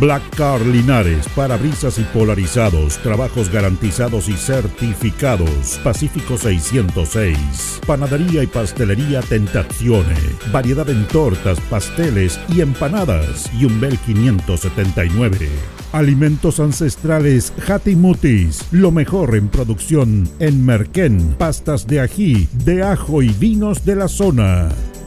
Black 0.00 0.22
Car 0.34 0.62
Linares, 0.62 1.28
parabrisas 1.36 1.98
y 1.98 2.04
polarizados, 2.04 2.96
trabajos 3.02 3.50
garantizados 3.50 4.30
y 4.30 4.32
certificados. 4.32 5.78
Pacífico 5.84 6.38
606. 6.38 7.82
Panadería 7.86 8.42
y 8.42 8.46
pastelería 8.46 9.20
Tentazione. 9.20 10.16
Variedad 10.50 10.88
en 10.88 11.06
tortas, 11.06 11.60
pasteles 11.68 12.40
y 12.48 12.62
empanadas. 12.62 13.50
Yumbel 13.58 13.98
579. 13.98 15.50
Alimentos 15.92 16.60
ancestrales 16.60 17.52
Hatimutis, 17.68 18.64
lo 18.70 18.92
mejor 18.92 19.34
en 19.34 19.48
producción 19.48 20.30
en 20.38 20.64
Merquén, 20.64 21.34
pastas 21.36 21.86
de 21.86 22.00
ají, 22.00 22.48
de 22.64 22.82
ajo 22.82 23.20
y 23.20 23.28
vinos 23.28 23.84
de 23.84 23.96
la 23.96 24.08
zona. 24.08 24.70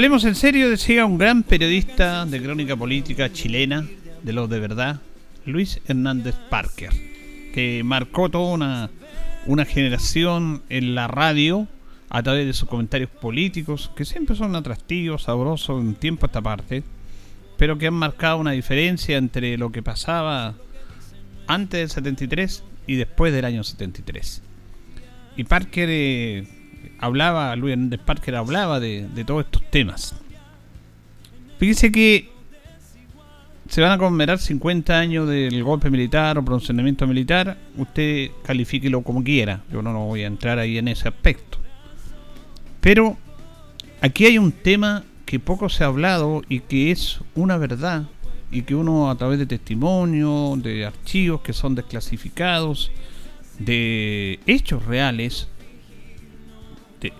Hablemos 0.00 0.24
en 0.24 0.34
serio, 0.34 0.70
decía 0.70 1.04
un 1.04 1.18
gran 1.18 1.42
periodista 1.42 2.24
de 2.24 2.40
crónica 2.40 2.74
política 2.74 3.30
chilena, 3.30 3.86
de 4.22 4.32
los 4.32 4.48
de 4.48 4.58
verdad, 4.58 5.02
Luis 5.44 5.78
Hernández 5.86 6.36
Parker, 6.48 6.88
que 7.52 7.82
marcó 7.84 8.30
toda 8.30 8.88
una, 9.46 9.64
generación 9.66 10.62
en 10.70 10.94
la 10.94 11.06
radio 11.06 11.68
a 12.08 12.22
través 12.22 12.46
de 12.46 12.54
sus 12.54 12.66
comentarios 12.66 13.10
políticos, 13.10 13.90
que 13.94 14.06
siempre 14.06 14.36
son 14.36 14.56
atractivos, 14.56 15.24
sabrosos 15.24 15.82
en 15.82 15.94
tiempo 15.94 16.24
a 16.24 16.28
esta 16.28 16.40
parte, 16.40 16.82
pero 17.58 17.76
que 17.76 17.88
han 17.88 17.92
marcado 17.92 18.38
una 18.38 18.52
diferencia 18.52 19.18
entre 19.18 19.58
lo 19.58 19.70
que 19.70 19.82
pasaba 19.82 20.54
antes 21.46 21.78
del 21.78 21.90
73 21.90 22.64
y 22.86 22.94
después 22.94 23.34
del 23.34 23.44
año 23.44 23.62
73. 23.62 24.40
Y 25.36 25.44
Parker 25.44 25.88
eh, 25.90 26.59
hablaba, 26.98 27.54
Luis 27.56 27.72
Hernández 27.72 28.00
Parker 28.00 28.36
hablaba 28.36 28.80
de, 28.80 29.08
todos 29.26 29.44
estos 29.44 29.62
temas. 29.70 30.14
Fíjese 31.58 31.92
que 31.92 32.30
se 33.68 33.80
van 33.80 33.92
a 33.92 33.98
conmemorar 33.98 34.38
50 34.38 34.98
años 34.98 35.28
del 35.28 35.62
golpe 35.62 35.90
militar 35.90 36.38
o 36.38 36.44
pronunciamiento 36.44 37.06
militar. 37.06 37.56
Usted 37.76 38.30
califíquelo 38.42 39.02
como 39.02 39.22
quiera. 39.22 39.62
Yo 39.70 39.82
no, 39.82 39.92
no 39.92 40.06
voy 40.06 40.24
a 40.24 40.26
entrar 40.26 40.58
ahí 40.58 40.78
en 40.78 40.88
ese 40.88 41.08
aspecto. 41.08 41.58
Pero 42.80 43.16
aquí 44.00 44.26
hay 44.26 44.38
un 44.38 44.52
tema 44.52 45.04
que 45.26 45.38
poco 45.38 45.68
se 45.68 45.84
ha 45.84 45.88
hablado 45.88 46.42
y 46.48 46.60
que 46.60 46.90
es 46.90 47.20
una 47.34 47.56
verdad 47.56 48.04
y 48.50 48.62
que 48.62 48.74
uno 48.74 49.10
a 49.10 49.16
través 49.16 49.38
de 49.38 49.46
testimonios, 49.46 50.60
de 50.62 50.86
archivos 50.86 51.40
que 51.42 51.52
son 51.52 51.74
desclasificados, 51.74 52.90
de 53.58 54.40
hechos 54.46 54.84
reales, 54.86 55.48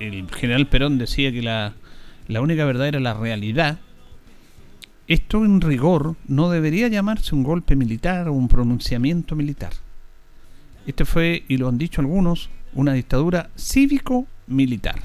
el 0.00 0.28
general 0.30 0.66
Perón 0.68 0.98
decía 0.98 1.32
que 1.32 1.42
la, 1.42 1.74
única 2.28 2.64
verdad 2.64 2.88
era 2.88 3.00
la 3.00 3.14
realidad, 3.14 3.78
esto 5.06 5.44
en 5.44 5.60
rigor 5.60 6.16
no 6.28 6.50
debería 6.50 6.88
llamarse 6.88 7.34
un 7.34 7.42
golpe 7.42 7.76
militar 7.76 8.28
o 8.28 8.32
un 8.32 8.48
pronunciamiento 8.48 9.34
militar. 9.34 9.72
Este 10.86 11.04
fue, 11.04 11.44
y 11.48 11.56
lo 11.56 11.68
han 11.68 11.78
dicho 11.78 12.00
algunos, 12.00 12.50
una 12.72 12.92
dictadura 12.92 13.50
cívico-militar. 13.56 15.02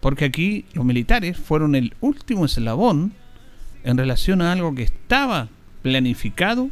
Porque 0.00 0.24
aquí 0.24 0.64
los 0.72 0.84
militares 0.84 1.36
fueron 1.36 1.74
el 1.74 1.94
último 2.00 2.44
eslabón 2.46 3.12
en 3.84 3.98
relación 3.98 4.42
a 4.42 4.52
algo 4.52 4.74
que 4.74 4.82
estaba 4.82 5.48
planificado 5.82 6.70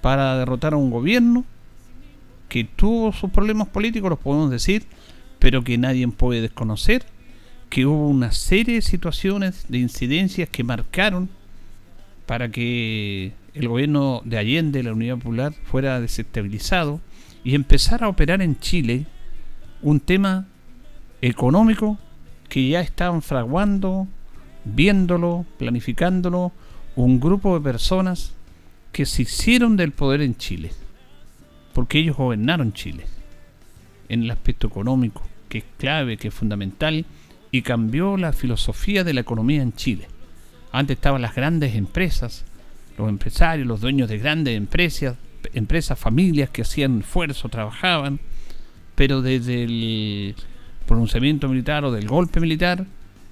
para 0.00 0.36
derrotar 0.36 0.74
a 0.74 0.76
un 0.76 0.90
gobierno 0.90 1.44
que 2.48 2.64
tuvo 2.64 3.12
sus 3.12 3.30
problemas 3.30 3.68
políticos, 3.68 4.10
los 4.10 4.18
podemos 4.18 4.50
decir, 4.50 4.86
pero 5.38 5.64
que 5.64 5.78
nadie 5.78 6.06
puede 6.08 6.40
desconocer 6.40 7.04
que 7.68 7.86
hubo 7.86 8.08
una 8.08 8.32
serie 8.32 8.76
de 8.76 8.82
situaciones, 8.82 9.66
de 9.68 9.78
incidencias 9.78 10.48
que 10.48 10.64
marcaron 10.64 11.28
para 12.26 12.50
que 12.50 13.32
el 13.54 13.68
gobierno 13.68 14.22
de 14.24 14.38
Allende, 14.38 14.82
la 14.82 14.92
Unidad 14.92 15.16
Popular, 15.16 15.52
fuera 15.64 16.00
desestabilizado 16.00 17.00
y 17.44 17.54
empezara 17.54 18.06
a 18.06 18.10
operar 18.10 18.42
en 18.42 18.58
Chile 18.58 19.06
un 19.82 20.00
tema 20.00 20.46
económico 21.22 21.98
que 22.48 22.68
ya 22.68 22.80
estaban 22.80 23.22
fraguando, 23.22 24.06
viéndolo, 24.64 25.46
planificándolo, 25.58 26.52
un 26.94 27.20
grupo 27.20 27.54
de 27.54 27.64
personas 27.64 28.32
que 28.92 29.06
se 29.06 29.22
hicieron 29.22 29.76
del 29.76 29.92
poder 29.92 30.22
en 30.22 30.36
Chile, 30.36 30.72
porque 31.72 31.98
ellos 31.98 32.16
gobernaron 32.16 32.72
Chile 32.72 33.04
en 34.08 34.22
el 34.22 34.30
aspecto 34.30 34.66
económico, 34.66 35.22
que 35.48 35.58
es 35.58 35.64
clave, 35.78 36.16
que 36.16 36.28
es 36.28 36.34
fundamental, 36.34 37.06
y 37.50 37.62
cambió 37.62 38.16
la 38.16 38.32
filosofía 38.32 39.04
de 39.04 39.14
la 39.14 39.20
economía 39.20 39.62
en 39.62 39.72
Chile. 39.72 40.08
Antes 40.72 40.96
estaban 40.96 41.22
las 41.22 41.34
grandes 41.34 41.74
empresas, 41.74 42.44
los 42.98 43.08
empresarios, 43.08 43.66
los 43.66 43.80
dueños 43.80 44.08
de 44.08 44.18
grandes 44.18 44.56
empresas, 44.56 45.16
empresas, 45.54 45.98
familias 45.98 46.50
que 46.50 46.62
hacían 46.62 47.00
esfuerzo, 47.00 47.48
trabajaban, 47.48 48.20
pero 48.94 49.22
desde 49.22 49.64
el 49.64 50.34
pronunciamiento 50.86 51.48
militar 51.48 51.84
o 51.84 51.92
del 51.92 52.08
golpe 52.08 52.40
militar 52.40 52.86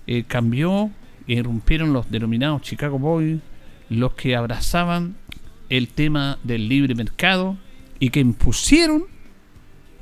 eh, 0.06 0.24
cambió 0.24 0.90
y 1.26 1.34
irrumpieron 1.34 1.92
los 1.92 2.10
denominados 2.10 2.62
Chicago 2.62 2.98
Boys, 2.98 3.40
los 3.88 4.14
que 4.14 4.36
abrazaban 4.36 5.16
el 5.68 5.88
tema 5.88 6.38
del 6.42 6.68
libre 6.68 6.94
mercado 6.94 7.56
y 7.98 8.10
que 8.10 8.20
impusieron 8.20 9.04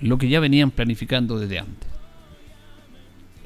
lo 0.03 0.19
que 0.19 0.29
ya 0.29 0.41
venían 0.41 0.71
planificando 0.71 1.39
desde 1.39 1.61
antes. 1.61 1.89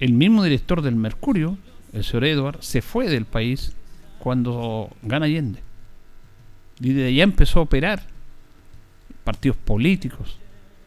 El 0.00 0.12
mismo 0.12 0.43
director 0.43 0.83
del 0.83 0.97
Mercurio, 0.97 1.59
el 1.93 2.05
señor 2.05 2.25
Edward, 2.25 2.62
se 2.62 2.83
fue 2.83 3.09
del 3.09 3.25
país 3.25 3.75
cuando 4.19 4.91
gana 5.03 5.27
Allende. 5.27 5.61
Y 6.81 6.93
desde 6.93 7.09
allá 7.09 7.25
empezó 7.25 7.61
a 7.61 7.62
operar 7.62 8.03
partidos 9.25 9.56
políticos, 9.56 10.39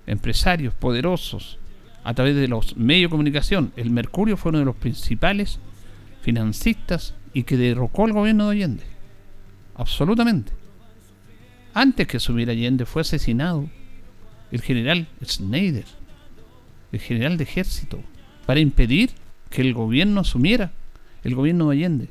empresarios 0.05 0.73
poderosos, 0.73 1.57
a 2.03 2.13
través 2.13 2.35
de 2.35 2.47
los 2.47 2.77
medios 2.77 3.09
de 3.09 3.11
comunicación. 3.11 3.71
El 3.75 3.89
Mercurio 3.89 4.37
fue 4.37 4.49
uno 4.49 4.59
de 4.59 4.65
los 4.65 4.75
principales 4.75 5.59
financistas 6.21 7.13
y 7.33 7.43
que 7.43 7.57
derrocó 7.57 8.05
al 8.05 8.13
gobierno 8.13 8.49
de 8.49 8.55
Allende. 8.55 8.83
Absolutamente. 9.75 10.51
Antes 11.73 12.07
que 12.07 12.17
asumiera 12.17 12.51
Allende 12.51 12.85
fue 12.85 13.01
asesinado 13.01 13.69
el 14.51 14.61
general 14.61 15.07
Schneider, 15.23 15.85
el 16.91 16.99
general 16.99 17.37
de 17.37 17.43
ejército, 17.43 17.99
para 18.45 18.59
impedir 18.59 19.11
que 19.49 19.61
el 19.61 19.73
gobierno 19.73 20.21
asumiera, 20.21 20.71
el 21.23 21.35
gobierno 21.35 21.69
de 21.69 21.75
Allende, 21.75 22.09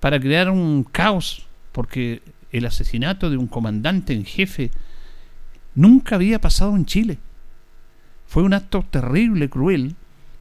para 0.00 0.20
crear 0.20 0.50
un 0.50 0.84
caos, 0.84 1.46
porque 1.72 2.22
el 2.52 2.66
asesinato 2.66 3.30
de 3.30 3.36
un 3.36 3.46
comandante 3.46 4.12
en 4.12 4.24
jefe 4.24 4.70
nunca 5.74 6.16
había 6.16 6.40
pasado 6.40 6.76
en 6.76 6.86
Chile. 6.86 7.18
Fue 8.26 8.42
un 8.42 8.54
acto 8.54 8.84
terrible, 8.90 9.48
cruel, 9.48 9.94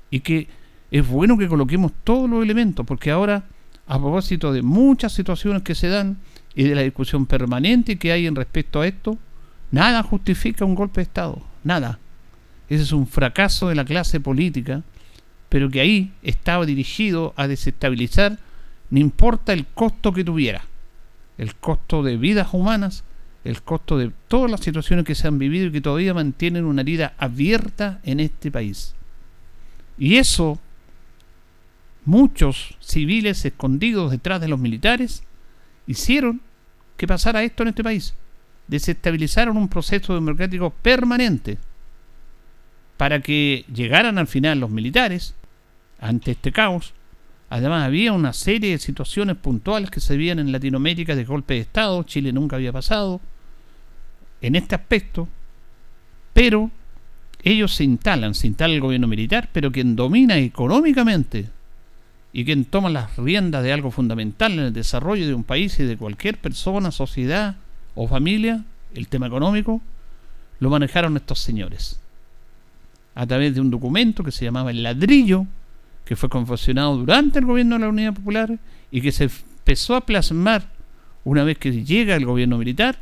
y 0.10 0.20
que 0.22 0.48
es 0.92 1.08
bueno 1.08 1.38
que 1.38 1.48
coloquemos 1.48 1.92
todos 2.04 2.30
los 2.30 2.44
elementos, 2.44 2.86
porque 2.86 3.12
ahora, 3.12 3.46
a 3.88 4.00
propósito 4.00 4.52
de 4.52 4.62
muchas 4.62 5.14
situaciones 5.14 5.64
que 5.64 5.76
se 5.76 5.88
dan 5.88 6.18
y 6.56 6.64
de 6.64 6.76
la 6.76 6.82
discusión 6.82 7.26
permanente 7.26 7.98
que 7.98 8.12
hay 8.12 8.26
en 8.26 8.36
respecto 8.36 8.82
a 8.82 8.88
esto, 8.88 9.18
Nada 9.72 10.04
justifica 10.04 10.66
un 10.66 10.76
golpe 10.76 11.02
de 11.02 11.04
Estado, 11.04 11.42
nada. 11.64 12.00
Ese 12.70 12.84
es 12.84 12.92
un 12.92 13.08
fracaso 13.08 13.70
de 13.70 13.76
la 13.76 13.86
clase 13.86 14.20
política, 14.20 14.84
pero 15.50 15.70
que 15.70 15.82
ahí 15.82 16.14
estaba 16.22 16.66
dirigido 16.66 17.34
a 17.38 17.48
desestabilizar 17.48 18.40
no 18.90 19.00
importa 19.00 19.54
el 19.54 19.66
costo 19.68 20.14
que 20.14 20.24
tuviera, 20.24 20.64
el 21.38 21.56
costo 21.56 22.04
de 22.04 22.18
vidas 22.18 22.54
humanas, 22.54 23.04
el 23.44 23.62
costo 23.62 23.98
de 23.98 24.12
todas 24.28 24.50
las 24.50 24.62
situaciones 24.62 25.06
que 25.06 25.16
se 25.16 25.28
han 25.28 25.40
vivido 25.40 25.68
y 25.68 25.72
que 25.72 25.82
todavía 25.82 26.14
mantienen 26.14 26.66
una 26.66 26.82
herida 26.82 27.14
abierta 27.18 28.00
en 28.04 28.20
este 28.20 28.52
país. 28.52 28.96
Y 29.98 30.16
eso, 30.18 30.60
muchos 32.06 32.76
civiles 32.80 33.44
escondidos 33.44 34.12
detrás 34.12 34.40
de 34.40 34.48
los 34.48 34.60
militares, 34.60 35.24
hicieron 35.86 36.42
que 36.96 37.08
pasara 37.08 37.44
esto 37.44 37.64
en 37.64 37.70
este 37.70 37.84
país. 37.84 38.14
Desestabilizaron 38.68 39.58
un 39.58 39.70
proceso 39.70 40.14
democrático 40.14 40.70
permanente 40.70 41.58
para 42.98 43.22
que 43.22 43.64
llegaran 43.74 44.18
al 44.18 44.28
final 44.28 44.60
los 44.60 44.70
militares 44.70 45.36
ante 46.00 46.32
este 46.32 46.52
caos. 46.52 46.94
Además 47.50 47.86
había 47.86 48.12
una 48.12 48.34
serie 48.34 48.72
de 48.72 48.78
situaciones 48.78 49.38
puntuales 49.38 49.90
que 49.90 50.02
se 50.02 50.18
veían 50.18 50.40
en 50.40 50.52
Latinoamérica 50.52 51.16
de 51.16 51.24
golpe 51.24 51.54
de 51.54 51.62
Estado, 51.62 52.04
Chile 52.04 52.34
nunca 52.34 52.58
había 52.58 52.74
pasado 52.74 53.22
en 54.42 54.56
este 54.56 54.76
aspecto, 54.76 55.28
pero 56.34 56.70
ellos 57.44 57.74
se 57.74 57.84
instalan, 57.84 58.36
se 58.36 58.48
instala 58.48 58.74
el 58.74 58.82
gobierno 58.82 59.08
militar, 59.08 59.50
pero 59.54 59.72
quien 59.72 59.96
domina 59.96 60.38
económicamente 60.38 61.50
y 62.34 62.44
quien 62.44 62.66
toma 62.66 62.90
las 62.90 63.16
riendas 63.18 63.64
de 63.64 63.72
algo 63.72 63.92
fundamental 63.92 64.54
en 64.54 64.60
el 64.60 64.74
desarrollo 64.74 65.26
de 65.26 65.34
un 65.34 65.44
país 65.44 65.80
y 65.80 65.84
de 65.84 65.98
cualquier 65.98 66.38
persona, 66.38 66.92
sociedad 66.92 67.56
o 67.98 68.08
familia, 68.08 68.64
el 68.94 69.08
tema 69.08 69.28
económico, 69.28 69.82
lo 70.60 70.70
manejaron 70.70 71.18
estos 71.18 71.40
señores 71.40 72.00
a 73.16 73.26
través 73.26 73.56
de 73.56 73.62
un 73.62 73.72
documento 73.72 74.24
que 74.24 74.32
se 74.32 74.46
llamaba 74.46 74.70
El 74.70 74.84
Ladrillo, 74.84 75.48
que 76.06 76.16
fue 76.16 76.30
confeccionado 76.30 76.98
durante 76.98 77.40
el 77.40 77.46
gobierno 77.46 77.76
de 77.76 77.82
la 77.82 77.90
Unidad 77.90 78.14
Popular 78.14 78.60
y 78.92 79.02
que 79.02 79.12
se 79.12 79.24
empezó 79.24 79.96
a 79.96 80.02
plasmar 80.02 80.70
una 81.24 81.44
vez 81.44 81.58
que 81.58 81.84
llega 81.84 82.16
el 82.16 82.26
gobierno 82.26 82.60
militar 82.60 83.00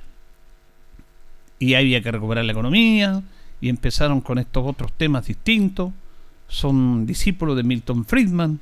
y 1.59 1.73
había 1.73 2.01
que 2.01 2.11
recuperar 2.11 2.45
la 2.45 2.53
economía 2.53 3.23
y 3.59 3.67
empezaron 3.67 4.21
con 4.21 4.37
estos 4.37 4.65
otros 4.65 4.93
temas 4.93 5.27
distintos. 5.27 5.91
Son 6.47 7.05
discípulos 7.05 7.57
de 7.57 7.63
Milton 7.63 8.05
Friedman, 8.05 8.61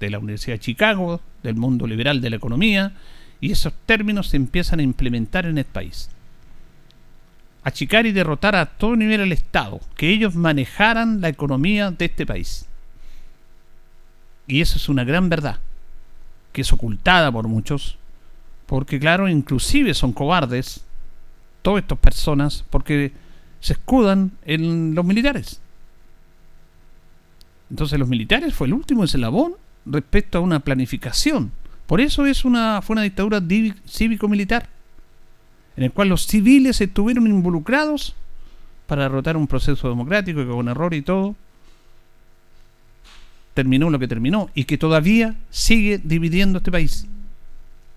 de 0.00 0.10
la 0.10 0.18
Universidad 0.18 0.56
de 0.56 0.60
Chicago, 0.60 1.20
del 1.44 1.54
mundo 1.54 1.86
liberal 1.86 2.20
de 2.20 2.30
la 2.30 2.36
economía, 2.36 2.94
y 3.40 3.52
esos 3.52 3.72
términos 3.86 4.28
se 4.28 4.36
empiezan 4.36 4.80
a 4.80 4.82
implementar 4.82 5.46
en 5.46 5.58
el 5.58 5.64
país 5.64 6.10
achicar 7.68 8.06
y 8.06 8.12
derrotar 8.12 8.56
a 8.56 8.66
todo 8.66 8.96
nivel 8.96 9.20
el 9.20 9.32
Estado, 9.32 9.80
que 9.94 10.10
ellos 10.10 10.34
manejaran 10.34 11.20
la 11.20 11.28
economía 11.28 11.90
de 11.90 12.06
este 12.06 12.26
país. 12.26 12.66
Y 14.46 14.60
eso 14.60 14.76
es 14.76 14.88
una 14.88 15.04
gran 15.04 15.28
verdad, 15.28 15.58
que 16.52 16.62
es 16.62 16.72
ocultada 16.72 17.30
por 17.30 17.46
muchos, 17.46 17.98
porque 18.66 18.98
claro, 18.98 19.28
inclusive 19.28 19.94
son 19.94 20.12
cobardes, 20.12 20.84
todas 21.62 21.82
estas 21.82 21.98
personas, 21.98 22.64
porque 22.70 23.12
se 23.60 23.74
escudan 23.74 24.32
en 24.44 24.94
los 24.94 25.04
militares. 25.04 25.60
Entonces 27.70 27.98
los 27.98 28.08
militares 28.08 28.54
fue 28.54 28.66
el 28.66 28.72
último 28.72 29.04
eslabón 29.04 29.54
respecto 29.84 30.38
a 30.38 30.40
una 30.40 30.60
planificación. 30.60 31.52
Por 31.88 32.02
eso 32.02 32.26
es 32.26 32.44
una, 32.44 32.82
fue 32.82 32.92
una 32.92 33.02
dictadura 33.02 33.42
cívico-militar 33.86 34.68
en 35.74 35.84
el 35.84 35.90
cual 35.90 36.10
los 36.10 36.26
civiles 36.26 36.82
estuvieron 36.82 37.26
involucrados 37.26 38.14
para 38.86 39.04
derrotar 39.04 39.38
un 39.38 39.46
proceso 39.46 39.88
democrático 39.88 40.40
que 40.40 40.50
con 40.50 40.68
error 40.68 40.92
y 40.92 41.00
todo 41.00 41.34
terminó 43.54 43.88
lo 43.88 43.98
que 43.98 44.06
terminó 44.06 44.50
y 44.54 44.64
que 44.64 44.76
todavía 44.76 45.36
sigue 45.48 45.98
dividiendo 46.04 46.58
este 46.58 46.70
país. 46.70 47.06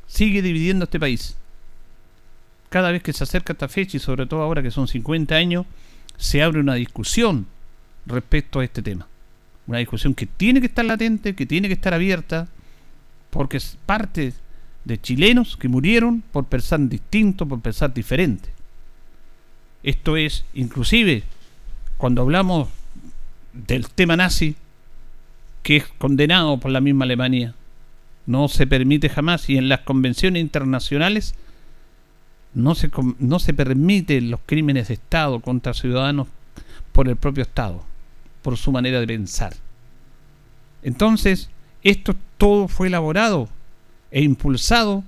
Sigue 0.08 0.42
dividiendo 0.42 0.86
este 0.86 0.98
país. 0.98 1.36
Cada 2.70 2.92
vez 2.92 3.04
que 3.04 3.12
se 3.12 3.26
acerca 3.26 3.52
esta 3.52 3.68
fecha 3.68 3.98
y 3.98 4.00
sobre 4.00 4.26
todo 4.26 4.42
ahora 4.42 4.64
que 4.64 4.72
son 4.72 4.88
50 4.88 5.36
años, 5.36 5.66
se 6.16 6.42
abre 6.42 6.62
una 6.62 6.76
discusión 6.76 7.46
respecto 8.06 8.62
a 8.62 8.64
este 8.64 8.82
tema. 8.82 9.06
Una 9.68 9.80
discusión 9.80 10.14
que 10.14 10.28
tiene 10.28 10.62
que 10.62 10.68
estar 10.68 10.86
latente, 10.86 11.36
que 11.36 11.46
tiene 11.46 11.68
que 11.68 11.74
estar 11.74 11.94
abierta, 11.94 12.48
porque 13.32 13.58
es 13.58 13.78
parte 13.86 14.34
de 14.86 15.02
chilenos 15.02 15.58
que 15.58 15.68
murieron 15.68 16.22
por 16.22 16.46
pensar 16.46 16.80
distinto, 16.88 17.48
por 17.48 17.62
pensar 17.62 17.94
diferente. 17.94 18.50
Esto 19.84 20.16
es, 20.16 20.46
inclusive, 20.54 21.24
cuando 21.98 22.22
hablamos 22.22 22.70
del 23.54 23.90
tema 23.90 24.16
nazi, 24.16 24.56
que 25.64 25.78
es 25.78 25.88
condenado 25.98 26.60
por 26.60 26.72
la 26.72 26.82
misma 26.82 27.06
Alemania, 27.06 27.56
no 28.26 28.48
se 28.48 28.68
permite 28.68 29.10
jamás, 29.10 29.50
y 29.50 29.58
en 29.58 29.70
las 29.70 29.82
convenciones 29.82 30.42
internacionales 30.42 31.36
no 32.54 32.76
se, 32.76 32.92
no 33.20 33.40
se 33.40 33.54
permiten 33.54 34.30
los 34.30 34.42
crímenes 34.46 34.90
de 34.90 34.96
Estado 34.96 35.40
contra 35.40 35.74
ciudadanos 35.74 36.28
por 36.92 37.08
el 37.08 37.16
propio 37.16 37.44
Estado, 37.44 37.84
por 38.42 38.58
su 38.58 38.72
manera 38.72 39.00
de 39.00 39.08
pensar. 39.08 39.54
Entonces, 40.84 41.50
esto 41.84 42.16
todo 42.42 42.68
fue 42.68 42.88
elaborado 42.88 43.50
e 44.10 44.24
impulsado 44.24 45.04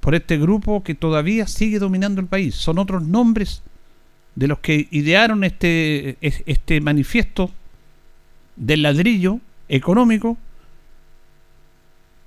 por 0.00 0.14
este 0.14 0.36
grupo 0.36 0.82
que 0.82 0.94
todavía 0.94 1.46
sigue 1.46 1.78
dominando 1.78 2.20
el 2.20 2.26
país. 2.26 2.56
Son 2.56 2.78
otros 2.78 3.02
nombres 3.02 3.62
de 4.34 4.48
los 4.48 4.58
que 4.58 4.86
idearon 4.90 5.44
este, 5.44 6.18
este 6.20 6.82
manifiesto 6.82 7.50
del 8.56 8.82
ladrillo 8.82 9.40
económico. 9.66 10.36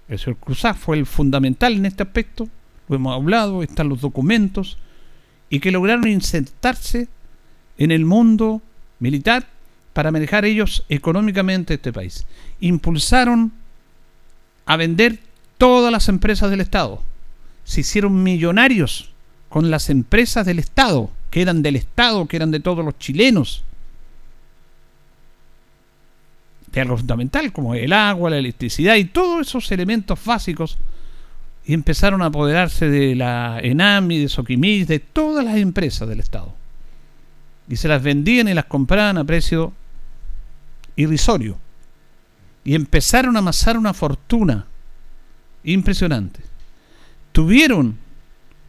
El 0.09 0.17
señor 0.17 0.37
Cruzá 0.39 0.73
fue 0.73 0.97
el 0.97 1.05
fundamental 1.05 1.73
en 1.73 1.85
este 1.85 2.01
aspecto, 2.01 2.49
lo 2.89 2.95
hemos 2.95 3.13
hablado, 3.13 3.61
están 3.61 3.89
los 3.89 4.01
documentos, 4.01 4.79
y 5.51 5.59
que 5.59 5.71
lograron 5.71 6.07
insertarse 6.07 7.09
en 7.77 7.91
el 7.91 8.05
mundo 8.05 8.63
militar 8.97 9.45
para 9.93 10.09
manejar 10.09 10.45
ellos 10.45 10.83
económicamente 10.89 11.75
este 11.75 11.93
país. 11.93 12.25
Impulsaron 12.59 13.51
a 14.67 14.75
vender 14.75 15.19
todas 15.57 15.91
las 15.91 16.09
empresas 16.09 16.51
del 16.51 16.61
Estado. 16.61 17.01
Se 17.63 17.81
hicieron 17.81 18.21
millonarios 18.21 19.09
con 19.49 19.71
las 19.71 19.89
empresas 19.89 20.45
del 20.45 20.59
Estado, 20.59 21.09
que 21.31 21.41
eran 21.41 21.61
del 21.61 21.77
Estado, 21.77 22.27
que 22.27 22.35
eran 22.35 22.51
de 22.51 22.59
todos 22.59 22.85
los 22.85 22.99
chilenos. 22.99 23.63
De 26.71 26.81
algo 26.81 26.97
fundamental 26.97 27.51
como 27.53 27.73
el 27.75 27.93
agua, 27.93 28.29
la 28.29 28.37
electricidad 28.37 28.95
y 28.95 29.05
todos 29.05 29.47
esos 29.47 29.71
elementos 29.71 30.23
básicos. 30.23 30.77
Y 31.65 31.73
empezaron 31.73 32.21
a 32.21 32.27
apoderarse 32.27 32.89
de 32.89 33.15
la 33.15 33.59
ENAMI, 33.61 34.19
de 34.19 34.29
Soquimis, 34.29 34.87
de 34.87 34.99
todas 34.99 35.43
las 35.43 35.57
empresas 35.57 36.07
del 36.07 36.19
Estado. 36.19 36.53
Y 37.69 37.77
se 37.77 37.87
las 37.87 38.03
vendían 38.03 38.47
y 38.49 38.53
las 38.53 38.65
compraban 38.65 39.17
a 39.17 39.23
precio 39.23 39.73
irrisorio. 40.97 41.57
Y 42.67 42.75
empezaron 42.75 43.37
a 43.37 43.39
amasar 43.39 43.77
una 43.77 43.93
fortuna 43.93 44.65
impresionante. 45.63 46.41
Tuvieron, 47.31 47.97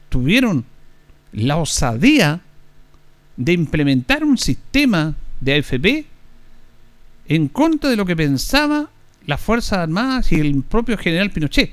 tuvieron 0.09 0.65
la 1.33 1.57
osadía 1.57 2.41
de 3.37 3.53
implementar 3.55 4.23
un 4.23 4.39
sistema 4.39 5.17
de 5.41 5.55
AFP 5.57 6.07
en 7.27 7.49
contra 7.49 7.91
de 7.91 7.97
lo 7.97 8.07
que 8.07 8.15
pensaba 8.15 8.89
las 9.27 9.41
Fuerzas 9.41 9.81
Armadas 9.81 10.31
y 10.31 10.37
el 10.37 10.63
propio 10.63 10.97
general 10.97 11.33
Pinochet 11.33 11.73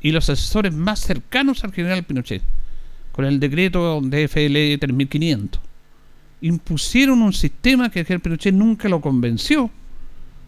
y 0.00 0.12
los 0.12 0.30
asesores 0.30 0.72
más 0.72 1.00
cercanos 1.00 1.64
al 1.64 1.72
general 1.72 2.04
Pinochet 2.04 2.42
con 3.10 3.24
el 3.24 3.40
decreto 3.40 4.00
de 4.02 4.28
FL 4.28 4.78
3500 4.78 5.60
impusieron 6.42 7.22
un 7.22 7.32
sistema 7.32 7.90
que 7.90 7.98
el 7.98 8.06
general 8.06 8.22
Pinochet 8.22 8.54
nunca 8.54 8.88
lo 8.88 9.00
convenció 9.00 9.68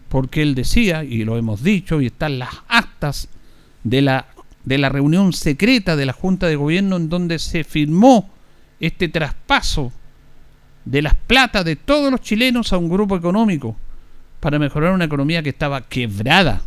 porque 0.09 0.41
él 0.41 0.55
decía, 0.55 1.03
y 1.03 1.23
lo 1.23 1.37
hemos 1.37 1.63
dicho, 1.63 2.01
y 2.01 2.07
están 2.07 2.39
las 2.39 2.49
actas 2.67 3.29
de 3.83 4.01
la, 4.01 4.25
de 4.65 4.77
la 4.77 4.89
reunión 4.89 5.33
secreta 5.33 5.95
de 5.95 6.05
la 6.05 6.13
Junta 6.13 6.47
de 6.47 6.55
Gobierno 6.55 6.97
en 6.97 7.09
donde 7.09 7.39
se 7.39 7.63
firmó 7.63 8.29
este 8.79 9.07
traspaso 9.07 9.93
de 10.85 11.01
las 11.01 11.13
platas 11.13 11.63
de 11.63 11.75
todos 11.75 12.11
los 12.11 12.21
chilenos 12.21 12.73
a 12.73 12.77
un 12.77 12.89
grupo 12.89 13.15
económico 13.15 13.75
para 14.39 14.57
mejorar 14.57 14.93
una 14.93 15.05
economía 15.05 15.43
que 15.43 15.49
estaba 15.49 15.81
quebrada. 15.81 16.63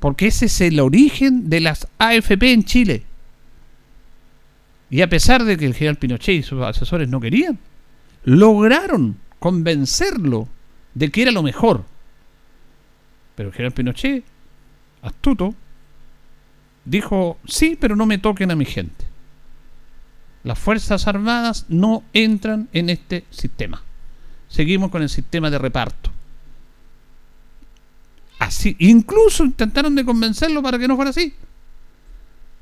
Porque 0.00 0.26
ese 0.26 0.46
es 0.46 0.60
el 0.60 0.80
origen 0.80 1.48
de 1.48 1.60
las 1.60 1.86
AFP 1.98 2.52
en 2.52 2.64
Chile. 2.64 3.02
Y 4.90 5.00
a 5.00 5.08
pesar 5.08 5.44
de 5.44 5.56
que 5.56 5.66
el 5.66 5.74
general 5.74 5.96
Pinochet 5.96 6.40
y 6.40 6.42
sus 6.42 6.62
asesores 6.62 7.08
no 7.08 7.20
querían, 7.20 7.58
lograron 8.24 9.16
convencerlo 9.38 10.48
de 10.94 11.10
que 11.10 11.22
era 11.22 11.30
lo 11.30 11.42
mejor. 11.42 11.84
Pero 13.34 13.48
el 13.48 13.54
general 13.54 13.72
Pinochet, 13.72 14.24
astuto, 15.02 15.54
dijo, 16.84 17.38
sí, 17.46 17.76
pero 17.80 17.96
no 17.96 18.06
me 18.06 18.18
toquen 18.18 18.50
a 18.50 18.56
mi 18.56 18.64
gente. 18.64 19.04
Las 20.44 20.58
Fuerzas 20.58 21.06
Armadas 21.06 21.66
no 21.68 22.02
entran 22.12 22.68
en 22.72 22.90
este 22.90 23.24
sistema. 23.30 23.82
Seguimos 24.48 24.90
con 24.90 25.02
el 25.02 25.08
sistema 25.08 25.50
de 25.50 25.58
reparto. 25.58 26.10
así. 28.38 28.76
Incluso 28.78 29.44
intentaron 29.44 29.94
de 29.94 30.04
convencerlo 30.04 30.62
para 30.62 30.78
que 30.78 30.86
no 30.86 30.96
fuera 30.96 31.10
así. 31.10 31.34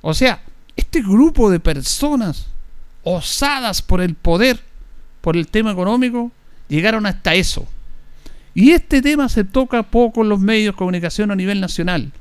O 0.00 0.14
sea, 0.14 0.42
este 0.76 1.02
grupo 1.02 1.50
de 1.50 1.60
personas 1.60 2.46
osadas 3.02 3.82
por 3.82 4.00
el 4.00 4.14
poder, 4.14 4.62
por 5.20 5.36
el 5.36 5.48
tema 5.48 5.72
económico, 5.72 6.30
llegaron 6.68 7.04
hasta 7.06 7.34
eso. 7.34 7.66
Y 8.54 8.70
este 8.70 9.00
tema 9.00 9.28
se 9.28 9.44
toca 9.44 9.82
poco 9.82 10.22
en 10.22 10.28
los 10.28 10.40
medios 10.40 10.74
de 10.74 10.78
comunicación 10.78 11.30
a 11.30 11.36
nivel 11.36 11.60
nacional. 11.60 12.12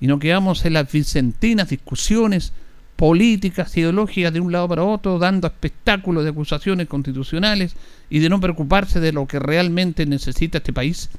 Y 0.00 0.06
no 0.06 0.18
quedamos 0.18 0.64
en 0.64 0.74
las 0.74 0.90
vicentinas 0.90 1.68
discusiones 1.68 2.52
políticas, 2.96 3.76
ideológicas 3.76 4.32
de 4.32 4.40
un 4.40 4.52
lado 4.52 4.68
para 4.68 4.84
otro, 4.84 5.18
dando 5.18 5.46
espectáculos 5.46 6.22
de 6.22 6.30
acusaciones 6.30 6.86
constitucionales 6.86 7.74
y 8.08 8.18
de 8.18 8.28
no 8.28 8.40
preocuparse 8.40 9.00
de 9.00 9.12
lo 9.12 9.26
que 9.26 9.38
realmente 9.38 10.06
necesita 10.06 10.58
este 10.58 10.72
país. 10.72 11.10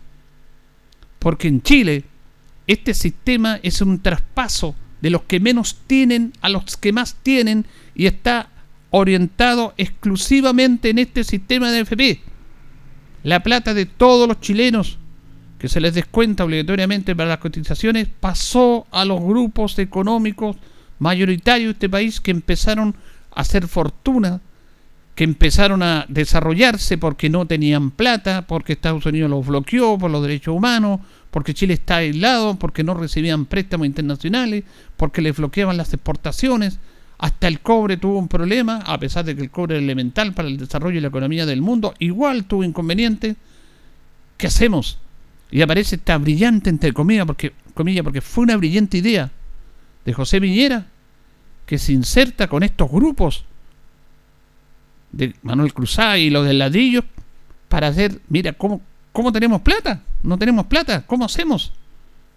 Porque 1.20 1.48
en 1.48 1.62
Chile 1.62 2.06
este 2.68 2.94
sistema 2.94 3.60
es 3.64 3.82
un 3.82 4.00
traspaso 4.00 4.76
de 5.02 5.10
los 5.10 5.24
que 5.24 5.40
menos 5.40 5.78
tienen 5.88 6.34
a 6.42 6.50
los 6.50 6.78
que 6.78 6.94
más 6.94 7.16
tienen 7.24 7.66
y 7.96 8.06
está 8.06 8.50
orientado 8.92 9.74
exclusivamente 9.78 10.90
en 10.90 11.00
este 11.00 11.24
sistema 11.24 11.72
de 11.72 11.80
FP. 11.80 12.22
La 13.24 13.44
plata 13.44 13.74
de 13.74 13.86
todos 13.86 14.28
los 14.28 14.40
chilenos 14.40 14.98
que 15.60 15.70
se 15.70 15.80
les 15.80 15.94
descuenta 15.94 16.44
obligatoriamente 16.44 17.16
para 17.16 17.30
las 17.30 17.38
cotizaciones 17.38 18.08
pasó 18.20 18.88
a 18.92 19.06
los 19.06 19.22
grupos 19.22 19.78
económicos 19.78 20.58
mayoritarios 20.98 21.68
de 21.68 21.74
este 21.74 21.90
país 21.90 22.20
que 22.20 22.32
empezaron 22.32 22.96
a 23.32 23.42
hacer 23.42 23.68
fortuna, 23.68 24.42
que 25.14 25.24
empezaron 25.24 25.84
a 25.84 26.06
desarrollarse 26.10 26.98
porque 26.98 27.30
no 27.30 27.46
tenían 27.46 27.92
plata, 27.92 28.48
porque 28.48 28.74
Estados 28.74 29.06
Unidos 29.06 29.30
los 29.30 29.46
bloqueó 29.46 30.00
por 30.00 30.10
los 30.10 30.24
derechos 30.24 30.56
humanos, 30.56 31.00
porque 31.30 31.54
Chile 31.54 31.76
está 31.76 31.98
aislado, 31.98 32.56
porque 32.56 32.84
no 32.84 32.96
recibían 32.96 33.46
préstamos 33.46 33.86
internacionales, 33.86 34.64
porque 34.98 35.22
les 35.22 35.38
bloqueaban 35.38 35.78
las 35.78 35.94
exportaciones. 35.94 36.80
Hasta 37.22 37.48
el 37.48 37.60
cobre 37.60 37.98
tuvo 37.98 38.18
un 38.18 38.28
problema, 38.28 38.78
a 38.78 38.98
pesar 38.98 39.24
de 39.24 39.36
que 39.36 39.44
el 39.44 39.52
cobre 39.52 39.78
es 39.78 39.84
elemental 39.84 40.34
para 40.34 40.48
el 40.48 40.58
desarrollo 40.58 40.98
y 40.98 41.02
la 41.02 41.10
economía 41.10 41.46
del 41.46 41.62
mundo, 41.62 41.94
igual 42.00 42.46
tuvo 42.46 42.64
inconvenientes. 42.64 43.36
¿Qué 44.38 44.48
hacemos? 44.48 44.98
Y 45.52 45.62
aparece 45.62 45.98
esta 45.98 46.18
brillante, 46.18 46.72
entre 46.72 46.94
comillas, 46.94 47.28
porque, 47.28 47.54
comillas, 47.76 48.04
porque 48.04 48.22
fue 48.22 48.46
una 48.46 48.58
brillante 48.58 48.98
idea 48.98 49.30
de 50.04 50.14
José 50.14 50.42
Piñera, 50.42 50.88
que 51.68 51.78
se 51.78 51.94
inserta 51.94 52.48
con 52.48 52.64
estos 52.64 52.90
grupos 52.90 53.46
de 55.12 55.36
Manuel 55.44 55.76
Cruzá 55.76 56.18
y 56.18 56.32
los 56.32 56.44
del 56.48 56.58
ladrillo 56.58 57.04
para 57.70 57.90
hacer, 57.90 58.20
mira, 58.30 58.54
¿cómo, 58.54 58.82
¿cómo 59.12 59.32
tenemos 59.32 59.62
plata? 59.62 60.02
No 60.24 60.40
tenemos 60.40 60.66
plata, 60.66 61.06
¿cómo 61.06 61.26
hacemos? 61.26 61.72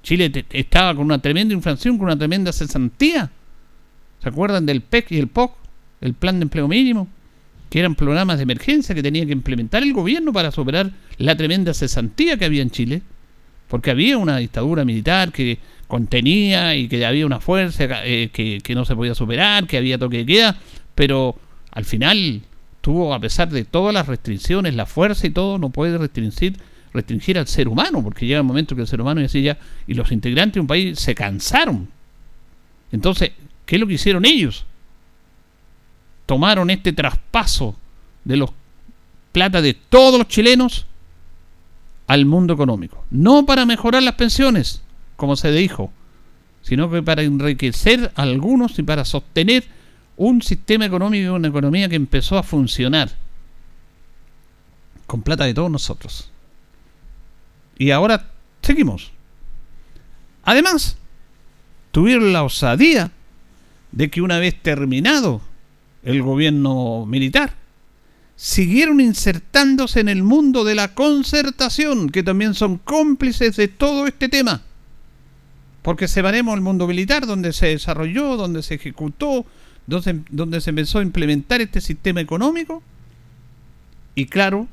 Chile 0.03 0.45
estaba 0.51 0.95
con 0.95 1.07
una 1.07 1.23
tremenda 1.23 1.55
inflación, 1.55 1.97
con 1.97 2.05
una 2.09 2.19
tremenda 2.19 2.53
cesantía 2.53 3.31
¿Se 4.25 4.31
acuerdan 4.31 4.65
del 4.65 4.81
PEC 4.81 5.13
y 5.13 5.19
el 5.19 5.29
POC? 5.29 5.55
El 6.01 6.15
Plan 6.15 6.39
de 6.39 6.45
Empleo 6.45 6.67
Mínimo, 6.67 7.09
que 7.69 7.79
eran 7.79 7.95
programas 7.95 8.39
de 8.39 8.45
emergencia 8.45 8.95
que 8.95 9.03
tenía 9.03 9.27
que 9.27 9.33
implementar 9.33 9.83
el 9.83 9.93
gobierno 9.93 10.33
para 10.33 10.51
superar 10.51 10.91
la 11.19 11.37
tremenda 11.37 11.75
cesantía 11.75 12.39
que 12.39 12.47
había 12.47 12.63
en 12.63 12.71
Chile, 12.71 13.03
porque 13.69 13.91
había 13.91 14.17
una 14.17 14.39
dictadura 14.39 14.87
militar 14.87 15.31
que 15.31 15.59
contenía 15.87 16.75
y 16.75 16.89
que 16.89 17.05
había 17.05 17.27
una 17.27 17.39
fuerza 17.39 17.85
eh, 18.07 18.31
que, 18.33 18.63
que, 18.63 18.75
no 18.75 18.87
se 18.87 18.97
podía 18.97 19.15
superar, 19.15 19.67
que 19.67 19.77
había 19.77 19.99
toque 19.99 20.19
de 20.19 20.27
queda, 20.27 20.59
pero 20.95 21.37
al 21.73 21.85
final 21.85 22.41
tuvo, 22.81 23.13
a 23.13 23.21
pesar 23.21 23.51
de 23.51 23.65
todas 23.65 23.93
las 23.93 24.07
restricciones, 24.07 24.75
la 24.75 24.87
fuerza 24.87 25.27
y 25.27 25.31
todo, 25.31 25.59
no 25.59 25.69
puede 25.69 25.99
restringir, 25.99 26.57
restringir 26.95 27.39
al 27.39 27.47
ser 27.47 27.69
humano, 27.69 28.03
porque 28.03 28.27
llega 28.27 28.41
un 28.41 28.47
momento 28.47 28.75
que 28.75 28.81
el 28.81 28.89
ser 28.89 29.03
humano 29.03 29.21
y 29.21 29.25
así 29.25 29.43
ya, 29.43 29.59
y 29.87 29.93
los 29.93 30.11
integrantes 30.13 30.55
de 30.55 30.61
un 30.61 30.67
país 30.67 30.99
se 30.99 31.15
cansaron. 31.15 31.89
Entonces, 32.91 33.33
¿Qué 33.67 33.77
es 33.77 33.81
lo 33.81 33.87
que 33.87 33.95
hicieron 33.95 34.25
ellos? 34.25 34.67
Tomaron 36.27 36.71
este 36.71 36.93
traspaso 36.93 37.77
de 38.25 38.37
los 38.37 38.51
plata 39.33 39.61
de 39.61 39.75
todos 39.75 40.17
los 40.17 40.29
chilenos 40.29 40.87
al 42.07 42.25
mundo 42.25 42.55
económico. 42.55 43.05
No 43.11 43.45
para 43.45 43.67
mejorar 43.67 44.03
las 44.03 44.15
pensiones, 44.15 44.83
como 45.17 45.35
se 45.35 45.51
dijo, 45.51 45.91
sino 46.63 46.89
que 46.89 47.03
para 47.03 47.23
enriquecer 47.23 48.13
a 48.15 48.23
algunos 48.23 48.79
y 48.79 48.85
para 48.85 49.05
sostener 49.05 49.65
un 50.17 50.41
sistema 50.41 50.87
económico 50.87 51.25
y 51.25 51.29
una 51.29 51.49
economía 51.49 51.89
que 51.89 51.97
empezó 51.97 52.39
a 52.39 52.45
funcionar 52.45 53.11
con 55.07 55.23
plata 55.23 55.45
de 55.45 55.55
todos 55.55 55.71
nosotros. 55.71 56.31
Y 57.77 57.91
ahora 57.91 58.31
seguimos. 58.63 59.11
Además, 60.45 60.97
tuvieron 61.91 62.33
la 62.33 62.45
osadía 62.45 63.11
de 63.95 64.11
que 64.11 64.23
una 64.23 64.39
vez 64.39 64.61
terminado 64.61 65.41
el 66.03 66.21
gobierno 66.21 67.07
militar, 67.07 67.55
siguieron 68.35 69.01
insertándose 69.01 70.01
en 70.01 70.09
el 70.09 70.25
mundo 70.25 70.65
de 70.65 70.75
la 70.75 70.95
concertación, 70.95 72.11
que 72.11 72.25
también 72.25 72.55
son 72.55 72.79
cómplices 72.79 73.57
de 73.57 73.69
todo 73.69 74.07
este 74.09 74.29
tema. 74.29 74.63
Porque 75.83 76.09
separemos 76.09 76.55
el 76.55 76.61
mundo 76.61 76.89
militar, 76.89 77.27
donde 77.27 77.53
se 77.53 77.69
desarrolló, 77.69 78.37
donde 78.37 78.63
se 78.63 78.75
ejecutó, 78.75 79.47
donde, 79.87 80.61
se 80.61 80.71
empezó 80.71 80.99
a 80.99 81.03
implementar 81.03 81.61
este 81.61 81.81
sistema 81.81 82.21
económico. 82.21 82.83
Y 84.17 84.27
claro, 84.27 84.67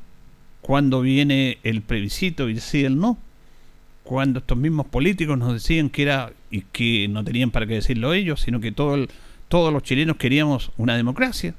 cuando 0.62 1.02
viene 1.02 1.60
el 1.64 1.82
plebiscito 1.82 2.50
y 2.50 2.56
decide 2.56 2.88
el 2.88 2.98
no, 2.98 3.20
cuando 4.04 4.40
estos 4.40 4.58
mismos 4.58 4.88
políticos 4.88 5.38
nos 5.38 5.54
decían 5.54 5.90
que 5.90 6.04
era 6.04 6.34
y 6.50 6.62
que 6.62 7.08
no 7.08 7.24
tenían 7.24 7.52
para 7.52 7.68
qué 7.68 7.76
decirlo 7.76 8.14
ellos, 8.14 8.42
sino 8.42 8.60
que 8.60 8.72
todo 8.72 9.08
todos 9.48 9.74
los 9.74 9.84
chilenos 9.84 10.16
queríamos 10.16 10.72
una 10.78 10.96
democracia, 10.96 11.54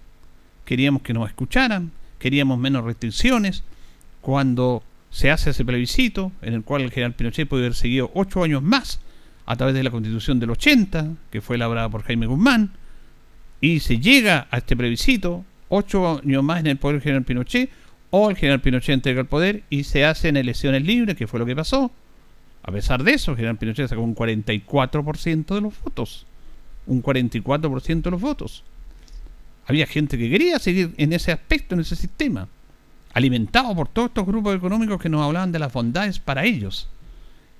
queríamos 0.64 1.02
que 1.02 1.12
nos 1.12 1.28
escucharan, 1.28 1.92
queríamos 2.18 2.58
menos 2.58 2.84
restricciones. 2.84 3.64
Cuando 4.22 4.82
se 5.10 5.30
hace 5.30 5.50
ese 5.50 5.62
plebiscito, 5.62 6.32
en 6.40 6.54
el 6.54 6.62
cual 6.62 6.80
el 6.80 6.90
general 6.90 7.12
Pinochet 7.12 7.46
puede 7.46 7.64
haber 7.64 7.74
seguido 7.74 8.10
ocho 8.14 8.42
años 8.42 8.62
más 8.62 9.00
a 9.44 9.56
través 9.56 9.74
de 9.74 9.82
la 9.82 9.90
constitución 9.90 10.40
del 10.40 10.50
80, 10.50 11.10
que 11.30 11.42
fue 11.42 11.56
elaborada 11.56 11.90
por 11.90 12.02
Jaime 12.02 12.26
Guzmán, 12.26 12.72
y 13.60 13.80
se 13.80 13.98
llega 13.98 14.46
a 14.50 14.56
este 14.56 14.74
plebiscito, 14.74 15.44
ocho 15.68 16.20
años 16.24 16.42
más 16.42 16.60
en 16.60 16.68
el 16.68 16.78
poder 16.78 16.94
del 16.96 17.02
general 17.02 17.24
Pinochet, 17.24 17.68
o 18.08 18.30
el 18.30 18.36
general 18.36 18.62
Pinochet 18.62 18.94
entrega 18.94 19.20
el 19.20 19.26
poder 19.26 19.64
y 19.68 19.84
se 19.84 20.06
hacen 20.06 20.38
elecciones 20.38 20.82
libres, 20.82 21.14
que 21.14 21.26
fue 21.26 21.40
lo 21.40 21.46
que 21.46 21.54
pasó, 21.54 21.92
a 22.62 22.72
pesar 22.72 23.02
de 23.02 23.14
eso, 23.14 23.34
General 23.34 23.58
Pinochet 23.58 23.88
sacó 23.88 24.02
un 24.02 24.14
44% 24.14 25.54
de 25.54 25.60
los 25.60 25.80
votos. 25.82 26.26
Un 26.86 27.02
44% 27.02 28.02
de 28.02 28.10
los 28.10 28.20
votos. 28.20 28.64
Había 29.66 29.86
gente 29.86 30.18
que 30.18 30.30
quería 30.30 30.58
seguir 30.58 30.94
en 30.96 31.12
ese 31.12 31.32
aspecto, 31.32 31.74
en 31.74 31.80
ese 31.82 31.96
sistema, 31.96 32.48
alimentado 33.14 33.74
por 33.74 33.88
todos 33.88 34.08
estos 34.08 34.26
grupos 34.26 34.56
económicos 34.56 35.00
que 35.00 35.08
nos 35.08 35.22
hablaban 35.22 35.52
de 35.52 35.58
las 35.58 35.72
bondades 35.72 36.18
para 36.18 36.44
ellos. 36.44 36.88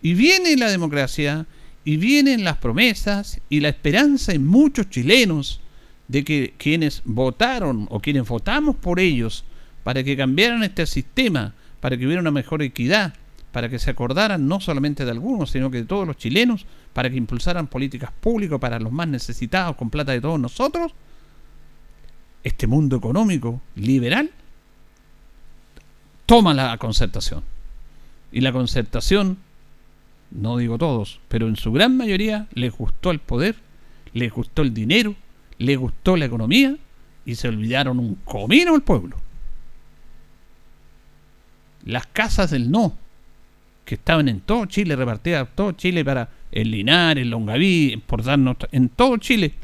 Y 0.00 0.14
viene 0.14 0.56
la 0.56 0.70
democracia, 0.70 1.46
y 1.84 1.96
vienen 1.96 2.44
las 2.44 2.58
promesas 2.58 3.40
y 3.48 3.60
la 3.60 3.68
esperanza 3.68 4.32
en 4.32 4.46
muchos 4.46 4.88
chilenos 4.88 5.60
de 6.08 6.24
que 6.24 6.54
quienes 6.56 7.02
votaron 7.04 7.86
o 7.90 8.00
quienes 8.00 8.28
votamos 8.28 8.76
por 8.76 9.00
ellos 9.00 9.44
para 9.82 10.04
que 10.04 10.16
cambiaran 10.16 10.62
este 10.62 10.86
sistema, 10.86 11.54
para 11.80 11.96
que 11.96 12.06
hubiera 12.06 12.20
una 12.20 12.30
mejor 12.30 12.62
equidad, 12.62 13.14
para 13.52 13.68
que 13.68 13.78
se 13.78 13.90
acordaran 13.90 14.48
no 14.48 14.60
solamente 14.60 15.04
de 15.04 15.10
algunos, 15.10 15.50
sino 15.50 15.70
que 15.70 15.78
de 15.78 15.84
todos 15.84 16.06
los 16.06 16.16
chilenos, 16.16 16.66
para 16.92 17.10
que 17.10 17.16
impulsaran 17.16 17.66
políticas 17.66 18.10
públicas 18.10 18.58
para 18.58 18.80
los 18.80 18.90
más 18.90 19.06
necesitados 19.08 19.76
con 19.76 19.90
plata 19.90 20.12
de 20.12 20.20
todos 20.20 20.40
nosotros, 20.40 20.92
este 22.42 22.66
mundo 22.66 22.96
económico 22.96 23.60
liberal 23.76 24.30
toma 26.26 26.54
la 26.54 26.76
concertación. 26.78 27.44
Y 28.32 28.40
la 28.40 28.52
concertación, 28.52 29.36
no 30.30 30.56
digo 30.56 30.78
todos, 30.78 31.20
pero 31.28 31.46
en 31.46 31.56
su 31.56 31.72
gran 31.72 31.96
mayoría 31.96 32.48
les 32.54 32.72
gustó 32.72 33.10
el 33.10 33.18
poder, 33.18 33.56
les 34.14 34.32
gustó 34.32 34.62
el 34.62 34.72
dinero, 34.72 35.14
les 35.58 35.78
gustó 35.78 36.16
la 36.16 36.24
economía 36.24 36.76
y 37.26 37.34
se 37.34 37.48
olvidaron 37.48 37.98
un 37.98 38.14
comino 38.24 38.74
al 38.74 38.82
pueblo. 38.82 39.18
Las 41.84 42.06
casas 42.06 42.50
del 42.50 42.70
no, 42.70 42.96
que 43.84 43.96
estaban 43.96 44.28
en 44.28 44.40
todo 44.40 44.66
Chile, 44.66 44.96
repartidas 44.96 45.48
todo 45.54 45.72
Chile 45.72 46.04
para 46.04 46.28
el 46.50 46.70
Linares, 46.70 47.26
Longaví, 47.26 48.02
por 48.06 48.22
darnos 48.22 48.56
en 48.70 48.88
todo 48.88 49.16
Chile, 49.16 49.54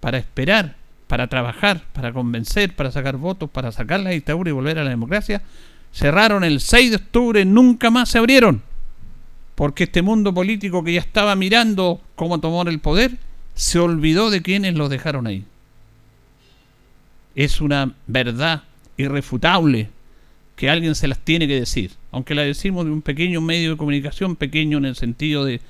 para 0.00 0.18
esperar, 0.18 0.76
para 1.06 1.26
trabajar, 1.28 1.82
para 1.92 2.12
convencer, 2.12 2.74
para 2.76 2.90
sacar 2.90 3.16
votos, 3.16 3.48
para 3.50 3.72
sacar 3.72 4.00
la 4.00 4.10
dictadura 4.10 4.50
y 4.50 4.52
volver 4.52 4.78
a 4.78 4.84
la 4.84 4.90
democracia, 4.90 5.42
cerraron 5.92 6.44
el 6.44 6.60
6 6.60 6.90
de 6.90 6.96
octubre, 6.96 7.44
nunca 7.44 7.90
más 7.90 8.10
se 8.10 8.18
abrieron. 8.18 8.62
Porque 9.54 9.84
este 9.84 10.02
mundo 10.02 10.32
político 10.32 10.84
que 10.84 10.92
ya 10.92 11.00
estaba 11.00 11.34
mirando 11.34 12.00
cómo 12.14 12.38
tomar 12.38 12.68
el 12.68 12.78
poder, 12.78 13.18
se 13.54 13.80
olvidó 13.80 14.30
de 14.30 14.42
quienes 14.42 14.74
los 14.74 14.88
dejaron 14.88 15.26
ahí. 15.26 15.44
Es 17.34 17.60
una 17.60 17.94
verdad 18.06 18.62
irrefutable 18.96 19.90
que 20.54 20.70
alguien 20.70 20.94
se 20.94 21.08
las 21.08 21.18
tiene 21.18 21.48
que 21.48 21.58
decir. 21.58 21.92
Aunque 22.10 22.34
la 22.34 22.42
decimos 22.42 22.84
de 22.84 22.90
un 22.90 23.02
pequeño 23.02 23.40
medio 23.40 23.70
de 23.70 23.76
comunicación, 23.76 24.36
pequeño 24.36 24.78
en 24.78 24.84
el 24.86 24.96
sentido 24.96 25.44
de, 25.44 25.60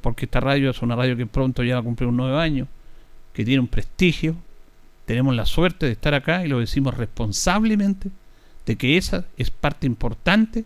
porque 0.00 0.26
esta 0.26 0.40
radio 0.40 0.70
es 0.70 0.82
una 0.82 0.96
radio 0.96 1.16
que 1.16 1.26
pronto 1.26 1.62
ya 1.62 1.74
va 1.74 1.80
a 1.80 1.84
cumplir 1.84 2.08
un 2.08 2.16
nueve 2.16 2.38
años, 2.38 2.68
que 3.32 3.44
tiene 3.44 3.60
un 3.60 3.68
prestigio, 3.68 4.36
tenemos 5.06 5.34
la 5.34 5.46
suerte 5.46 5.86
de 5.86 5.92
estar 5.92 6.14
acá 6.14 6.44
y 6.44 6.48
lo 6.48 6.60
decimos 6.60 6.96
responsablemente, 6.96 8.10
de 8.66 8.76
que 8.76 8.96
esa 8.96 9.24
es 9.36 9.50
parte 9.50 9.86
importante 9.86 10.64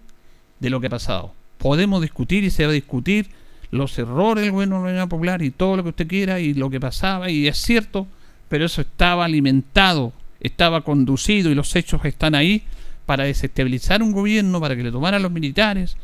de 0.60 0.70
lo 0.70 0.80
que 0.80 0.88
ha 0.88 0.90
pasado. 0.90 1.32
Podemos 1.58 2.02
discutir 2.02 2.44
y 2.44 2.50
se 2.50 2.64
va 2.64 2.70
a 2.70 2.74
discutir 2.74 3.28
los 3.70 3.98
errores 3.98 4.44
del 4.44 4.52
gobierno 4.52 5.08
popular 5.08 5.42
y 5.42 5.50
todo 5.50 5.76
lo 5.76 5.82
que 5.82 5.88
usted 5.90 6.06
quiera 6.06 6.40
y 6.40 6.54
lo 6.54 6.70
que 6.70 6.80
pasaba, 6.80 7.30
y 7.30 7.46
es 7.48 7.58
cierto, 7.58 8.06
pero 8.48 8.66
eso 8.66 8.82
estaba 8.82 9.24
alimentado, 9.24 10.12
estaba 10.40 10.82
conducido 10.82 11.50
y 11.50 11.54
los 11.54 11.74
hechos 11.74 12.04
están 12.04 12.34
ahí 12.34 12.62
para 13.06 13.24
desestabilizar 13.24 14.02
un 14.02 14.12
gobierno, 14.12 14.60
para 14.60 14.76
que 14.76 14.82
le 14.82 14.90
tomaran 14.90 15.22
los 15.22 15.32
militares 15.32 15.96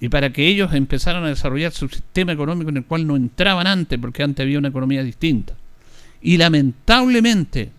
y 0.00 0.08
para 0.08 0.32
que 0.32 0.46
ellos 0.46 0.72
empezaran 0.72 1.24
a 1.24 1.28
desarrollar 1.28 1.72
su 1.72 1.88
sistema 1.88 2.32
económico 2.32 2.70
en 2.70 2.78
el 2.78 2.84
cual 2.84 3.06
no 3.06 3.16
entraban 3.16 3.66
antes, 3.66 3.98
porque 3.98 4.22
antes 4.22 4.42
había 4.42 4.58
una 4.58 4.68
economía 4.68 5.02
distinta. 5.02 5.54
Y 6.22 6.38
lamentablemente, 6.38 7.70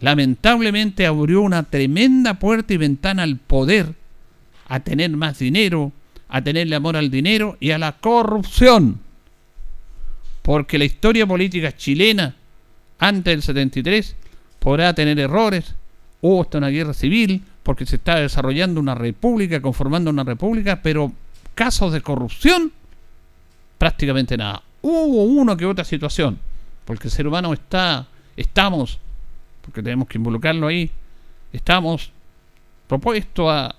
lamentablemente 0.00 1.06
abrió 1.06 1.42
una 1.42 1.64
tremenda 1.64 2.34
puerta 2.34 2.72
y 2.72 2.76
ventana 2.76 3.24
al 3.24 3.36
poder, 3.36 3.94
a 4.68 4.80
tener 4.80 5.10
más 5.10 5.38
dinero, 5.40 5.92
a 6.28 6.42
tenerle 6.42 6.76
amor 6.76 6.96
al 6.96 7.10
dinero 7.10 7.56
y 7.58 7.72
a 7.72 7.78
la 7.78 7.92
corrupción. 7.92 9.00
Porque 10.42 10.78
la 10.78 10.84
historia 10.84 11.26
política 11.26 11.76
chilena 11.76 12.36
antes 12.98 13.32
del 13.32 13.42
73 13.42 14.16
podrá 14.60 14.94
tener 14.94 15.18
errores, 15.18 15.74
hubo 16.20 16.42
hasta 16.42 16.58
una 16.58 16.68
guerra 16.68 16.94
civil, 16.94 17.42
porque 17.62 17.86
se 17.86 17.96
está 17.96 18.16
desarrollando 18.16 18.80
una 18.80 18.94
república, 18.94 19.60
conformando 19.60 20.10
una 20.10 20.24
república, 20.24 20.80
pero 20.82 21.12
casos 21.54 21.92
de 21.92 22.00
corrupción, 22.00 22.72
prácticamente 23.78 24.36
nada. 24.36 24.62
Hubo 24.82 25.24
una 25.24 25.56
que 25.56 25.66
otra 25.66 25.84
situación, 25.84 26.38
porque 26.84 27.08
el 27.08 27.12
ser 27.12 27.26
humano 27.26 27.52
está, 27.52 28.06
estamos, 28.36 28.98
porque 29.62 29.82
tenemos 29.82 30.08
que 30.08 30.18
involucrarlo 30.18 30.68
ahí, 30.68 30.90
estamos 31.52 32.10
propuestos 32.86 33.46
a, 33.50 33.74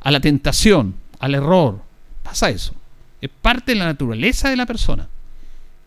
a 0.00 0.10
la 0.10 0.20
tentación, 0.20 0.94
al 1.18 1.34
error. 1.34 1.80
Pasa 2.22 2.50
eso. 2.50 2.74
Es 3.20 3.30
parte 3.30 3.72
de 3.72 3.78
la 3.78 3.86
naturaleza 3.86 4.50
de 4.50 4.56
la 4.56 4.66
persona. 4.66 5.08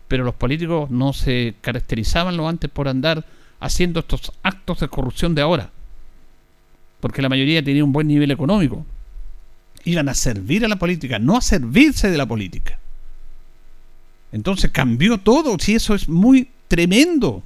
Pero 0.08 0.24
los 0.24 0.34
políticos 0.34 0.90
no 0.90 1.12
se 1.12 1.54
caracterizaban 1.60 2.36
lo 2.36 2.48
antes 2.48 2.70
por 2.70 2.88
andar 2.88 3.24
haciendo 3.60 4.00
estos 4.00 4.32
actos 4.42 4.80
de 4.80 4.88
corrupción 4.88 5.34
de 5.34 5.42
ahora. 5.42 5.70
Porque 7.00 7.22
la 7.22 7.28
mayoría 7.28 7.64
tenía 7.64 7.84
un 7.84 7.92
buen 7.92 8.08
nivel 8.08 8.30
económico. 8.30 8.84
Iban 9.84 10.08
a 10.08 10.14
servir 10.14 10.64
a 10.64 10.68
la 10.68 10.76
política, 10.76 11.18
no 11.18 11.36
a 11.36 11.40
servirse 11.40 12.10
de 12.10 12.18
la 12.18 12.26
política. 12.26 12.78
Entonces 14.32 14.70
cambió 14.70 15.18
todo, 15.18 15.56
si 15.58 15.74
eso 15.74 15.94
es 15.94 16.08
muy 16.08 16.50
tremendo. 16.66 17.42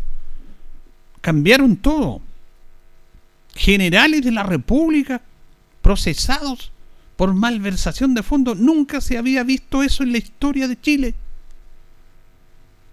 Cambiaron 1.21 1.77
todo. 1.77 2.21
Generales 3.55 4.25
de 4.25 4.33
la 4.33 4.43
República 4.43 5.23
procesados 5.83 6.73
por 7.17 7.35
malversación 7.35 8.15
de 8.15 8.23
fondos. 8.23 8.59
Nunca 8.59 9.01
se 9.01 9.19
había 9.19 9.45
visto 9.45 9.83
eso 9.83 10.03
en 10.03 10.13
la 10.13 10.19
historia 10.19 10.67
de 10.67 10.81
Chile. 10.81 11.15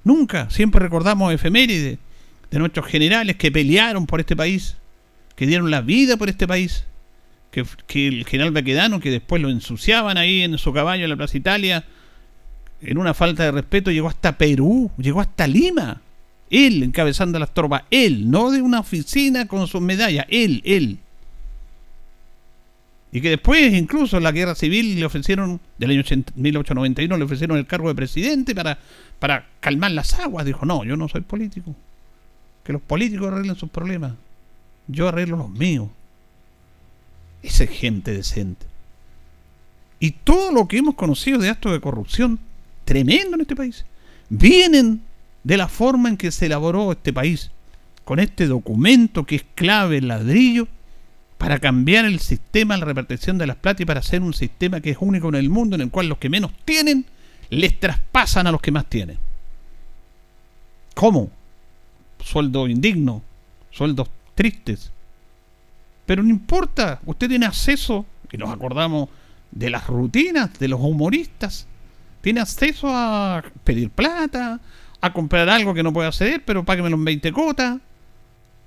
Nunca. 0.03 0.49
Siempre 0.49 0.81
recordamos 0.81 1.33
efemérides 1.33 1.97
de 2.51 2.59
nuestros 2.59 2.85
generales 2.87 3.35
que 3.35 3.51
pelearon 3.51 4.05
por 4.05 4.19
este 4.19 4.35
país, 4.35 4.77
que 5.35 5.45
dieron 5.45 5.71
la 5.71 5.81
vida 5.81 6.17
por 6.17 6.29
este 6.29 6.47
país, 6.47 6.85
que, 7.51 8.07
el 8.07 8.25
general 8.25 8.51
Baquedano, 8.51 8.99
que 8.99 9.11
después 9.11 9.41
lo 9.41 9.49
ensuciaban 9.49 10.17
ahí 10.17 10.41
en 10.41 10.57
su 10.57 10.73
caballo 10.73 11.03
en 11.03 11.09
la 11.09 11.15
Plaza 11.15 11.37
Italia, 11.37 11.85
en 12.81 12.97
una 12.97 13.13
falta 13.13 13.43
de 13.43 13.51
respeto, 13.51 13.91
llegó 13.91 14.07
hasta 14.07 14.37
Perú, 14.37 14.91
llegó 14.97 15.21
hasta 15.21 15.47
Lima. 15.47 16.01
Él 16.49 16.81
encabezando 16.81 17.38
las 17.38 17.53
tropas, 17.53 17.83
él, 17.91 18.29
no 18.29 18.49
de 18.49 18.62
una 18.62 18.79
oficina 18.79 19.47
con 19.47 19.67
sus 19.67 19.81
medallas, 19.81 20.25
él, 20.29 20.62
él. 20.65 20.97
Y 23.12 23.21
que 23.21 23.29
después, 23.29 23.73
incluso 23.73 24.17
en 24.17 24.23
la 24.23 24.31
guerra 24.31 24.55
civil, 24.55 24.99
le 24.99 25.05
ofrecieron, 25.05 25.59
del 25.77 25.91
año 25.91 26.03
1891, 26.35 27.17
le 27.17 27.23
ofrecieron 27.23 27.57
el 27.57 27.65
cargo 27.67 27.89
de 27.89 27.95
presidente 27.95 28.55
para, 28.55 28.79
para 29.19 29.47
calmar 29.59 29.91
las 29.91 30.13
aguas. 30.19 30.45
Dijo, 30.45 30.65
no, 30.65 30.83
yo 30.83 30.95
no 30.95 31.07
soy 31.07 31.21
político 31.21 31.75
que 32.69 32.73
los 32.73 32.84
políticos 32.84 33.32
arreglen 33.32 33.55
sus 33.55 33.71
problemas. 33.71 34.13
Yo 34.86 35.08
arreglo 35.08 35.38
los 35.38 35.49
míos. 35.49 35.89
Esa 37.41 37.63
es 37.63 37.71
gente 37.71 38.12
decente. 38.12 38.67
Y 39.99 40.12
todo 40.12 40.51
lo 40.51 40.67
que 40.67 40.77
hemos 40.77 40.93
conocido 40.93 41.39
de 41.39 41.49
actos 41.49 41.71
de 41.71 41.79
corrupción 41.79 42.38
tremendo 42.86 43.34
en 43.34 43.41
este 43.41 43.55
país 43.55 43.86
vienen 44.29 45.01
de 45.43 45.58
la 45.58 45.67
forma 45.67 46.10
en 46.10 46.17
que 46.17 46.29
se 46.29 46.45
elaboró 46.45 46.91
este 46.91 47.12
país, 47.12 47.49
con 48.05 48.19
este 48.19 48.45
documento 48.45 49.25
que 49.25 49.38
es 49.38 49.45
clave, 49.55 49.97
el 49.97 50.08
ladrillo, 50.08 50.67
para 51.39 51.58
cambiar 51.58 52.05
el 52.05 52.19
sistema, 52.19 52.77
la 52.77 52.86
repartición 52.86 53.39
de 53.39 53.47
las 53.47 53.55
plata 53.55 53.82
y 53.82 53.88
para 53.88 54.01
hacer 54.01 54.21
un 54.21 54.36
sistema 54.36 54.79
que 54.79 54.91
es 54.91 54.97
único 54.99 55.29
en 55.29 55.36
el 55.36 55.49
mundo, 55.49 55.75
en 55.75 55.82
el 55.82 55.89
cual 55.89 56.08
los 56.08 56.19
que 56.19 56.29
menos 56.29 56.51
tienen 56.65 57.08
les 57.49 57.79
traspasan 57.79 58.45
a 58.45 58.51
los 58.51 58.62
que 58.62 58.71
más 58.71 58.86
tienen. 58.86 59.17
¿Cómo? 60.93 61.32
Sueldo 62.23 62.67
indigno, 62.67 63.21
sueldos 63.71 64.10
tristes. 64.36 64.91
Pero 66.05 66.23
no 66.23 66.29
importa, 66.29 66.99
usted 67.05 67.29
tiene 67.29 67.45
acceso, 67.45 68.05
y 68.32 68.38
nos 68.38 68.49
acordamos 68.49 69.10
de 69.51 69.69
las 69.69 69.88
rutinas 69.88 70.58
de 70.60 70.67
los 70.67 70.79
humoristas, 70.79 71.67
tiene 72.21 72.41
acceso 72.41 72.88
a 72.89 73.43
pedir 73.63 73.89
plata, 73.89 74.60
a 75.01 75.13
comprar 75.13 75.49
algo 75.49 75.73
que 75.73 75.84
no 75.84 75.93
puede 75.93 76.10
hacer, 76.10 76.43
pero 76.45 76.65
páguemelo 76.65 76.95
en 76.95 77.05
20 77.05 77.32
cotas. 77.32 77.79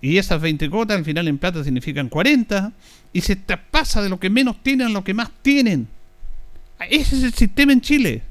Y 0.01 0.19
esas 0.19 0.41
20 0.41 0.69
cotas 0.71 0.97
al 0.97 1.05
final 1.05 1.29
en 1.29 1.39
plata 1.39 1.63
significan 1.63 2.09
40. 2.09 2.73
Y 3.13 3.21
se 3.21 3.37
pasa 3.37 4.03
de 4.03 4.09
lo 4.09 4.19
que 4.19 4.31
menos 4.31 4.63
tienen 4.63 4.89
a 4.89 4.91
lo 4.91 5.05
que 5.05 5.15
más 5.15 5.31
tienen. 5.43 5.87
Ese 6.91 7.17
es 7.17 7.23
el 7.23 7.35
sistema 7.35 7.73
en 7.73 7.81
Chile. 7.81 8.23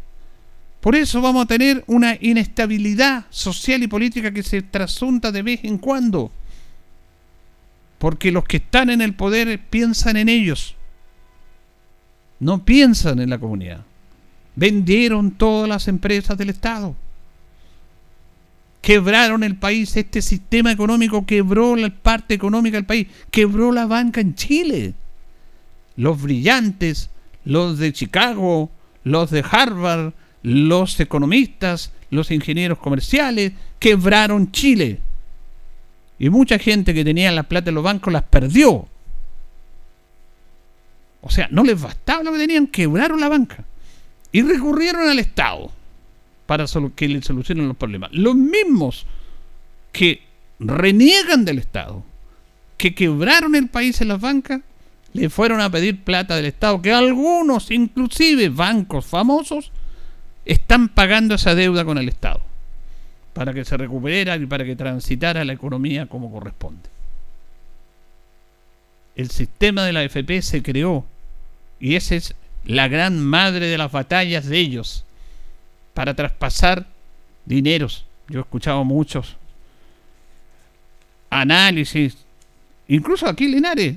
Por 0.82 0.96
eso 0.96 1.22
vamos 1.22 1.44
a 1.44 1.48
tener 1.48 1.84
una 1.86 2.18
inestabilidad 2.20 3.26
social 3.30 3.84
y 3.84 3.88
política 3.88 4.32
que 4.32 4.42
se 4.42 4.64
trasunta 4.64 5.32
de 5.32 5.44
vez 5.44 5.60
en 5.64 5.78
cuando. 5.78 6.32
Porque 8.00 8.32
los 8.32 8.44
que 8.46 8.58
están 8.58 8.90
en 8.90 9.00
el 9.00 9.14
poder 9.14 9.62
piensan 9.70 10.18
en 10.18 10.28
ellos. 10.28 10.76
No 12.40 12.66
piensan 12.66 13.20
en 13.20 13.30
la 13.30 13.38
comunidad. 13.38 13.86
Vendieron 14.56 15.30
todas 15.30 15.70
las 15.70 15.88
empresas 15.88 16.36
del 16.36 16.50
Estado. 16.50 16.96
Quebraron 18.82 19.44
el 19.44 19.56
país. 19.58 19.96
Este 19.96 20.24
sistema 20.24 20.72
económico 20.72 21.28
quebró 21.28 21.76
la 21.76 21.92
parte 21.92 22.34
económica 22.34 22.78
del 22.78 22.88
país. 22.88 23.08
Quebró 23.30 23.72
la 23.72 23.86
banca 23.86 24.20
en 24.20 24.34
Chile. 24.34 24.96
Los 25.96 26.20
brillantes, 26.20 27.12
los 27.46 27.78
de 27.78 27.94
Chicago, 27.94 28.72
los 29.04 29.30
de 29.30 29.46
Harvard, 29.48 30.14
los 30.44 31.00
economistas, 31.00 31.92
los 32.10 32.32
ingenieros 32.32 32.78
comerciales, 32.78 33.54
quebraron 33.80 34.52
Chile. 34.52 35.00
Y 36.20 36.30
mucha 36.30 36.60
gente 36.60 36.94
que 36.94 37.04
tenía 37.04 37.32
la 37.32 37.44
plata 37.44 37.70
en 37.70 37.76
los 37.76 37.84
bancos 37.84 38.14
las 38.14 38.24
perdió. 38.24 38.88
O 41.22 41.30
sea, 41.30 41.48
no 41.52 41.64
les 41.64 41.80
bastaba 41.80 42.24
lo 42.24 42.32
que 42.34 42.40
tenían, 42.40 42.68
quebraron 42.68 43.20
la 43.20 43.30
banca. 43.30 43.64
Y 44.32 44.42
recurrieron 44.42 45.10
al 45.10 45.20
Estado 45.20 45.72
para 46.46 46.66
que 46.96 47.08
les 47.08 47.26
solucionen 47.26 47.68
los 47.68 47.78
problemas. 47.78 48.12
Los 48.14 48.36
mismos 48.36 49.06
que 49.92 50.22
reniegan 50.60 51.46
del 51.46 51.60
Estado, 51.60 52.04
que 52.78 52.94
quebraron 52.94 53.56
el 53.56 53.68
país 53.70 54.02
en 54.02 54.10
las 54.10 54.20
bancas, 54.20 54.62
le 55.14 55.30
fueron 55.30 55.60
a 55.62 55.70
pedir 55.70 56.04
plata 56.04 56.36
del 56.36 56.46
Estado, 56.46 56.82
que 56.82 56.92
algunos, 56.92 57.70
inclusive 57.72 58.50
bancos 58.50 59.06
famosos, 59.06 59.72
están 60.46 60.90
pagando 60.90 61.36
esa 61.36 61.56
deuda 61.56 61.86
con 61.86 61.98
el 61.98 62.10
Estado 62.10 62.42
para 63.34 63.54
que 63.54 63.66
se 63.66 63.78
recuperara 63.78 64.36
y 64.42 64.46
para 64.46 64.66
que 64.66 64.76
transitara 64.76 65.46
la 65.46 65.54
economía 65.54 66.06
como 66.08 66.32
corresponde. 66.32 66.90
El 69.16 69.30
sistema 69.30 69.84
de 69.84 69.94
la 69.94 70.04
FP 70.04 70.42
se 70.42 70.64
creó 70.64 71.06
y 71.80 71.96
esa 71.96 72.16
es 72.16 72.36
la 72.66 72.88
gran 72.88 73.20
madre 73.20 73.68
de 73.68 73.78
las 73.78 73.92
batallas 73.92 74.46
de 74.46 74.58
ellos 74.58 75.06
para 75.94 76.14
traspasar 76.14 76.86
dineros. 77.46 78.06
Yo 78.28 78.40
he 78.40 78.42
escuchado 78.42 78.84
muchos 78.84 79.36
análisis, 81.30 82.18
incluso 82.88 83.28
aquí 83.28 83.48
Linares, 83.48 83.96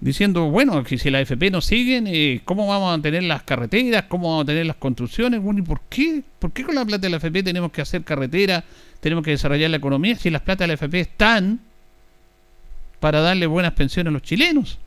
diciendo, 0.00 0.48
bueno, 0.50 0.84
que 0.84 0.98
si 0.98 1.10
la 1.10 1.20
FP 1.20 1.50
no 1.50 1.60
siguen, 1.60 2.06
eh, 2.06 2.40
¿cómo 2.44 2.66
vamos 2.66 2.96
a 2.96 3.02
tener 3.02 3.24
las 3.24 3.42
carreteras? 3.42 4.04
¿Cómo 4.08 4.30
vamos 4.30 4.44
a 4.44 4.46
tener 4.46 4.66
las 4.66 4.76
construcciones? 4.76 5.42
Bueno, 5.42 5.60
¿y 5.60 5.62
por 5.62 5.80
qué? 5.88 6.22
¿Por 6.38 6.52
qué 6.52 6.64
con 6.64 6.74
la 6.74 6.84
plata 6.84 7.02
de 7.02 7.10
la 7.10 7.16
FP 7.16 7.42
tenemos 7.42 7.72
que 7.72 7.80
hacer 7.80 8.04
carreteras? 8.04 8.64
Tenemos 9.00 9.24
que 9.24 9.32
desarrollar 9.32 9.70
la 9.70 9.76
economía 9.76 10.16
si 10.16 10.30
las 10.30 10.42
plata 10.42 10.64
de 10.64 10.68
la 10.68 10.74
FP 10.74 11.00
están 11.00 11.60
para 13.00 13.20
darle 13.20 13.46
buenas 13.46 13.72
pensiones 13.72 14.10
a 14.10 14.12
los 14.12 14.22
chilenos. 14.22 14.78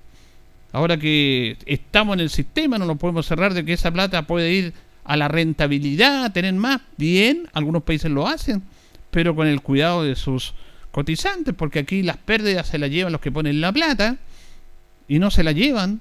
ahora 0.73 0.97
que 0.97 1.57
estamos 1.65 2.13
en 2.13 2.21
el 2.21 2.29
sistema, 2.29 2.77
no 2.77 2.85
lo 2.85 2.95
podemos 2.95 3.25
cerrar 3.25 3.53
de 3.53 3.65
que 3.65 3.73
esa 3.73 3.91
plata 3.91 4.25
puede 4.25 4.51
ir 4.51 4.73
a 5.03 5.17
la 5.17 5.27
rentabilidad, 5.27 6.23
a 6.23 6.33
tener 6.33 6.53
más. 6.53 6.81
Bien, 6.95 7.47
algunos 7.51 7.83
países 7.83 8.09
lo 8.09 8.27
hacen, 8.27 8.63
pero 9.09 9.35
con 9.35 9.47
el 9.47 9.61
cuidado 9.61 10.03
de 10.03 10.15
sus 10.15 10.53
cotizantes, 10.91 11.53
porque 11.53 11.79
aquí 11.79 12.03
las 12.03 12.17
pérdidas 12.17 12.67
se 12.67 12.77
las 12.77 12.89
llevan 12.89 13.11
los 13.11 13.21
que 13.21 13.31
ponen 13.31 13.59
la 13.59 13.73
plata 13.73 14.17
y 15.11 15.19
no 15.19 15.29
se 15.29 15.43
la 15.43 15.51
llevan 15.51 15.99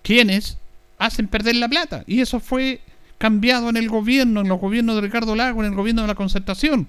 quienes 0.00 0.56
hacen 0.96 1.28
perder 1.28 1.56
la 1.56 1.68
plata. 1.68 2.02
Y 2.06 2.22
eso 2.22 2.40
fue 2.40 2.80
cambiado 3.18 3.68
en 3.68 3.76
el 3.76 3.90
gobierno, 3.90 4.40
en 4.40 4.48
los 4.48 4.58
gobiernos 4.58 4.94
de 4.94 5.02
Ricardo 5.02 5.36
Lago, 5.36 5.60
en 5.60 5.68
el 5.68 5.76
gobierno 5.76 6.00
de 6.00 6.08
la 6.08 6.14
concertación. 6.14 6.88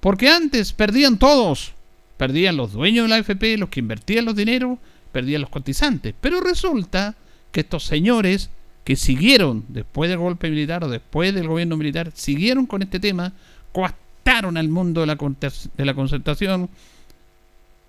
Porque 0.00 0.28
antes 0.28 0.74
perdían 0.74 1.18
todos. 1.18 1.72
Perdían 2.18 2.58
los 2.58 2.74
dueños 2.74 3.04
de 3.04 3.08
la 3.08 3.16
AFP, 3.16 3.56
los 3.56 3.70
que 3.70 3.80
invertían 3.80 4.26
los 4.26 4.36
dineros, 4.36 4.78
perdían 5.12 5.40
los 5.40 5.48
cotizantes. 5.48 6.14
Pero 6.20 6.42
resulta 6.42 7.14
que 7.52 7.60
estos 7.60 7.84
señores 7.84 8.50
que 8.84 8.96
siguieron 8.96 9.64
después 9.68 10.10
del 10.10 10.18
golpe 10.18 10.50
militar 10.50 10.84
o 10.84 10.90
después 10.90 11.32
del 11.32 11.48
gobierno 11.48 11.78
militar, 11.78 12.12
siguieron 12.12 12.66
con 12.66 12.82
este 12.82 13.00
tema, 13.00 13.32
coastaron 13.72 14.58
al 14.58 14.68
mundo 14.68 15.00
de 15.00 15.06
la, 15.06 15.16
de 15.16 15.84
la 15.86 15.94
concertación, 15.94 16.68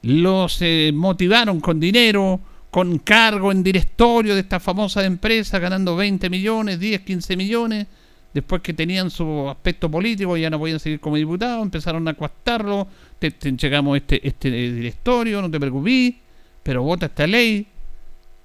los 0.04 0.62
eh, 0.62 0.92
motivaron 0.94 1.60
con 1.60 1.82
dinero, 1.82 2.40
con 2.74 2.98
cargo 2.98 3.52
en 3.52 3.62
directorio 3.62 4.34
de 4.34 4.42
esta 4.42 4.60
famosa 4.60 5.06
empresa, 5.06 5.60
ganando 5.60 5.96
20 5.96 6.28
millones, 6.32 6.80
10, 6.80 7.02
15 7.02 7.38
millones. 7.38 7.86
Después 8.34 8.64
que 8.64 8.74
tenían 8.74 9.12
su 9.12 9.48
aspecto 9.48 9.92
político, 9.92 10.36
ya 10.38 10.50
no 10.50 10.58
podían 10.58 10.80
seguir 10.80 11.00
como 11.00 11.18
diputados, 11.18 11.62
empezaron 11.62 12.08
a 12.08 12.16
coastarlo. 12.16 12.88
Te, 13.20 13.30
te 13.30 13.50
entregamos 13.50 13.98
este, 13.98 14.28
este 14.28 14.50
directorio, 14.50 15.40
no 15.40 15.52
te 15.52 15.60
preocupes, 15.60 16.16
pero 16.64 16.82
vota 16.82 17.06
esta 17.06 17.28
ley. 17.28 17.68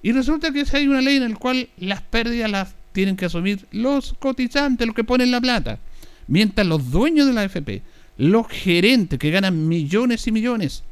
Y 0.02 0.12
resulta 0.12 0.52
que 0.52 0.62
hay 0.74 0.86
una 0.86 1.00
ley 1.00 1.16
en 1.16 1.30
la 1.30 1.36
cual 1.36 1.66
las 1.78 2.02
pérdidas 2.02 2.50
las 2.50 2.74
tienen 2.92 3.16
que 3.16 3.24
asumir 3.24 3.64
los 3.72 4.12
cotizantes, 4.12 4.86
los 4.86 4.94
que 4.94 5.04
ponen 5.04 5.30
la 5.30 5.40
plata. 5.40 5.78
Mientras 6.26 6.66
los 6.66 6.90
dueños 6.90 7.26
de 7.26 7.32
la 7.32 7.40
AFP, 7.44 7.80
los 8.18 8.46
gerentes 8.46 9.18
que 9.18 9.30
ganan 9.30 9.68
millones 9.68 10.26
y 10.26 10.32
millones, 10.32 10.84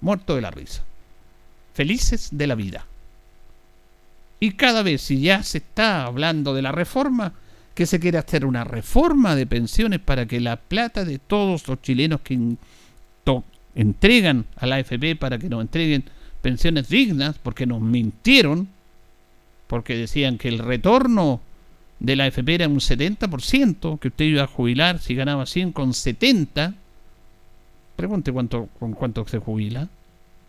muertos 0.00 0.34
de 0.34 0.42
la 0.42 0.50
risa 0.50 0.82
felices 1.74 2.28
de 2.32 2.46
la 2.46 2.54
vida. 2.54 2.86
Y 4.40 4.52
cada 4.52 4.82
vez, 4.82 5.02
si 5.02 5.20
ya 5.20 5.42
se 5.42 5.58
está 5.58 6.04
hablando 6.04 6.54
de 6.54 6.62
la 6.62 6.72
reforma, 6.72 7.34
que 7.74 7.86
se 7.86 7.98
quiere 7.98 8.18
hacer 8.18 8.46
una 8.46 8.64
reforma 8.64 9.34
de 9.34 9.46
pensiones 9.46 10.00
para 10.00 10.26
que 10.26 10.40
la 10.40 10.56
plata 10.56 11.04
de 11.04 11.18
todos 11.18 11.66
los 11.68 11.82
chilenos 11.82 12.20
que 12.20 12.38
entregan 13.74 14.44
a 14.56 14.66
la 14.66 14.76
AFP 14.76 15.16
para 15.16 15.38
que 15.38 15.48
nos 15.48 15.60
entreguen 15.60 16.04
pensiones 16.40 16.88
dignas, 16.88 17.36
porque 17.42 17.66
nos 17.66 17.80
mintieron, 17.80 18.68
porque 19.66 19.96
decían 19.96 20.38
que 20.38 20.48
el 20.48 20.60
retorno 20.60 21.40
de 21.98 22.14
la 22.14 22.24
AFP 22.24 22.54
era 22.54 22.68
un 22.68 22.78
70%, 22.78 23.98
que 23.98 24.08
usted 24.08 24.24
iba 24.26 24.44
a 24.44 24.46
jubilar 24.46 25.00
si 25.00 25.16
ganaba 25.16 25.46
100 25.46 25.72
con 25.72 25.94
70. 25.94 26.74
Pregunte 27.96 28.30
cuánto, 28.30 28.68
con 28.78 28.92
cuánto 28.92 29.26
se 29.26 29.38
jubila 29.38 29.88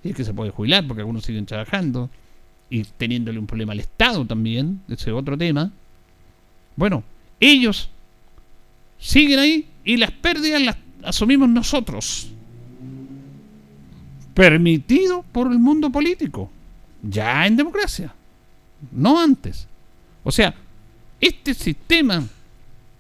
y 0.06 0.14
que 0.14 0.24
se 0.24 0.34
puede 0.34 0.52
jubilar 0.52 0.86
porque 0.88 1.02
algunos 1.02 1.26
siguen 1.26 1.48
trabajando 1.48 2.12
y 2.70 2.84
teniéndole 2.84 3.40
un 3.40 3.48
problema 3.48 3.74
al 3.74 3.80
Estado 3.80 4.24
también, 4.26 4.82
ese 4.88 5.10
es 5.10 5.16
otro 5.16 5.36
tema. 5.36 5.72
Bueno, 6.76 7.04
ellos 7.40 7.90
siguen 9.00 9.40
ahí 9.40 9.68
y 9.84 9.98
las 9.98 10.12
pérdidas 10.12 10.62
las 10.62 10.78
asumimos 11.04 11.50
nosotros. 11.50 12.32
Permitido 14.36 15.26
por 15.32 15.52
el 15.52 15.58
mundo 15.58 15.90
político, 15.90 16.52
ya 17.02 17.48
en 17.48 17.58
democracia, 17.58 18.14
no 18.92 19.20
antes. 19.20 19.68
O 20.24 20.32
sea, 20.32 20.54
este 21.20 21.56
sistema 21.56 22.24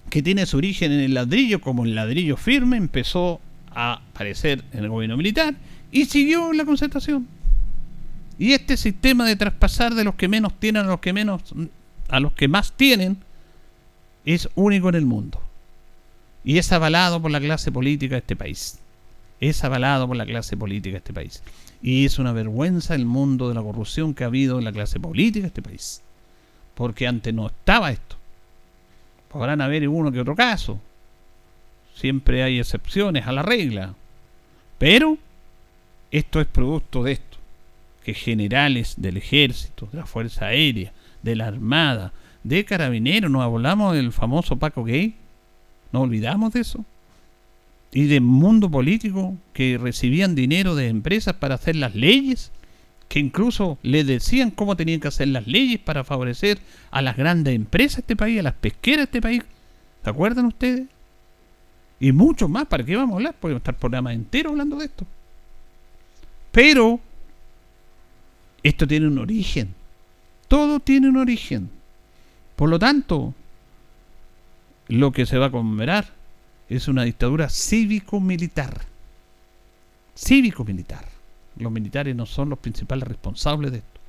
que 0.09 0.23
tiene 0.23 0.45
su 0.47 0.57
origen 0.57 0.91
en 0.91 1.01
el 1.01 1.13
ladrillo 1.13 1.61
como 1.61 1.85
el 1.85 1.93
ladrillo 1.93 2.35
firme 2.35 2.77
empezó 2.77 3.41
a 3.69 4.01
aparecer 4.11 4.63
en 4.71 4.85
el 4.85 4.89
gobierno 4.89 5.17
militar 5.17 5.55
y 5.91 6.05
siguió 6.05 6.53
la 6.53 6.65
concertación. 6.65 7.27
Y 8.37 8.53
este 8.53 8.77
sistema 8.77 9.25
de 9.25 9.35
traspasar 9.35 9.95
de 9.95 10.03
los 10.03 10.15
que 10.15 10.27
menos 10.27 10.53
tienen 10.59 10.85
a 10.85 10.89
los 10.89 10.99
que 10.99 11.13
menos 11.13 11.41
a 12.09 12.19
los 12.19 12.33
que 12.33 12.47
más 12.47 12.73
tienen 12.73 13.17
es 14.25 14.49
único 14.55 14.89
en 14.89 14.95
el 14.95 15.05
mundo. 15.05 15.41
Y 16.43 16.57
es 16.57 16.71
avalado 16.71 17.21
por 17.21 17.31
la 17.31 17.39
clase 17.39 17.71
política 17.71 18.15
de 18.15 18.19
este 18.19 18.35
país. 18.35 18.79
Es 19.39 19.63
avalado 19.63 20.07
por 20.07 20.17
la 20.17 20.25
clase 20.25 20.55
política 20.55 20.93
de 20.93 20.97
este 20.97 21.13
país. 21.13 21.41
Y 21.81 22.05
es 22.05 22.19
una 22.19 22.31
vergüenza 22.31 22.95
el 22.95 23.05
mundo 23.05 23.49
de 23.49 23.55
la 23.55 23.61
corrupción 23.61 24.13
que 24.13 24.23
ha 24.23 24.27
habido 24.27 24.57
en 24.57 24.65
la 24.65 24.71
clase 24.71 24.99
política 24.99 25.43
de 25.43 25.47
este 25.47 25.61
país. 25.61 26.01
Porque 26.75 27.07
antes 27.07 27.33
no 27.33 27.47
estaba 27.47 27.91
esto. 27.91 28.15
Podrán 29.29 29.61
haber 29.61 29.87
uno 29.87 30.11
que 30.11 30.19
otro 30.19 30.35
caso. 30.35 30.79
Siempre 31.95 32.43
hay 32.43 32.59
excepciones 32.59 33.25
a 33.27 33.31
la 33.31 33.41
regla. 33.41 33.95
Pero 34.77 35.17
esto 36.17 36.39
es 36.39 36.47
producto 36.47 37.03
de 37.03 37.11
esto, 37.13 37.37
que 38.03 38.13
generales 38.13 38.95
del 38.97 39.17
ejército, 39.17 39.89
de 39.91 39.97
la 39.97 40.05
Fuerza 40.05 40.45
Aérea, 40.45 40.93
de 41.23 41.35
la 41.35 41.47
Armada, 41.47 42.13
de 42.43 42.63
Carabineros, 42.63 43.29
nos 43.29 43.41
hablamos 43.41 43.93
del 43.93 44.13
famoso 44.13 44.55
Paco 44.55 44.85
Gay, 44.85 45.15
no 45.91 46.01
olvidamos 46.01 46.53
de 46.53 46.61
eso, 46.61 46.85
y 47.91 48.05
del 48.05 48.21
mundo 48.21 48.71
político 48.71 49.35
que 49.51 49.77
recibían 49.77 50.35
dinero 50.35 50.75
de 50.75 50.87
empresas 50.87 51.33
para 51.33 51.55
hacer 51.55 51.75
las 51.75 51.95
leyes, 51.95 52.53
que 53.09 53.19
incluso 53.19 53.77
les 53.83 54.07
decían 54.07 54.51
cómo 54.51 54.77
tenían 54.77 55.01
que 55.01 55.09
hacer 55.09 55.27
las 55.27 55.47
leyes 55.47 55.79
para 55.79 56.05
favorecer 56.05 56.59
a 56.91 57.01
las 57.01 57.17
grandes 57.17 57.53
empresas 57.53 57.97
de 57.97 58.01
este 58.01 58.15
país, 58.15 58.39
a 58.39 58.43
las 58.43 58.53
pesqueras 58.53 58.99
de 58.99 59.03
este 59.03 59.21
país. 59.21 59.43
¿Se 60.01 60.09
acuerdan 60.09 60.45
ustedes? 60.45 60.87
Y 61.99 62.13
mucho 62.13 62.47
más, 62.47 62.67
¿para 62.67 62.85
qué 62.85 62.95
vamos 62.95 63.13
a 63.13 63.17
hablar? 63.17 63.35
Podemos 63.35 63.59
estar 63.59 63.75
programa 63.75 64.13
entero 64.13 64.51
hablando 64.51 64.77
de 64.77 64.85
esto. 64.85 65.05
Pero 66.55 67.01
esto 68.63 68.87
tiene 68.87 69.07
un 69.07 69.17
origen. 69.17 69.75
Todo 70.47 70.79
tiene 70.79 71.09
un 71.09 71.17
origen. 71.17 71.69
Por 72.55 72.69
lo 72.69 72.79
tanto, 72.79 73.33
lo 74.87 75.11
que 75.11 75.25
se 75.25 75.37
va 75.37 75.47
a 75.47 75.51
conmemorar 75.51 76.13
es 76.69 76.87
una 76.87 77.03
dictadura 77.03 77.49
cívico-militar. 77.49 78.85
Cívico-militar. 80.15 81.05
Los 81.57 81.73
militares 81.73 82.15
no 82.15 82.25
son 82.25 82.51
los 82.51 82.59
principales 82.59 83.05
responsables 83.05 83.73
de 83.73 83.79
esto. 83.79 83.99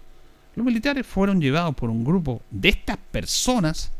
Los 0.54 0.64
militares 0.64 1.04
fueron 1.04 1.40
llevados 1.40 1.74
por 1.74 1.90
un 1.90 2.04
grupo 2.04 2.42
de 2.52 2.68
estas 2.68 2.96
personas 3.10 3.90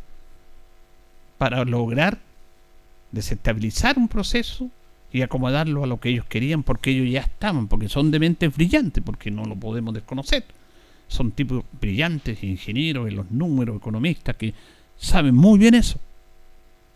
para 1.37 1.65
lograr 1.65 2.21
desestabilizar 3.11 3.99
un 3.99 4.07
proceso 4.07 4.71
y 5.13 5.23
acomodarlo 5.23 5.85
a 5.85 5.87
lo 5.87 6.01
que 6.01 6.11
ellos 6.11 6.27
querían 6.27 6.63
porque 6.63 6.91
ellos 6.91 7.11
ya 7.11 7.21
estaban, 7.21 7.69
porque 7.69 7.89
son 7.89 8.11
de 8.11 8.19
mentes 8.19 8.55
brillantes, 8.55 9.03
porque 9.05 9.31
no 9.31 9.45
lo 9.45 9.57
podemos 9.57 9.95
desconocer. 9.95 10.45
Son 11.09 11.31
tipos 11.31 11.65
brillantes, 11.81 12.43
ingenieros 12.43 13.09
en 13.09 13.17
los 13.17 13.31
números, 13.31 13.77
economistas, 13.77 14.37
que 14.37 14.53
saben 14.97 15.35
muy 15.35 15.59
bien 15.59 15.75
eso. 15.75 16.01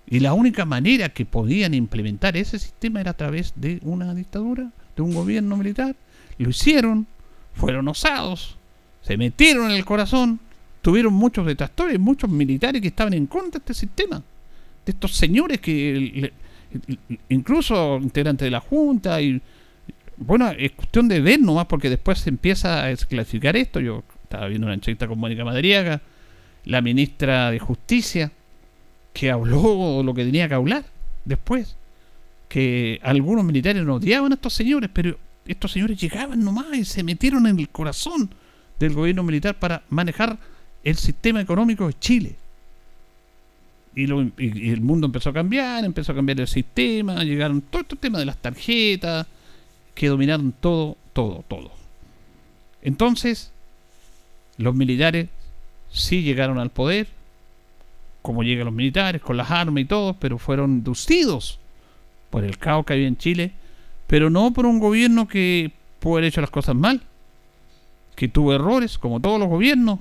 Y 0.08 0.18
la 0.18 0.32
única 0.32 0.64
manera 0.64 1.10
que 1.10 1.24
podían 1.24 1.72
implementar 1.72 2.36
ese 2.36 2.58
sistema 2.58 3.00
era 3.00 3.12
a 3.12 3.16
través 3.16 3.52
de 3.54 3.78
una 3.82 4.12
dictadura, 4.12 4.70
de 4.96 5.02
un 5.02 5.14
gobierno 5.14 5.56
militar. 5.56 5.94
Lo 6.38 6.50
hicieron, 6.50 7.06
fueron 7.54 7.86
osados, 7.86 8.56
se 9.02 9.16
metieron 9.16 9.70
en 9.70 9.76
el 9.76 9.84
corazón, 9.84 10.40
tuvieron 10.82 11.12
muchos 11.12 11.46
detractores, 11.46 11.98
muchos 12.00 12.28
militares 12.28 12.82
que 12.82 12.88
estaban 12.88 13.14
en 13.14 13.26
contra 13.26 13.60
de 13.60 13.72
este 13.72 13.74
sistema, 13.74 14.22
de 14.84 14.92
estos 14.92 15.14
señores 15.14 15.60
que 15.60 16.32
incluso 17.28 17.98
integrantes 18.02 18.46
de 18.46 18.50
la 18.50 18.60
Junta 18.60 19.20
y 19.20 19.40
bueno, 20.16 20.50
es 20.50 20.72
cuestión 20.72 21.08
de 21.08 21.20
ver 21.20 21.40
nomás 21.40 21.66
porque 21.66 21.88
después 21.88 22.18
se 22.18 22.28
empieza 22.28 22.84
a 22.84 22.88
desclasificar 22.88 23.56
esto. 23.56 23.80
Yo 23.80 24.04
estaba 24.22 24.48
viendo 24.48 24.66
una 24.66 24.74
entrevista 24.74 25.08
con 25.08 25.18
Mónica 25.18 25.44
Madriaga, 25.44 26.02
la 26.64 26.82
ministra 26.82 27.50
de 27.50 27.58
Justicia, 27.58 28.30
que 29.14 29.30
habló 29.30 30.02
lo 30.02 30.12
que 30.12 30.24
tenía 30.24 30.46
que 30.46 30.54
hablar 30.54 30.84
después. 31.24 31.76
Que 32.48 33.00
algunos 33.02 33.44
militares 33.44 33.82
no 33.82 33.94
odiaban 33.94 34.32
a 34.32 34.34
estos 34.34 34.52
señores, 34.52 34.90
pero 34.92 35.18
estos 35.46 35.72
señores 35.72 35.98
llegaban 35.98 36.44
nomás 36.44 36.66
y 36.74 36.84
se 36.84 37.02
metieron 37.02 37.46
en 37.46 37.58
el 37.58 37.70
corazón 37.70 38.30
del 38.78 38.92
gobierno 38.92 39.22
militar 39.22 39.58
para 39.58 39.84
manejar 39.88 40.38
el 40.84 40.96
sistema 40.96 41.40
económico 41.40 41.86
de 41.86 41.94
Chile 41.98 42.36
y, 43.94 44.04
el 44.04 44.80
mundo 44.80 45.06
empezó 45.06 45.30
a 45.30 45.32
cambiar, 45.32 45.84
empezó 45.84 46.12
a 46.12 46.14
cambiar 46.14 46.40
el 46.40 46.48
sistema, 46.48 47.24
llegaron 47.24 47.60
todo 47.60 47.82
este 47.82 47.96
tema 47.96 48.18
de 48.18 48.24
las 48.24 48.36
tarjetas, 48.36 49.26
que 49.94 50.08
dominaron 50.08 50.52
todo, 50.52 50.96
todo, 51.12 51.44
todo. 51.48 51.70
Entonces, 52.82 53.52
los 54.56 54.74
militares 54.74 55.28
sí 55.90 56.22
llegaron 56.22 56.58
al 56.58 56.70
poder, 56.70 57.08
como 58.22 58.42
llegan 58.42 58.66
los 58.66 58.74
militares, 58.74 59.20
con 59.22 59.36
las 59.36 59.50
armas 59.50 59.82
y 59.82 59.86
todo, 59.86 60.14
pero 60.14 60.38
fueron 60.38 60.70
inducidos 60.72 61.58
por 62.30 62.44
el 62.44 62.58
caos 62.58 62.86
que 62.86 62.92
había 62.92 63.08
en 63.08 63.16
Chile, 63.16 63.52
pero 64.06 64.30
no 64.30 64.52
por 64.52 64.66
un 64.66 64.78
gobierno 64.78 65.26
que 65.26 65.72
puede 65.98 66.14
haber 66.14 66.24
hecho 66.28 66.40
las 66.40 66.50
cosas 66.50 66.74
mal. 66.74 67.02
que 68.16 68.28
tuvo 68.28 68.52
errores, 68.52 68.98
como 68.98 69.18
todos 69.18 69.40
los 69.40 69.48
gobiernos. 69.48 69.98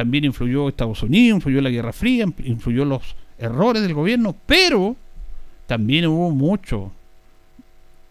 También 0.00 0.24
influyó 0.24 0.66
Estados 0.66 1.02
Unidos, 1.02 1.36
influyó 1.36 1.60
la 1.60 1.68
Guerra 1.68 1.92
Fría, 1.92 2.24
influyó 2.44 2.86
los 2.86 3.16
errores 3.36 3.82
del 3.82 3.92
gobierno, 3.92 4.34
pero 4.46 4.96
también 5.66 6.06
hubo 6.06 6.30
mucho 6.30 6.90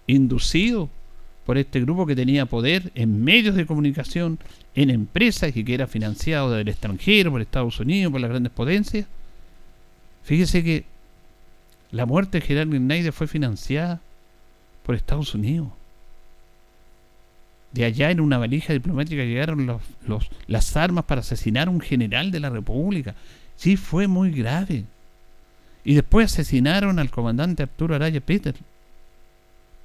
inducido 0.06 0.88
por 1.48 1.58
este 1.58 1.82
grupo 1.82 2.06
que 2.06 2.16
tenía 2.16 2.46
poder 2.46 2.92
en 2.94 3.24
medios 3.24 3.56
de 3.56 3.66
comunicación, 3.66 4.38
en 4.76 4.92
empresas 4.92 5.58
y 5.58 5.64
que 5.64 5.74
era 5.74 5.88
financiado 5.88 6.52
del 6.52 6.68
extranjero, 6.68 7.32
por 7.32 7.42
Estados 7.42 7.80
Unidos, 7.80 8.12
por 8.12 8.22
las 8.22 8.30
grandes 8.30 8.52
potencias. 8.52 9.08
Fíjese 10.22 10.64
que 10.64 10.86
la 11.90 12.06
muerte 12.06 12.40
de 12.40 12.46
Gerardo 12.46 12.76
Schneider 12.76 13.14
fue 13.14 13.26
financiada 13.26 14.00
por 14.86 14.94
Estados 14.94 15.34
Unidos. 15.34 15.70
De 17.72 17.86
allá 17.86 18.10
en 18.10 18.20
una 18.20 18.38
valija 18.38 18.74
diplomática 18.74 19.24
llegaron 19.24 19.66
los, 19.66 20.30
las 20.48 20.76
armas 20.76 21.06
para 21.06 21.22
asesinar 21.22 21.68
a 21.68 21.72
un 21.72 21.82
general 21.82 22.32
de 22.32 22.40
la 22.40 22.50
República. 22.50 23.16
Sí, 23.56 23.78
fue 23.78 24.08
muy 24.08 24.32
grave. 24.32 24.86
Y 25.84 25.94
después 25.94 26.32
asesinaron 26.32 27.00
al 27.00 27.12
comandante 27.12 27.64
Arturo 27.64 27.96
Araya 27.96 28.22
Peter 28.22 28.56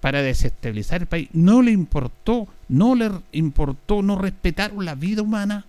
para 0.01 0.23
desestabilizar 0.23 1.03
el 1.03 1.07
país. 1.07 1.29
No 1.33 1.62
le 1.62 1.70
importó, 1.70 2.47
no 2.68 2.94
le 2.94 3.11
importó, 3.33 4.03
no 4.03 4.18
respetaron 4.18 4.85
la 4.85 4.94
vida 4.94 5.23
humana 5.23 5.64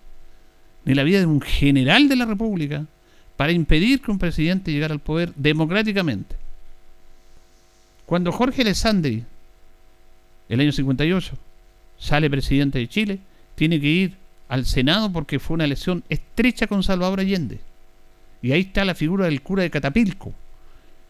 ni 0.83 0.93
la 0.93 1.03
vida 1.03 1.19
de 1.19 1.25
un 1.25 1.41
general 1.41 2.07
de 2.07 2.15
la 2.15 2.25
República 2.25 2.85
para 3.37 3.51
impedir 3.51 4.01
que 4.01 4.11
un 4.11 4.19
presidente 4.19 4.71
llegara 4.71 4.93
al 4.93 4.99
poder 4.99 5.33
democráticamente. 5.35 6.35
Cuando 8.05 8.31
Jorge 8.31 8.61
Alessandri, 8.61 9.23
el 10.47 10.59
año 10.59 10.71
58, 10.71 11.37
sale 11.97 12.29
presidente 12.29 12.79
de 12.79 12.87
Chile, 12.87 13.19
tiene 13.55 13.79
que 13.79 13.87
ir 13.87 14.17
al 14.47 14.65
Senado 14.65 15.11
porque 15.11 15.39
fue 15.39 15.55
una 15.55 15.65
elección 15.65 16.03
estrecha 16.09 16.67
con 16.67 16.83
Salvador 16.83 17.19
Allende. 17.19 17.59
Y 18.41 18.51
ahí 18.51 18.61
está 18.61 18.85
la 18.85 18.95
figura 18.95 19.25
del 19.25 19.41
cura 19.41 19.63
de 19.63 19.71
Catapilco, 19.71 20.33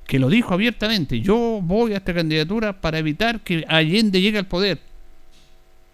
que 0.07 0.19
lo 0.19 0.29
dijo 0.29 0.53
abiertamente, 0.53 1.19
yo 1.19 1.59
voy 1.61 1.93
a 1.93 1.97
esta 1.97 2.13
candidatura 2.13 2.79
para 2.79 2.99
evitar 2.99 3.41
que 3.41 3.65
Allende 3.67 4.21
llegue 4.21 4.37
al 4.37 4.47
poder. 4.47 4.79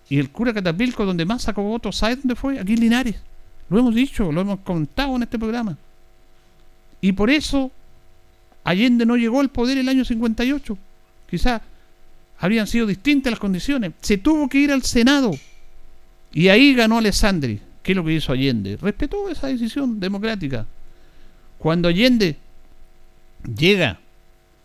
Y 0.10 0.19
el 0.19 0.30
cura 0.30 0.54
Catapilco, 0.54 1.06
donde 1.06 1.25
más 1.25 1.43
sacó 1.43 1.63
votos, 1.63 1.95
¿sabe 1.95 2.17
dónde 2.17 2.36
fue? 2.36 2.60
Aquí 2.60 2.73
en 2.73 2.82
Linares. 2.82 3.15
Lo 3.69 3.80
hemos 3.80 3.95
dicho, 3.95 4.32
lo 4.32 4.41
hemos 4.41 4.60
contado 4.60 5.15
en 5.15 5.23
este 5.23 5.39
programa. 5.39 5.77
Y 6.99 7.13
por 7.13 7.30
eso 7.30 7.71
Allende 8.63 9.06
no 9.06 9.15
llegó 9.15 9.39
al 9.39 9.49
poder 9.49 9.77
el 9.77 9.89
año 9.89 10.06
58. 10.06 10.77
Quizá 11.30 11.62
habrían 12.41 12.65
sido 12.65 12.88
distintas 12.88 13.32
las 13.32 13.39
condiciones. 13.39 13.93
Se 14.01 14.17
tuvo 14.17 14.49
que 14.49 14.58
ir 14.58 14.71
al 14.71 14.82
Senado. 14.82 15.32
Y 16.34 16.49
ahí 16.49 16.73
ganó 16.73 16.97
Alessandri. 16.97 17.62
¿Qué 17.84 17.91
es 17.91 17.95
lo 17.95 18.04
que 18.04 18.13
hizo 18.13 18.34
Allende? 18.34 18.77
Respetó 18.82 19.30
esa 19.30 19.47
decisión 19.47 19.99
democrática. 19.99 20.65
Cuando 21.60 21.88
Allende 21.88 22.38
llega 23.56 23.99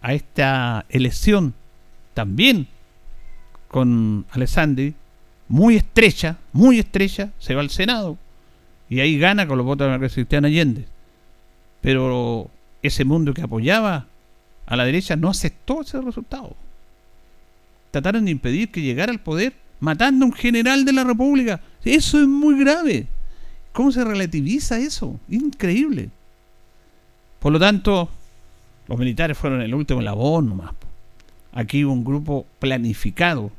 a 0.00 0.14
esta 0.14 0.86
elección 0.88 1.52
también 2.14 2.66
con 3.68 4.24
Alessandri, 4.30 4.94
muy 5.48 5.76
estrecha, 5.76 6.38
muy 6.52 6.78
estrecha, 6.78 7.30
se 7.38 7.54
va 7.54 7.60
al 7.60 7.70
Senado 7.70 8.16
y 8.88 9.00
ahí 9.00 9.18
gana 9.18 9.46
con 9.46 9.58
los 9.58 9.66
votos 9.66 9.86
de 9.86 9.92
la 9.92 9.98
Cristiana 9.98 10.48
Allende. 10.48 10.86
Pero 11.82 12.50
ese 12.82 13.04
mundo 13.04 13.34
que 13.34 13.42
apoyaba 13.42 14.06
a 14.64 14.76
la 14.76 14.84
derecha 14.86 15.14
no 15.14 15.28
aceptó 15.28 15.82
ese 15.82 16.00
resultado. 16.00 16.56
Trataron 17.96 18.26
de 18.26 18.30
impedir 18.30 18.70
que 18.70 18.82
llegara 18.82 19.10
al 19.10 19.20
poder 19.20 19.54
matando 19.80 20.26
a 20.26 20.28
un 20.28 20.34
general 20.34 20.84
de 20.84 20.92
la 20.92 21.02
República. 21.02 21.62
Eso 21.82 22.20
es 22.20 22.28
muy 22.28 22.60
grave. 22.60 23.06
¿Cómo 23.72 23.90
se 23.90 24.04
relativiza 24.04 24.78
eso? 24.78 25.18
Increíble. 25.30 26.10
Por 27.38 27.54
lo 27.54 27.58
tanto, 27.58 28.10
los 28.86 28.98
militares 28.98 29.38
fueron 29.38 29.62
el 29.62 29.74
último 29.74 30.02
labor 30.02 30.44
nomás. 30.44 30.72
Aquí 31.52 31.86
hubo 31.86 31.94
un 31.94 32.04
grupo 32.04 32.44
planificado 32.58 33.50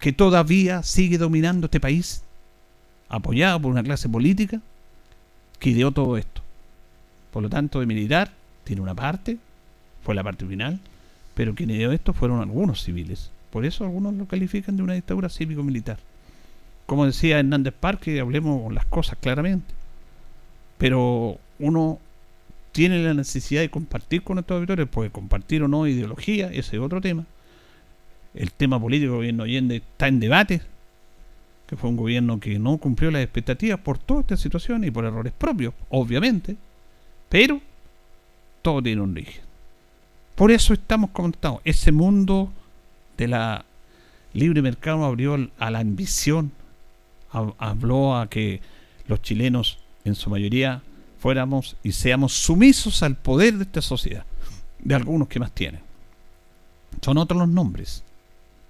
que 0.00 0.12
todavía 0.12 0.82
sigue 0.82 1.16
dominando 1.16 1.66
este 1.66 1.78
país, 1.78 2.24
apoyado 3.08 3.60
por 3.60 3.70
una 3.70 3.84
clase 3.84 4.08
política 4.08 4.60
que 5.60 5.70
ideó 5.70 5.92
todo 5.92 6.16
esto. 6.16 6.42
Por 7.30 7.44
lo 7.44 7.48
tanto, 7.48 7.78
de 7.78 7.86
militar 7.86 8.32
tiene 8.64 8.82
una 8.82 8.96
parte, 8.96 9.38
fue 10.02 10.16
la 10.16 10.24
parte 10.24 10.44
final, 10.44 10.80
pero 11.36 11.54
quien 11.54 11.70
ideó 11.70 11.92
esto 11.92 12.12
fueron 12.12 12.40
algunos 12.40 12.82
civiles. 12.82 13.30
Por 13.54 13.64
eso 13.64 13.84
algunos 13.84 14.14
lo 14.14 14.26
califican 14.26 14.76
de 14.76 14.82
una 14.82 14.94
dictadura 14.94 15.28
cívico-militar. 15.28 16.00
Como 16.86 17.06
decía 17.06 17.38
Hernández 17.38 17.72
Parque, 17.72 18.18
hablemos 18.18 18.74
las 18.74 18.84
cosas 18.84 19.16
claramente. 19.20 19.72
Pero 20.76 21.38
uno 21.60 22.00
tiene 22.72 23.00
la 23.04 23.14
necesidad 23.14 23.60
de 23.60 23.70
compartir 23.70 24.24
con 24.24 24.40
estos 24.40 24.56
auditores, 24.56 24.88
puede 24.88 25.10
compartir 25.10 25.62
o 25.62 25.68
no 25.68 25.86
ideología, 25.86 26.48
ese 26.48 26.74
es 26.74 26.82
otro 26.82 27.00
tema. 27.00 27.26
El 28.34 28.50
tema 28.50 28.80
político 28.80 29.12
del 29.12 29.32
gobierno 29.36 29.44
está 29.72 30.08
en 30.08 30.18
debate, 30.18 30.60
que 31.68 31.76
fue 31.76 31.90
un 31.90 31.96
gobierno 31.96 32.40
que 32.40 32.58
no 32.58 32.78
cumplió 32.78 33.12
las 33.12 33.22
expectativas 33.22 33.78
por 33.78 33.98
toda 33.98 34.22
esta 34.22 34.36
situación 34.36 34.82
y 34.82 34.90
por 34.90 35.04
errores 35.04 35.32
propios, 35.32 35.74
obviamente, 35.90 36.56
pero 37.28 37.60
todo 38.62 38.82
tiene 38.82 39.00
un 39.00 39.12
origen. 39.12 39.44
Por 40.34 40.50
eso 40.50 40.74
estamos 40.74 41.10
contando, 41.10 41.60
ese 41.64 41.92
mundo 41.92 42.52
de 43.16 43.28
la 43.28 43.64
libre 44.34 44.60
mercado 44.60 45.04
abrió 45.04 45.50
a 45.58 45.70
la 45.70 45.78
ambición, 45.78 46.52
habló 47.30 48.16
a 48.16 48.28
que 48.28 48.60
los 49.06 49.22
chilenos 49.22 49.78
en 50.04 50.14
su 50.14 50.28
mayoría 50.28 50.82
fuéramos 51.18 51.76
y 51.82 51.92
seamos 51.92 52.34
sumisos 52.34 53.02
al 53.02 53.16
poder 53.16 53.54
de 53.54 53.64
esta 53.64 53.80
sociedad, 53.80 54.26
de 54.80 54.94
algunos 54.94 55.28
que 55.28 55.40
más 55.40 55.52
tienen. 55.52 55.80
Son 57.00 57.16
otros 57.16 57.38
los 57.38 57.48
nombres, 57.48 58.04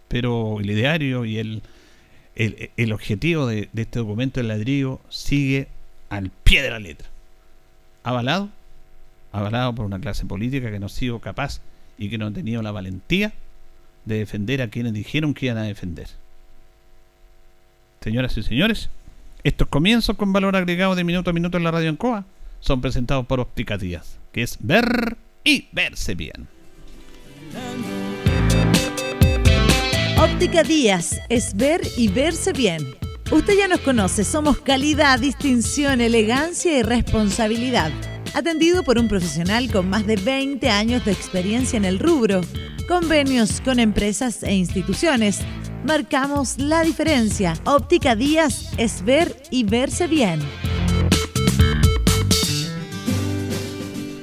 pero 0.09 0.61
el 0.61 0.71
ideario 0.71 1.25
y 1.25 1.39
el, 1.39 1.63
el, 2.37 2.93
objetivo 2.93 3.47
de, 3.47 3.69
de, 3.73 3.83
este 3.83 3.99
documento 3.99 4.41
de 4.41 4.47
ladrillo 4.47 5.01
sigue 5.09 5.69
al 6.11 6.31
pie 6.31 6.63
de 6.63 6.71
la 6.71 6.79
letra. 6.79 7.09
Avalado, 8.03 8.51
avalado 9.33 9.75
por 9.75 9.87
una 9.87 9.99
clase 9.99 10.27
política 10.27 10.71
que 10.71 10.79
no 10.79 10.87
ha 10.87 10.91
sido 10.91 11.21
capaz 11.21 11.61
y 11.99 12.09
que 12.09 12.19
no 12.19 12.27
ha 12.27 12.33
tenido 12.33 12.63
la 12.63 12.71
valentía 12.71 13.33
de 14.05 14.19
defender 14.19 14.63
a 14.63 14.69
quienes 14.69 14.93
dijeron 14.93 15.35
que 15.35 15.47
iban 15.47 15.59
a 15.59 15.63
defender. 15.63 16.09
Señoras 18.01 18.37
y 18.37 18.43
señores, 18.43 18.91
estos 19.45 19.69
comienzos 19.69 20.17
con 20.17 20.33
valor 20.33 20.57
agregado 20.57 20.95
de 20.95 21.05
minuto 21.05 21.31
a 21.31 21.33
minuto 21.33 21.57
en 21.57 21.65
la 21.65 21.71
radio 21.71 21.89
en 21.89 21.97
Coa 21.97 22.25
son 22.61 22.81
presentados 22.81 23.27
por 23.27 23.41
Óptica 23.41 23.79
Díaz, 23.79 24.19
que 24.33 24.43
es 24.43 24.57
ver 24.61 25.17
y 25.45 25.69
verse 25.73 26.15
bien. 26.15 26.49
Óptica 30.19 30.63
Díaz 30.63 31.21
es 31.29 31.55
ver 31.55 31.83
y 31.97 32.09
verse 32.09 32.53
bien. 32.53 32.83
Usted 33.31 33.55
ya 33.59 33.69
nos 33.69 33.81
conoce, 33.81 34.25
somos 34.25 34.59
calidad, 34.61 35.19
distinción, 35.19 36.01
elegancia 36.01 36.79
y 36.79 36.83
responsabilidad. 36.83 37.91
Atendido 38.35 38.83
por 38.83 38.99
un 38.99 39.09
profesional 39.09 39.71
con 39.71 39.89
más 39.89 40.07
de 40.07 40.17
20 40.17 40.69
años 40.71 41.05
de 41.05 41.13
experiencia 41.13 41.77
en 41.77 41.85
el 41.85 41.99
rubro, 41.99 42.41
convenios 42.87 43.61
con 43.61 43.79
empresas 43.79 44.43
e 44.43 44.55
instituciones. 44.55 45.41
Marcamos 45.85 46.59
la 46.59 46.83
diferencia. 46.83 47.55
Óptica 47.65 48.17
Díaz 48.17 48.73
es 48.79 49.05
ver 49.05 49.37
y 49.51 49.65
verse 49.65 50.07
bien. 50.07 50.41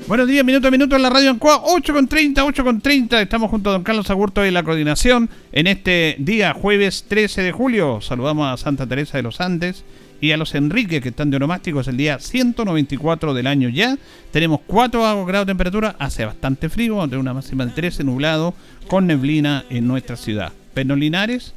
Buenos 0.08 0.28
días, 0.28 0.44
minuto 0.44 0.68
a 0.68 0.72
minuto 0.72 0.98
en 0.98 1.04
la 1.04 1.10
radio 1.10 1.30
Ancoa, 1.30 1.62
8 1.64 1.94
con 1.94 2.08
30, 2.08 2.44
8 2.44 2.64
con 2.66 2.82
30. 2.82 3.22
Estamos 3.22 3.50
junto 3.50 3.70
a 3.70 3.74
don 3.74 3.84
Carlos 3.84 4.10
Agurto 4.10 4.42
de 4.42 4.52
la 4.52 4.62
coordinación 4.62 5.30
en 5.54 5.68
este 5.68 6.18
día, 6.20 6.54
jueves 6.54 7.06
13 7.08 7.42
de 7.44 7.52
julio. 7.54 8.02
Saludamos 8.02 8.52
a 8.52 8.58
Santa 8.62 8.86
Teresa 8.86 9.18
de 9.18 9.24
los 9.24 9.40
Andes 9.40 9.86
y 10.22 10.32
a 10.32 10.38
los 10.38 10.56
Enrique 10.56 11.02
que 11.02 11.10
están 11.10 11.30
de 11.30 11.38
onomásticos 11.38 11.88
el 11.88 11.98
día 11.98 12.20
194 12.20 13.34
del 13.34 13.48
año 13.48 13.68
ya. 13.68 13.98
Tenemos 14.32 14.62
4 14.68 15.26
grados 15.26 15.48
de 15.48 15.52
temperatura, 15.52 15.96
hace 16.00 16.24
bastante 16.24 16.70
frío, 16.70 16.96
vamos 16.96 17.18
una 17.18 17.34
máxima 17.34 17.66
de 17.66 17.74
13, 17.74 18.04
nublado, 18.04 18.54
con 18.88 19.08
neblina 19.08 19.66
en 19.70 19.88
nuestra 19.88 20.16
ciudad. 20.16 20.54
Pernolinares, 20.74 21.54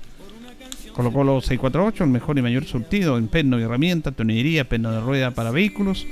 colocó 0.94 1.22
los 1.22 1.44
648, 1.44 2.04
el 2.04 2.10
mejor 2.10 2.38
y 2.38 2.42
mayor 2.42 2.64
surtido 2.64 3.18
en 3.18 3.28
perno 3.28 3.60
y 3.60 3.62
herramientas, 3.62 4.16
tonillería, 4.16 4.68
perno 4.68 4.90
de 4.90 5.00
rueda 5.00 5.30
para 5.30 5.50
vehículos 5.52 6.06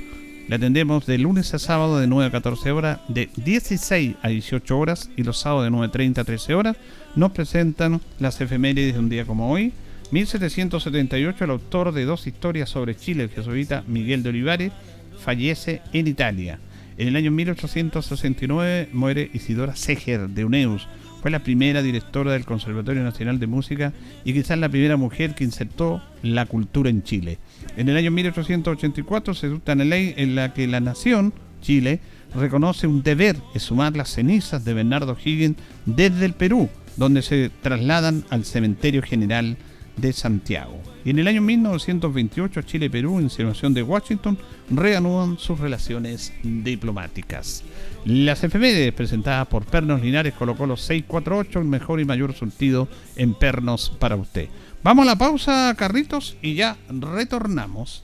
le 0.47 0.55
atendemos 0.55 1.05
de 1.05 1.17
lunes 1.17 1.53
a 1.53 1.59
sábado 1.59 1.99
de 1.99 2.07
9 2.07 2.27
a 2.27 2.31
14 2.31 2.71
horas, 2.71 2.99
de 3.07 3.29
16 3.37 4.17
a 4.21 4.27
18 4.27 4.77
horas 4.77 5.09
y 5.15 5.23
los 5.23 5.39
sábados 5.39 5.71
de 5.71 5.71
9.30 5.71 6.17
a 6.17 6.23
13 6.25 6.53
horas. 6.53 6.77
Nos 7.15 7.31
presentan 7.31 8.01
las 8.19 8.41
efemérides 8.41 8.93
de 8.93 8.99
un 8.99 9.09
día 9.09 9.25
como 9.25 9.49
hoy. 9.49 9.71
1778, 10.13 11.43
el 11.43 11.49
autor 11.49 11.91
de 11.91 12.05
dos 12.05 12.27
historias 12.27 12.69
sobre 12.69 12.95
Chile, 12.95 13.23
el 13.23 13.29
jesuita 13.29 13.83
Miguel 13.87 14.21
de 14.21 14.29
Olivares, 14.29 14.71
fallece 15.17 15.81
en 15.91 16.07
Italia. 16.07 16.59
En 16.97 17.07
el 17.07 17.15
año 17.15 17.31
1869 17.31 18.89
muere 18.93 19.31
Isidora 19.33 19.75
Seger 19.75 20.29
de 20.29 20.45
Uneus, 20.45 20.87
Fue 21.23 21.31
la 21.31 21.39
primera 21.39 21.81
directora 21.81 22.33
del 22.33 22.45
Conservatorio 22.45 23.01
Nacional 23.01 23.39
de 23.39 23.47
Música 23.47 23.93
y 24.23 24.33
quizás 24.33 24.59
la 24.59 24.69
primera 24.69 24.97
mujer 24.97 25.33
que 25.33 25.45
insertó 25.45 26.03
la 26.21 26.45
cultura 26.45 26.89
en 26.89 27.01
Chile. 27.01 27.39
En 27.77 27.89
el 27.89 27.97
año 27.97 28.11
1884 28.11 29.33
se 29.33 29.49
dicta 29.49 29.73
una 29.73 29.85
ley 29.85 30.13
en 30.17 30.35
la 30.35 30.53
que 30.53 30.67
la 30.67 30.81
nación, 30.81 31.33
Chile, 31.61 32.01
reconoce 32.35 32.85
un 32.87 33.01
deber 33.01 33.37
de 33.53 33.59
sumar 33.59 33.95
las 33.95 34.09
cenizas 34.11 34.63
de 34.63 34.73
Bernardo 34.73 35.17
Higgins 35.23 35.57
desde 35.85 36.25
el 36.25 36.33
Perú, 36.33 36.69
donde 36.97 37.21
se 37.21 37.49
trasladan 37.61 38.25
al 38.29 38.43
Cementerio 38.43 39.01
General 39.01 39.55
de 39.55 39.72
Santiago. 40.13 40.81
Y 41.05 41.11
en 41.11 41.19
el 41.19 41.27
año 41.27 41.41
1928 41.41 42.61
Chile 42.63 42.87
y 42.87 42.89
Perú, 42.89 43.19
en 43.19 43.29
situación 43.29 43.73
de 43.73 43.83
Washington, 43.83 44.37
reanudan 44.69 45.37
sus 45.37 45.59
relaciones 45.59 46.33
diplomáticas. 46.43 47.63
Las 48.05 48.43
efemérides 48.43 48.93
presentadas 48.93 49.47
por 49.47 49.65
Pernos 49.65 50.01
Linares 50.01 50.33
colocó 50.33 50.65
los 50.65 50.81
648, 50.81 51.59
el 51.59 51.65
mejor 51.65 51.99
y 51.99 52.05
mayor 52.05 52.33
surtido 52.33 52.87
en 53.15 53.33
pernos 53.33 53.91
para 53.99 54.15
usted. 54.15 54.49
Vamos 54.83 55.03
a 55.03 55.11
la 55.11 55.17
pausa, 55.17 55.73
Carritos, 55.77 56.35
y 56.41 56.55
ya 56.55 56.77
retornamos. 56.89 58.03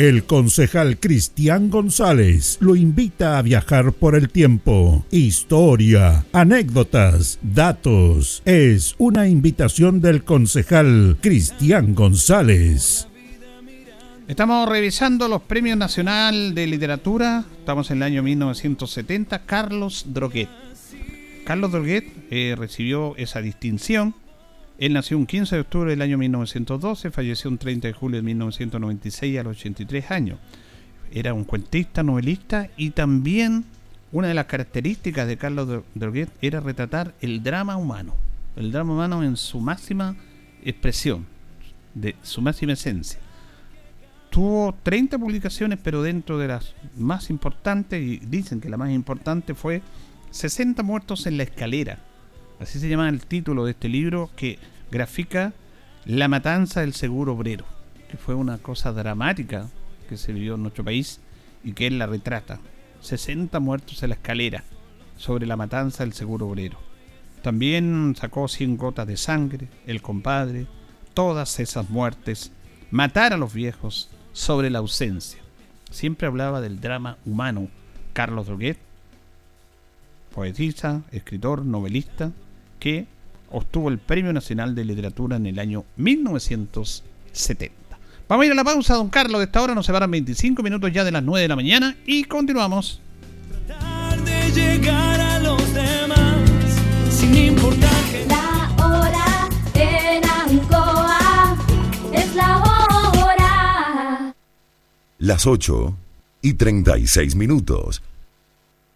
El 0.00 0.24
concejal 0.24 0.98
Cristian 0.98 1.68
González 1.68 2.56
lo 2.62 2.74
invita 2.74 3.36
a 3.36 3.42
viajar 3.42 3.92
por 3.92 4.16
el 4.16 4.30
tiempo. 4.30 5.04
Historia, 5.10 6.24
anécdotas, 6.32 7.38
datos. 7.42 8.40
Es 8.46 8.94
una 8.96 9.28
invitación 9.28 10.00
del 10.00 10.24
concejal 10.24 11.18
Cristian 11.20 11.94
González. 11.94 13.08
Estamos 14.26 14.66
revisando 14.70 15.28
los 15.28 15.42
premios 15.42 15.76
nacional 15.76 16.54
de 16.54 16.66
literatura. 16.66 17.44
Estamos 17.58 17.90
en 17.90 17.98
el 17.98 18.04
año 18.04 18.22
1970. 18.22 19.44
Carlos 19.44 20.06
Droguet. 20.08 20.48
Carlos 21.44 21.72
Droguet 21.72 22.06
eh, 22.30 22.54
recibió 22.56 23.14
esa 23.18 23.42
distinción 23.42 24.14
él 24.80 24.94
nació 24.94 25.18
un 25.18 25.26
15 25.26 25.56
de 25.56 25.60
octubre 25.60 25.90
del 25.90 26.00
año 26.00 26.16
1912, 26.16 27.10
falleció 27.10 27.50
un 27.50 27.58
30 27.58 27.88
de 27.88 27.92
julio 27.92 28.16
de 28.16 28.22
1996 28.22 29.38
a 29.38 29.42
los 29.42 29.58
83 29.58 30.10
años. 30.10 30.38
Era 31.12 31.34
un 31.34 31.44
cuentista, 31.44 32.02
novelista 32.02 32.70
y 32.78 32.90
también 32.92 33.66
una 34.10 34.28
de 34.28 34.34
las 34.34 34.46
características 34.46 35.28
de 35.28 35.36
Carlos 35.36 35.82
Droguet 35.94 36.30
era 36.40 36.60
retratar 36.60 37.12
el 37.20 37.42
drama 37.42 37.76
humano, 37.76 38.14
el 38.56 38.72
drama 38.72 38.94
humano 38.94 39.22
en 39.22 39.36
su 39.36 39.60
máxima 39.60 40.16
expresión, 40.64 41.26
de 41.94 42.16
su 42.22 42.40
máxima 42.40 42.72
esencia. 42.72 43.20
Tuvo 44.30 44.74
30 44.82 45.18
publicaciones, 45.18 45.78
pero 45.82 46.02
dentro 46.02 46.38
de 46.38 46.48
las 46.48 46.74
más 46.96 47.28
importantes, 47.28 48.02
y 48.02 48.16
dicen 48.16 48.62
que 48.62 48.70
la 48.70 48.78
más 48.78 48.90
importante 48.92 49.54
fue 49.54 49.82
60 50.30 50.82
muertos 50.84 51.26
en 51.26 51.36
la 51.36 51.42
escalera, 51.42 51.98
Así 52.60 52.78
se 52.78 52.88
llama 52.90 53.08
el 53.08 53.24
título 53.24 53.64
de 53.64 53.70
este 53.70 53.88
libro 53.88 54.30
que 54.36 54.58
grafica 54.90 55.54
la 56.04 56.28
matanza 56.28 56.82
del 56.82 56.92
seguro 56.92 57.32
obrero, 57.32 57.64
que 58.10 58.18
fue 58.18 58.34
una 58.34 58.58
cosa 58.58 58.92
dramática 58.92 59.68
que 60.10 60.18
se 60.18 60.34
vivió 60.34 60.56
en 60.56 60.62
nuestro 60.62 60.84
país 60.84 61.20
y 61.64 61.72
que 61.72 61.86
él 61.86 61.98
la 61.98 62.06
retrata. 62.06 62.60
60 63.00 63.58
muertos 63.60 64.02
en 64.02 64.10
la 64.10 64.16
escalera 64.16 64.62
sobre 65.16 65.46
la 65.46 65.56
matanza 65.56 66.04
del 66.04 66.12
seguro 66.12 66.48
obrero. 66.48 66.78
También 67.42 68.14
sacó 68.18 68.46
100 68.46 68.76
gotas 68.76 69.06
de 69.06 69.16
sangre, 69.16 69.68
el 69.86 70.02
compadre, 70.02 70.66
todas 71.14 71.58
esas 71.60 71.88
muertes, 71.88 72.52
matar 72.90 73.32
a 73.32 73.38
los 73.38 73.54
viejos 73.54 74.10
sobre 74.32 74.68
la 74.68 74.80
ausencia. 74.80 75.40
Siempre 75.90 76.26
hablaba 76.26 76.60
del 76.60 76.78
drama 76.80 77.16
humano. 77.24 77.68
Carlos 78.12 78.46
Droguet, 78.46 78.76
poetista, 80.34 81.02
escritor, 81.10 81.64
novelista, 81.64 82.32
que 82.80 83.06
obtuvo 83.50 83.88
el 83.88 83.98
Premio 83.98 84.32
Nacional 84.32 84.74
de 84.74 84.84
Literatura 84.84 85.36
en 85.36 85.46
el 85.46 85.58
año 85.58 85.84
1970. 85.96 87.74
Vamos 88.28 88.44
a 88.44 88.46
ir 88.46 88.52
a 88.52 88.54
la 88.54 88.64
pausa, 88.64 88.94
don 88.94 89.08
Carlos. 89.08 89.40
De 89.40 89.44
esta 89.44 89.62
hora 89.62 89.74
nos 89.74 89.86
separan 89.86 90.10
25 90.10 90.62
minutos 90.62 90.92
ya 90.92 91.04
de 91.04 91.12
las 91.12 91.22
9 91.22 91.42
de 91.42 91.48
la 91.48 91.56
mañana 91.56 91.96
y 92.06 92.24
continuamos. 92.24 93.00
llegar 94.54 95.20
a 95.20 95.38
los 95.40 95.74
demás 95.74 96.48
sin 97.08 97.36
importar 97.36 97.90
La 98.28 98.74
hora 98.84 99.48
en 99.74 100.22
Ancoa 100.28 101.56
es 102.12 102.34
la 102.34 102.58
hora. 102.58 104.34
Las 105.18 105.46
8 105.46 105.96
y 106.42 106.54
36 106.54 107.36
minutos. 107.36 108.02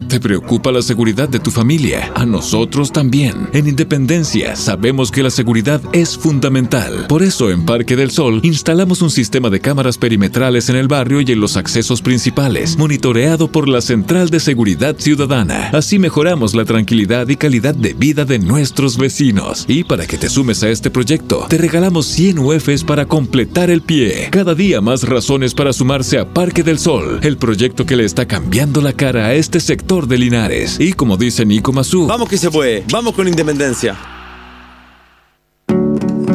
¿Te 0.08 0.18
preocupa 0.18 0.72
la 0.72 0.82
seguridad 0.82 1.28
de 1.28 1.38
tu 1.38 1.52
familia? 1.52 2.10
A 2.16 2.26
nosotros 2.26 2.90
también. 2.90 3.48
En 3.52 3.68
Independencia 3.68 4.56
sabemos 4.56 5.12
que 5.12 5.22
la 5.22 5.30
seguridad 5.30 5.80
es 5.92 6.18
fundamental. 6.18 7.06
Por 7.08 7.22
eso 7.22 7.50
en 7.50 7.64
Parque 7.64 7.94
del 7.94 8.10
Sol 8.10 8.40
instalamos 8.42 9.02
un 9.02 9.10
sistema 9.10 9.50
de 9.50 9.60
cámaras 9.60 9.96
perimetrales 9.96 10.68
en 10.68 10.76
el 10.76 10.88
barrio 10.88 11.20
y 11.20 11.30
en 11.30 11.40
los 11.40 11.56
accesos 11.56 12.02
principales, 12.02 12.76
monitoreado 12.76 13.50
por 13.52 13.68
la 13.68 13.80
Central 13.80 14.30
de 14.30 14.40
Seguridad 14.40 14.96
Ciudadana. 14.98 15.70
Así 15.72 16.00
mejoramos 16.00 16.54
la 16.54 16.64
tranquilidad 16.64 17.28
y 17.28 17.36
calidad 17.36 17.74
de 17.74 17.94
vida 17.94 18.24
de 18.24 18.40
nuestros 18.40 18.98
vecinos. 18.98 19.64
Y 19.68 19.84
para 19.84 20.06
que 20.06 20.18
te 20.18 20.28
sumes 20.28 20.62
a 20.64 20.70
este 20.70 20.90
proyecto, 20.90 21.46
te 21.48 21.56
regalamos 21.56 22.06
100 22.06 22.40
UFs 22.40 22.82
para 22.82 23.06
completar 23.06 23.70
el 23.70 23.80
pie. 23.80 24.28
Cada 24.32 24.56
día 24.56 24.80
más 24.80 25.04
razones 25.04 25.54
para 25.54 25.72
sumarse 25.72 26.18
a 26.18 26.28
Parque 26.28 26.64
del 26.64 26.80
Sol, 26.80 27.20
el 27.22 27.36
proyecto 27.36 27.86
que 27.86 27.96
le 27.96 28.04
está 28.04 28.26
cambiando 28.26 28.80
la 28.80 28.92
cara 28.92 29.26
a 29.26 29.34
este 29.34 29.60
sector 29.60 29.83
de 29.84 30.18
Linares. 30.18 30.80
Y 30.80 30.94
como 30.94 31.16
dice 31.16 31.44
Nico 31.44 31.72
Mazú, 31.72 32.06
Vamos 32.06 32.28
que 32.28 32.38
se 32.38 32.50
puede, 32.50 32.84
vamos 32.90 33.14
con 33.14 33.28
independencia. 33.28 34.13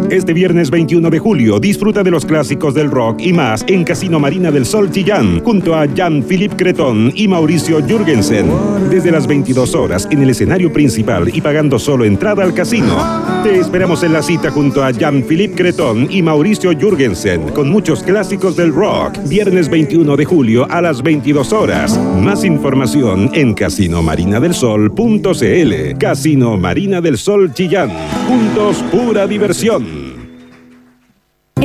Este 0.09 0.33
viernes 0.33 0.71
21 0.71 1.07
de 1.11 1.19
julio 1.19 1.59
disfruta 1.59 2.01
de 2.01 2.09
los 2.09 2.25
clásicos 2.25 2.73
del 2.73 2.89
rock 2.89 3.21
y 3.21 3.31
más 3.31 3.63
en 3.67 3.83
Casino 3.83 4.19
Marina 4.19 4.49
del 4.49 4.65
Sol 4.65 4.89
Chillán 4.89 5.39
junto 5.41 5.75
a 5.75 5.85
Jean-Philippe 5.85 6.55
Cretón 6.55 7.11
y 7.13 7.27
Mauricio 7.27 7.79
Jürgensen. 7.85 8.47
Desde 8.89 9.11
las 9.11 9.27
22 9.27 9.75
horas 9.75 10.07
en 10.09 10.23
el 10.23 10.31
escenario 10.31 10.73
principal 10.73 11.29
y 11.31 11.41
pagando 11.41 11.77
solo 11.77 12.05
entrada 12.05 12.43
al 12.43 12.55
casino. 12.55 12.97
Te 13.43 13.59
esperamos 13.59 14.01
en 14.01 14.13
la 14.13 14.23
cita 14.23 14.49
junto 14.49 14.83
a 14.83 14.89
Jean-Philippe 14.89 15.53
Cretón 15.53 16.07
y 16.09 16.23
Mauricio 16.23 16.71
Jürgensen 16.71 17.49
con 17.49 17.69
muchos 17.69 18.01
clásicos 18.01 18.55
del 18.55 18.73
rock. 18.73 19.15
Viernes 19.27 19.69
21 19.69 20.17
de 20.17 20.25
julio 20.25 20.65
a 20.71 20.81
las 20.81 21.03
22 21.03 21.53
horas. 21.53 21.99
Más 22.19 22.43
información 22.43 23.29
en 23.35 23.53
casinomarinadelsol.cl. 23.53 25.97
Casino 25.99 26.57
Marina 26.57 26.99
del 26.99 27.19
Sol 27.19 27.53
Chillán. 27.53 27.91
Juntos 28.27 28.83
pura 28.91 29.27
diversión. 29.27 29.98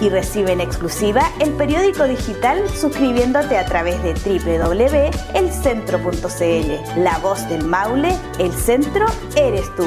y 0.00 0.08
recibe 0.08 0.52
en 0.52 0.60
exclusiva 0.60 1.30
el 1.40 1.50
periódico 1.52 2.04
digital 2.04 2.68
suscribiéndote 2.68 3.58
a 3.58 3.66
través 3.66 4.00
de 4.02 4.14
www.elcentro.cl. 4.14 7.02
La 7.02 7.18
voz 7.18 7.46
del 7.48 7.64
Maule, 7.64 8.16
el 8.38 8.52
centro 8.52 9.06
eres 9.36 9.74
tú. 9.76 9.86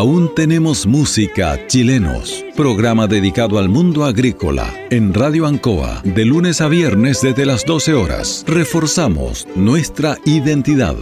Aún 0.00 0.34
tenemos 0.34 0.86
música 0.86 1.66
chilenos. 1.66 2.42
Programa 2.56 3.06
dedicado 3.06 3.58
al 3.58 3.68
mundo 3.68 4.04
agrícola 4.04 4.72
en 4.88 5.12
Radio 5.12 5.46
Ancoa 5.46 6.00
de 6.04 6.24
lunes 6.24 6.62
a 6.62 6.68
viernes 6.68 7.20
desde 7.20 7.44
las 7.44 7.66
12 7.66 7.92
horas. 7.92 8.44
Reforzamos 8.46 9.46
nuestra 9.56 10.16
identidad. 10.24 10.96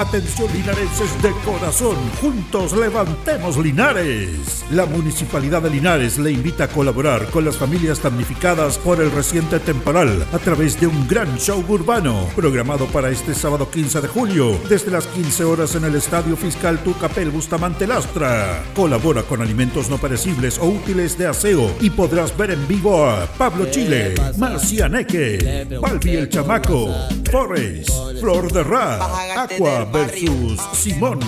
Atención 0.00 0.50
linarenses 0.54 1.22
de 1.22 1.30
corazón, 1.44 1.94
juntos 2.22 2.72
levantemos 2.72 3.58
Linares. 3.58 4.64
La 4.70 4.86
Municipalidad 4.86 5.60
de 5.60 5.68
Linares 5.68 6.16
le 6.16 6.32
invita 6.32 6.64
a 6.64 6.68
colaborar 6.68 7.26
con 7.26 7.44
las 7.44 7.58
familias 7.58 8.02
damnificadas 8.02 8.78
por 8.78 9.02
el 9.02 9.10
reciente 9.10 9.60
temporal 9.60 10.26
a 10.32 10.38
través 10.38 10.80
de 10.80 10.86
un 10.86 11.06
gran 11.06 11.36
show 11.36 11.62
urbano 11.68 12.26
programado 12.34 12.86
para 12.86 13.10
este 13.10 13.34
sábado 13.34 13.70
15 13.70 14.00
de 14.00 14.08
julio 14.08 14.58
desde 14.70 14.90
las 14.90 15.06
15 15.06 15.44
horas 15.44 15.74
en 15.74 15.84
el 15.84 15.94
Estadio 15.94 16.34
Fiscal 16.34 16.78
Tucapel 16.78 17.30
Bustamante 17.30 17.86
Lastra. 17.86 18.62
Colabora 18.74 19.22
con 19.24 19.42
alimentos 19.42 19.90
no 19.90 19.98
perecibles 19.98 20.58
o 20.60 20.64
útiles 20.64 21.18
de 21.18 21.26
aseo 21.26 21.76
y 21.78 21.90
podrás 21.90 22.34
ver 22.38 22.52
en 22.52 22.66
vivo 22.66 23.04
a 23.04 23.26
Pablo 23.26 23.66
Chile, 23.70 24.14
Marcianeque, 24.38 25.66
Balbi 25.78 26.16
el 26.16 26.30
Chamaco, 26.30 26.88
Forrest, 27.30 27.90
Flor 28.18 28.50
de 28.50 28.62
Ra, 28.62 29.42
Aqua, 29.42 29.89
versus 29.92 30.60
Simón. 30.72 31.20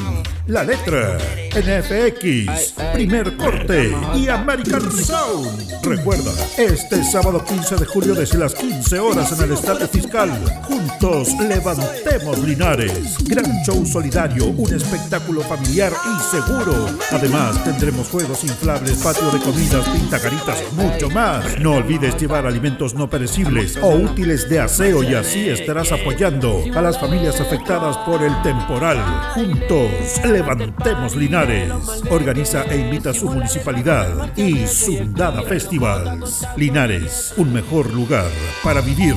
La 0.47 0.65
letra, 0.65 1.19
NFX, 1.55 2.75
primer 2.93 3.37
corte 3.37 3.95
y 4.17 4.29
American 4.29 4.91
Sound. 4.91 5.85
Recuerda, 5.85 6.33
este 6.59 7.05
sábado 7.05 7.45
15 7.45 7.77
de 7.77 7.87
julio 7.87 8.15
desde 8.15 8.39
las 8.39 8.55
15 8.55 8.99
horas 8.99 9.33
en 9.33 9.45
el 9.45 9.53
Estadio 9.53 9.87
Fiscal. 9.87 10.31
Juntos 10.63 11.29
levantemos 11.49 12.39
Linares. 12.41 13.17
Gran 13.25 13.63
show 13.65 13.87
solidario, 13.87 14.47
un 14.47 14.75
espectáculo 14.75 15.43
familiar 15.43 15.93
y 15.93 16.37
seguro. 16.37 16.87
Además, 17.13 17.63
tendremos 17.65 18.09
juegos 18.09 18.43
inflables, 18.43 18.99
patio 19.03 19.31
de 19.31 19.39
comidas, 19.41 19.89
pintacaritas 19.89 20.73
mucho 20.73 21.09
más. 21.11 21.59
No 21.61 21.77
olvides 21.77 22.17
llevar 22.21 22.47
alimentos 22.47 22.95
no 22.95 23.09
perecibles 23.09 23.79
o 23.81 23.91
útiles 23.91 24.49
de 24.49 24.61
aseo 24.61 25.03
y 25.03 25.15
así 25.15 25.49
estarás 25.49 25.93
apoyando 25.93 26.65
a 26.75 26.83
las 26.83 26.99
familias 26.99 27.41
afectadas 27.41 27.97
por 27.99 28.23
el 28.23 28.35
temporal. 28.53 28.99
Juntos, 29.35 30.21
levantemos 30.25 31.17
Linares. 31.17 31.73
Organiza 32.11 32.65
e 32.65 32.77
invita 32.79 33.11
a 33.11 33.15
su 33.15 33.31
municipalidad 33.31 34.37
y 34.37 34.67
Sundada 34.67 35.43
Festivals. 35.43 36.47
Linares, 36.57 37.35
un 37.37 37.53
mejor 37.53 37.93
lugar 37.93 38.31
para 38.63 38.81
vivir. 38.81 39.17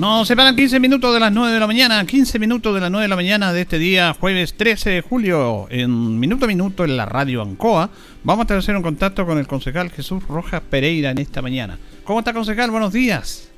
Nos 0.00 0.28
separan 0.28 0.56
15 0.56 0.80
minutos 0.80 1.12
de 1.12 1.20
las 1.20 1.30
9 1.30 1.52
de 1.52 1.60
la 1.60 1.66
mañana, 1.66 2.02
15 2.06 2.38
minutos 2.38 2.74
de 2.74 2.80
las 2.80 2.90
9 2.90 3.02
de 3.02 3.08
la 3.10 3.16
mañana 3.16 3.52
de 3.52 3.60
este 3.60 3.78
día, 3.78 4.14
jueves 4.18 4.56
13 4.56 4.88
de 4.88 5.02
julio, 5.02 5.66
en 5.68 6.18
minuto 6.18 6.46
a 6.46 6.48
minuto 6.48 6.84
en 6.86 6.96
la 6.96 7.04
radio 7.04 7.42
Ancoa. 7.42 7.90
Vamos 8.24 8.50
a 8.50 8.56
hacer 8.56 8.74
un 8.74 8.82
contacto 8.82 9.26
con 9.26 9.36
el 9.36 9.46
concejal 9.46 9.90
Jesús 9.90 10.26
Rojas 10.26 10.62
Pereira 10.62 11.10
en 11.10 11.18
esta 11.18 11.42
mañana. 11.42 11.78
¿Cómo 12.04 12.20
está, 12.20 12.32
concejal? 12.32 12.70
Buenos 12.70 12.94
días. 12.94 13.52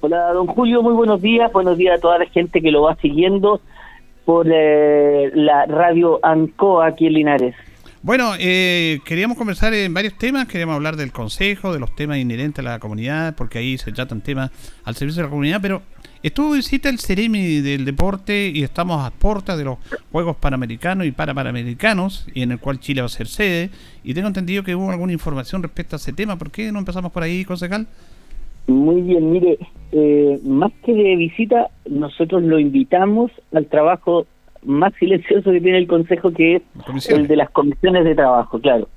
Hola, 0.00 0.32
don 0.32 0.48
Julio, 0.48 0.82
muy 0.82 0.94
buenos 0.94 1.22
días. 1.22 1.52
Buenos 1.52 1.78
días 1.78 1.96
a 1.96 2.00
toda 2.00 2.18
la 2.18 2.26
gente 2.26 2.60
que 2.60 2.72
lo 2.72 2.82
va 2.82 2.96
siguiendo 2.96 3.60
por 4.24 4.48
eh, 4.52 5.30
la 5.32 5.66
radio 5.66 6.18
Ancoa 6.24 6.88
aquí 6.88 7.06
en 7.06 7.12
Linares. 7.12 7.54
Bueno, 8.04 8.32
eh, 8.36 8.98
queríamos 9.04 9.38
conversar 9.38 9.72
en 9.74 9.94
varios 9.94 10.18
temas, 10.18 10.48
queríamos 10.48 10.74
hablar 10.74 10.96
del 10.96 11.12
consejo, 11.12 11.72
de 11.72 11.78
los 11.78 11.94
temas 11.94 12.18
inherentes 12.18 12.58
a 12.66 12.68
la 12.68 12.80
comunidad, 12.80 13.36
porque 13.36 13.58
ahí 13.60 13.78
se 13.78 13.92
tratan 13.92 14.22
temas 14.22 14.50
al 14.82 14.96
servicio 14.96 15.22
de 15.22 15.28
la 15.28 15.30
comunidad, 15.30 15.60
pero 15.62 15.82
estuvo 16.20 16.50
visita 16.50 16.88
el 16.88 16.98
Ceremi 16.98 17.60
del 17.60 17.84
deporte 17.84 18.50
y 18.52 18.64
estamos 18.64 19.06
a 19.06 19.12
puertas 19.12 19.56
de 19.56 19.62
los 19.62 19.78
Juegos 20.10 20.34
Panamericanos 20.34 21.06
y 21.06 21.12
Parapanamericanos, 21.12 22.26
y 22.34 22.42
en 22.42 22.50
el 22.50 22.58
cual 22.58 22.80
Chile 22.80 23.02
va 23.02 23.06
a 23.06 23.08
ser 23.08 23.28
sede, 23.28 23.70
y 24.02 24.14
tengo 24.14 24.26
entendido 24.26 24.64
que 24.64 24.74
hubo 24.74 24.90
alguna 24.90 25.12
información 25.12 25.62
respecto 25.62 25.94
a 25.94 25.98
ese 25.98 26.12
tema, 26.12 26.36
¿por 26.36 26.50
qué 26.50 26.72
no 26.72 26.80
empezamos 26.80 27.12
por 27.12 27.22
ahí, 27.22 27.44
concejal? 27.44 27.86
Muy 28.66 29.00
bien, 29.02 29.30
mire, 29.30 29.58
eh, 29.92 30.40
más 30.42 30.72
que 30.84 30.92
de 30.92 31.14
visita, 31.14 31.68
nosotros 31.88 32.42
lo 32.42 32.58
invitamos 32.58 33.30
al 33.52 33.66
trabajo 33.66 34.26
más 34.64 34.92
silencioso 34.94 35.50
que 35.50 35.60
tiene 35.60 35.78
el 35.78 35.86
Consejo, 35.86 36.32
que 36.32 36.62
es 36.96 37.10
el 37.10 37.26
de 37.26 37.36
las 37.36 37.50
comisiones 37.50 38.04
de 38.04 38.14
trabajo, 38.14 38.60
claro. 38.60 38.88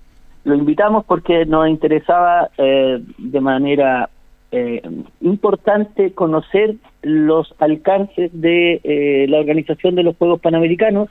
Lo 0.44 0.56
invitamos 0.56 1.06
porque 1.06 1.46
nos 1.46 1.68
interesaba 1.68 2.50
eh, 2.58 3.02
de 3.18 3.42
manera 3.42 4.10
eh, 4.52 4.82
importante 5.22 6.12
conocer 6.12 6.76
los 7.02 7.54
alcances 7.60 8.30
de 8.34 8.80
eh, 8.84 9.26
la 9.28 9.40
organización 9.40 9.96
de 9.96 10.04
los 10.04 10.16
Juegos 10.18 10.40
Panamericanos, 10.42 11.10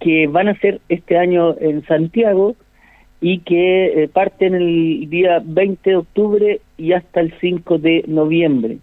que 0.00 0.26
van 0.26 0.48
a 0.48 0.58
ser 0.58 0.80
este 0.88 1.16
año 1.16 1.54
en 1.60 1.84
Santiago 1.86 2.56
y 3.20 3.38
que 3.38 4.10
parten 4.12 4.56
el 4.56 5.08
día 5.08 5.40
20 5.44 5.88
de 5.88 5.96
octubre 5.96 6.60
y 6.76 6.92
hasta 6.92 7.20
el 7.20 7.32
5 7.40 7.78
de 7.78 8.04
noviembre. 8.08 8.78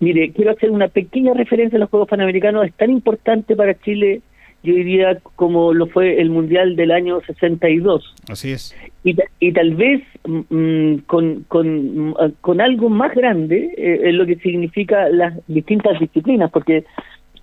Mire, 0.00 0.32
quiero 0.32 0.52
hacer 0.52 0.70
una 0.70 0.88
pequeña 0.88 1.34
referencia 1.34 1.76
a 1.76 1.80
los 1.80 1.90
Juegos 1.90 2.08
Panamericanos. 2.08 2.66
Es 2.66 2.74
tan 2.74 2.90
importante 2.90 3.56
para 3.56 3.78
Chile, 3.80 4.22
yo 4.62 4.74
diría, 4.74 5.18
como 5.34 5.74
lo 5.74 5.86
fue 5.86 6.20
el 6.20 6.30
Mundial 6.30 6.76
del 6.76 6.92
año 6.92 7.20
62. 7.26 8.14
Así 8.28 8.52
es. 8.52 8.76
Y, 9.02 9.16
y 9.40 9.52
tal 9.52 9.74
vez 9.74 10.02
mm, 10.24 10.96
con, 11.06 11.44
con, 11.48 12.14
con, 12.40 12.60
algo 12.60 12.88
más 12.90 13.14
grande 13.14 13.74
eh, 13.76 14.00
en 14.04 14.18
lo 14.18 14.26
que 14.26 14.36
significa 14.36 15.08
las 15.08 15.34
distintas 15.48 15.98
disciplinas, 15.98 16.50
porque 16.52 16.84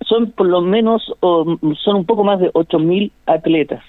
son 0.07 0.31
por 0.31 0.47
lo 0.47 0.61
menos, 0.61 1.03
son 1.21 1.95
un 1.95 2.05
poco 2.05 2.23
más 2.23 2.39
de 2.39 2.51
8.000 2.53 3.11
atletas, 3.25 3.83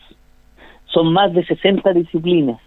son 0.86 1.12
más 1.12 1.32
de 1.34 1.44
60 1.44 1.92
disciplinas. 1.92 2.60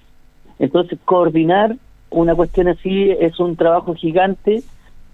Entonces, 0.60 1.00
coordinar 1.04 1.76
una 2.10 2.36
cuestión 2.36 2.68
así 2.68 3.12
es 3.12 3.40
un 3.40 3.56
trabajo 3.56 3.96
gigante 3.96 4.62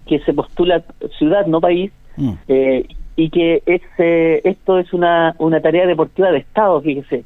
que 0.06 0.20
se 0.20 0.32
postula 0.32 0.82
ciudad, 1.18 1.46
no 1.46 1.60
país, 1.60 1.92
mm. 2.16 2.32
eh, 2.48 2.86
y 3.16 3.30
que 3.30 3.62
es, 3.66 3.82
esto 3.98 4.78
es 4.78 4.92
una, 4.92 5.34
una 5.38 5.60
tarea 5.60 5.86
deportiva 5.86 6.30
de 6.30 6.38
Estado, 6.38 6.80
fíjese. 6.80 7.24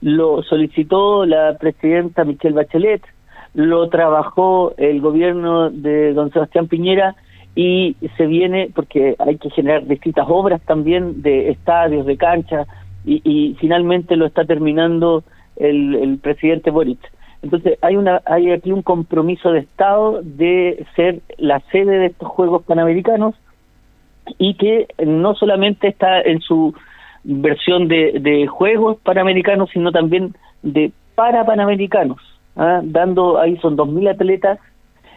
Lo 0.00 0.42
solicitó 0.42 1.24
la 1.24 1.56
presidenta 1.58 2.24
Michelle 2.24 2.54
Bachelet, 2.54 3.02
lo 3.54 3.88
trabajó 3.88 4.74
el 4.76 5.00
gobierno 5.00 5.70
de 5.70 6.12
don 6.12 6.30
Sebastián 6.32 6.68
Piñera 6.68 7.14
y 7.54 7.96
se 8.16 8.26
viene 8.26 8.70
porque 8.74 9.14
hay 9.18 9.36
que 9.36 9.50
generar 9.50 9.86
distintas 9.86 10.26
obras 10.28 10.60
también 10.62 11.22
de 11.22 11.50
estadios, 11.50 12.06
de 12.06 12.16
canchas, 12.16 12.66
y, 13.04 13.56
finalmente 13.58 14.14
lo 14.14 14.26
está 14.26 14.44
terminando 14.44 15.24
el, 15.56 15.96
el 15.96 16.18
presidente 16.18 16.70
Boric. 16.70 17.00
Entonces 17.42 17.78
hay 17.82 17.96
una 17.96 18.22
hay 18.24 18.52
aquí 18.52 18.72
un 18.72 18.82
compromiso 18.82 19.50
de 19.50 19.60
Estado 19.60 20.20
de 20.22 20.86
ser 20.94 21.20
la 21.38 21.60
sede 21.72 21.98
de 21.98 22.06
estos 22.06 22.28
Juegos 22.28 22.62
Panamericanos 22.62 23.34
y 24.38 24.54
que 24.54 24.86
no 25.04 25.34
solamente 25.34 25.88
está 25.88 26.20
en 26.20 26.40
su 26.40 26.74
versión 27.24 27.88
de, 27.88 28.18
de 28.20 28.46
Juegos 28.46 28.98
Panamericanos, 29.02 29.70
sino 29.72 29.90
también 29.90 30.34
de 30.62 30.92
para 31.14 31.44
Panamericanos, 31.44 32.18
¿ah? 32.56 32.80
dando 32.82 33.38
ahí 33.38 33.56
son 33.58 33.76
2.000 33.76 34.10
atletas 34.10 34.58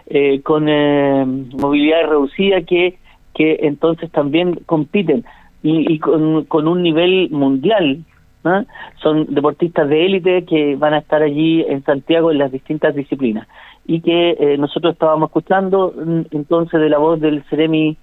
eh, 0.08 0.42
con 0.42 0.68
eh, 0.68 1.26
movilidad 1.26 2.08
reducida 2.08 2.62
que, 2.62 2.98
que 3.34 3.60
entonces 3.62 4.12
también 4.12 4.56
compiten 4.66 5.26
y, 5.64 5.94
y 5.94 6.00
con, 6.00 6.46
con 6.46 6.68
un 6.68 6.84
nivel 6.84 7.30
mundial 7.32 8.04
son 9.02 9.34
deportistas 9.34 9.90
de 9.90 10.06
élite 10.06 10.46
que 10.46 10.76
van 10.76 10.94
a 10.94 11.00
estar 11.00 11.22
allí 11.22 11.62
en 11.68 11.84
Santiago 11.84 12.32
en 12.32 12.38
las 12.38 12.52
distintas 12.52 12.96
disciplinas. 12.96 13.48
Y 13.86 14.02
que 14.02 14.32
eh, 14.32 14.58
nosotros 14.58 14.94
estábamos 14.94 15.30
escuchando 15.30 15.94
mm, 15.96 16.22
entonces 16.32 16.80
de 16.80 16.90
la 16.90 16.98
voz 16.98 17.20
del 17.20 17.44
Ceremi 17.50 17.98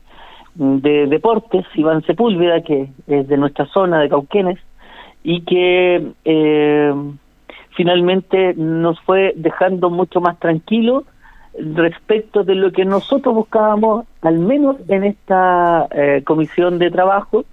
mm, 0.56 0.76
de 0.78 1.06
Deportes, 1.06 1.66
Iván 1.74 2.02
Sepúlveda, 2.02 2.62
que 2.62 2.88
es 3.06 3.28
de 3.28 3.36
nuestra 3.36 3.66
zona 3.66 4.00
de 4.00 4.08
Cauquenes, 4.08 4.58
y 5.24 5.42
que 5.42 6.12
eh, 6.24 6.94
finalmente 7.76 8.54
nos 8.54 9.00
fue 9.00 9.32
dejando 9.36 9.90
mucho 9.90 10.20
más 10.20 10.38
tranquilo 10.38 11.04
respecto 11.54 12.44
de 12.44 12.54
lo 12.54 12.72
que 12.72 12.84
nosotros 12.84 13.34
buscábamos, 13.34 14.06
al 14.22 14.38
menos 14.38 14.76
en 14.88 15.04
esta 15.04 15.86
eh, 15.90 16.22
comisión 16.24 16.78
de 16.78 16.90
trabajo, 16.90 17.44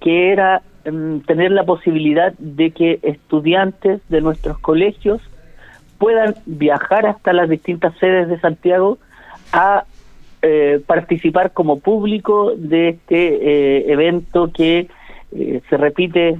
que 0.00 0.32
era 0.32 0.62
tener 0.84 1.50
la 1.50 1.64
posibilidad 1.64 2.34
de 2.38 2.70
que 2.70 2.98
estudiantes 3.02 4.00
de 4.08 4.20
nuestros 4.20 4.58
colegios 4.58 5.20
puedan 5.98 6.34
viajar 6.44 7.06
hasta 7.06 7.32
las 7.32 7.48
distintas 7.48 7.96
sedes 7.98 8.28
de 8.28 8.38
Santiago 8.40 8.98
a 9.52 9.84
eh, 10.42 10.80
participar 10.86 11.52
como 11.52 11.80
público 11.80 12.52
de 12.54 12.90
este 12.90 13.16
eh, 13.16 13.92
evento 13.92 14.50
que 14.52 14.88
eh, 15.32 15.62
se 15.70 15.76
repite 15.78 16.38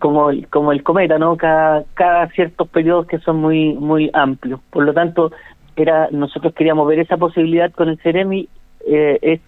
como 0.00 0.30
el, 0.30 0.48
como 0.48 0.72
el 0.72 0.82
cometa, 0.82 1.18
¿no? 1.18 1.36
Cada, 1.36 1.84
cada 1.94 2.26
ciertos 2.30 2.68
periodos 2.68 3.06
que 3.06 3.18
son 3.20 3.36
muy 3.36 3.74
muy 3.74 4.10
amplios. 4.12 4.60
Por 4.70 4.84
lo 4.84 4.92
tanto, 4.92 5.30
era 5.76 6.08
nosotros 6.10 6.52
queríamos 6.54 6.88
ver 6.88 6.98
esa 6.98 7.16
posibilidad 7.16 7.70
con 7.70 7.90
el 7.90 7.98
Ceremi 7.98 8.48
es 8.84 9.40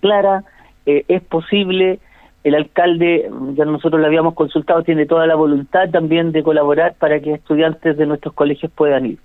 clara, 0.00 0.42
es 0.86 1.22
posible 1.22 2.00
el 2.42 2.54
alcalde, 2.54 3.30
ya 3.54 3.64
nosotros 3.64 4.00
lo 4.00 4.06
habíamos 4.06 4.34
consultado, 4.34 4.82
tiene 4.82 5.06
toda 5.06 5.26
la 5.26 5.34
voluntad 5.34 5.90
también 5.90 6.32
de 6.32 6.42
colaborar 6.42 6.94
para 6.98 7.20
que 7.20 7.34
estudiantes 7.34 7.96
de 7.96 8.06
nuestros 8.06 8.34
colegios 8.34 8.72
puedan 8.72 9.06
ir. 9.06 9.18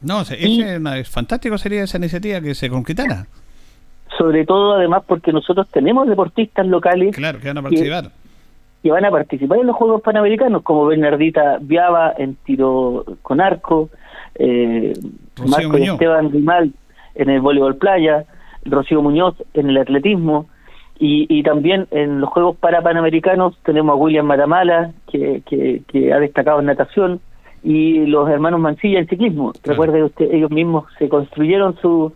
No, 0.00 0.22
es, 0.22 1.08
fantástico 1.08 1.58
sería 1.58 1.84
esa 1.84 1.98
iniciativa 1.98 2.40
que 2.40 2.54
se 2.54 2.68
concretara. 2.68 3.26
Sobre 4.18 4.44
todo, 4.44 4.74
además, 4.74 5.02
porque 5.06 5.32
nosotros 5.32 5.68
tenemos 5.68 6.08
deportistas 6.08 6.66
locales 6.66 7.14
claro, 7.14 7.38
que 7.38 7.48
van 7.48 7.58
a 7.58 7.62
participar. 7.62 8.10
Que, 8.82 8.90
van 8.90 9.04
a 9.04 9.10
participar 9.10 9.58
en 9.58 9.66
los 9.66 9.76
Juegos 9.76 10.02
Panamericanos, 10.02 10.62
como 10.62 10.86
Bernardita 10.86 11.58
Viaba 11.60 12.12
en 12.18 12.34
tiro 12.34 13.04
con 13.22 13.40
arco, 13.40 13.90
eh, 14.34 14.92
Marco 15.46 15.76
Esteban 15.76 16.30
Grimal 16.30 16.72
en 17.14 17.30
el 17.30 17.40
voleibol 17.40 17.76
playa, 17.76 18.24
Rocío 18.64 19.02
Muñoz 19.02 19.36
en 19.54 19.70
el 19.70 19.76
atletismo, 19.78 20.48
y, 20.98 21.42
también 21.42 21.88
en 21.90 22.20
los 22.20 22.30
Juegos 22.30 22.56
Parapanamericanos 22.58 23.58
tenemos 23.64 23.94
a 23.94 23.96
William 23.96 24.24
Matamala, 24.24 24.92
que, 25.10 25.42
que, 25.46 26.12
ha 26.12 26.20
destacado 26.20 26.60
en 26.60 26.66
natación, 26.66 27.20
y 27.64 28.06
los 28.06 28.28
hermanos 28.28 28.60
Mancilla 28.60 29.00
en 29.00 29.08
ciclismo. 29.08 29.52
Recuerde 29.64 30.04
usted, 30.04 30.32
ellos 30.32 30.50
mismos 30.50 30.84
se 30.98 31.08
construyeron 31.08 31.76
su, 31.80 32.12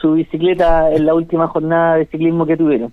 su 0.00 0.12
bicicleta 0.12 0.90
en 0.90 1.04
la 1.04 1.14
última 1.14 1.48
jornada 1.48 1.96
de 1.96 2.06
ciclismo 2.06 2.46
que 2.46 2.56
tuvieron. 2.56 2.92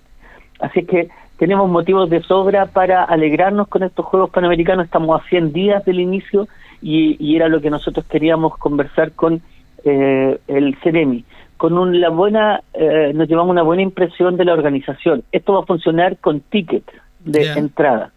Así 0.60 0.80
es 0.80 0.86
que 0.86 1.08
tenemos 1.38 1.68
motivos 1.70 2.10
de 2.10 2.22
sobra 2.22 2.66
para 2.66 3.02
alegrarnos 3.02 3.68
con 3.68 3.82
estos 3.82 4.04
Juegos 4.04 4.30
Panamericanos. 4.30 4.84
Estamos 4.84 5.20
a 5.20 5.28
100 5.28 5.52
días 5.52 5.84
del 5.84 6.00
inicio 6.00 6.46
y, 6.82 7.16
y 7.18 7.36
era 7.36 7.48
lo 7.48 7.60
que 7.60 7.70
nosotros 7.70 8.04
queríamos 8.06 8.56
conversar 8.58 9.12
con 9.12 9.40
eh, 9.84 10.38
el 10.46 10.76
CEREMI 10.82 11.24
con 11.62 11.78
una 11.78 12.08
buena, 12.08 12.60
eh, 12.74 13.12
nos 13.14 13.28
llevamos 13.28 13.52
una 13.52 13.62
buena 13.62 13.82
impresión 13.82 14.36
de 14.36 14.44
la 14.44 14.52
organización. 14.52 15.22
Esto 15.30 15.52
va 15.52 15.60
a 15.60 15.64
funcionar 15.64 16.16
con 16.16 16.40
ticket 16.40 16.82
de 17.24 17.52
entrada. 17.52 18.10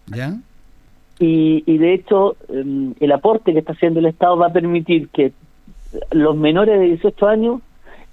Y, 1.20 1.64
y 1.68 1.78
de 1.78 1.94
hecho, 1.94 2.38
em, 2.50 2.96
el 3.00 3.12
aporte 3.12 3.54
que 3.54 3.60
está 3.60 3.74
haciendo 3.74 4.00
el 4.00 4.08
Estado 4.08 4.36
va 4.36 4.48
a 4.48 4.52
permitir 4.52 5.10
que 5.10 5.32
los 6.10 6.36
menores 6.36 6.80
de 6.80 6.88
18 6.88 7.28
años 7.28 7.62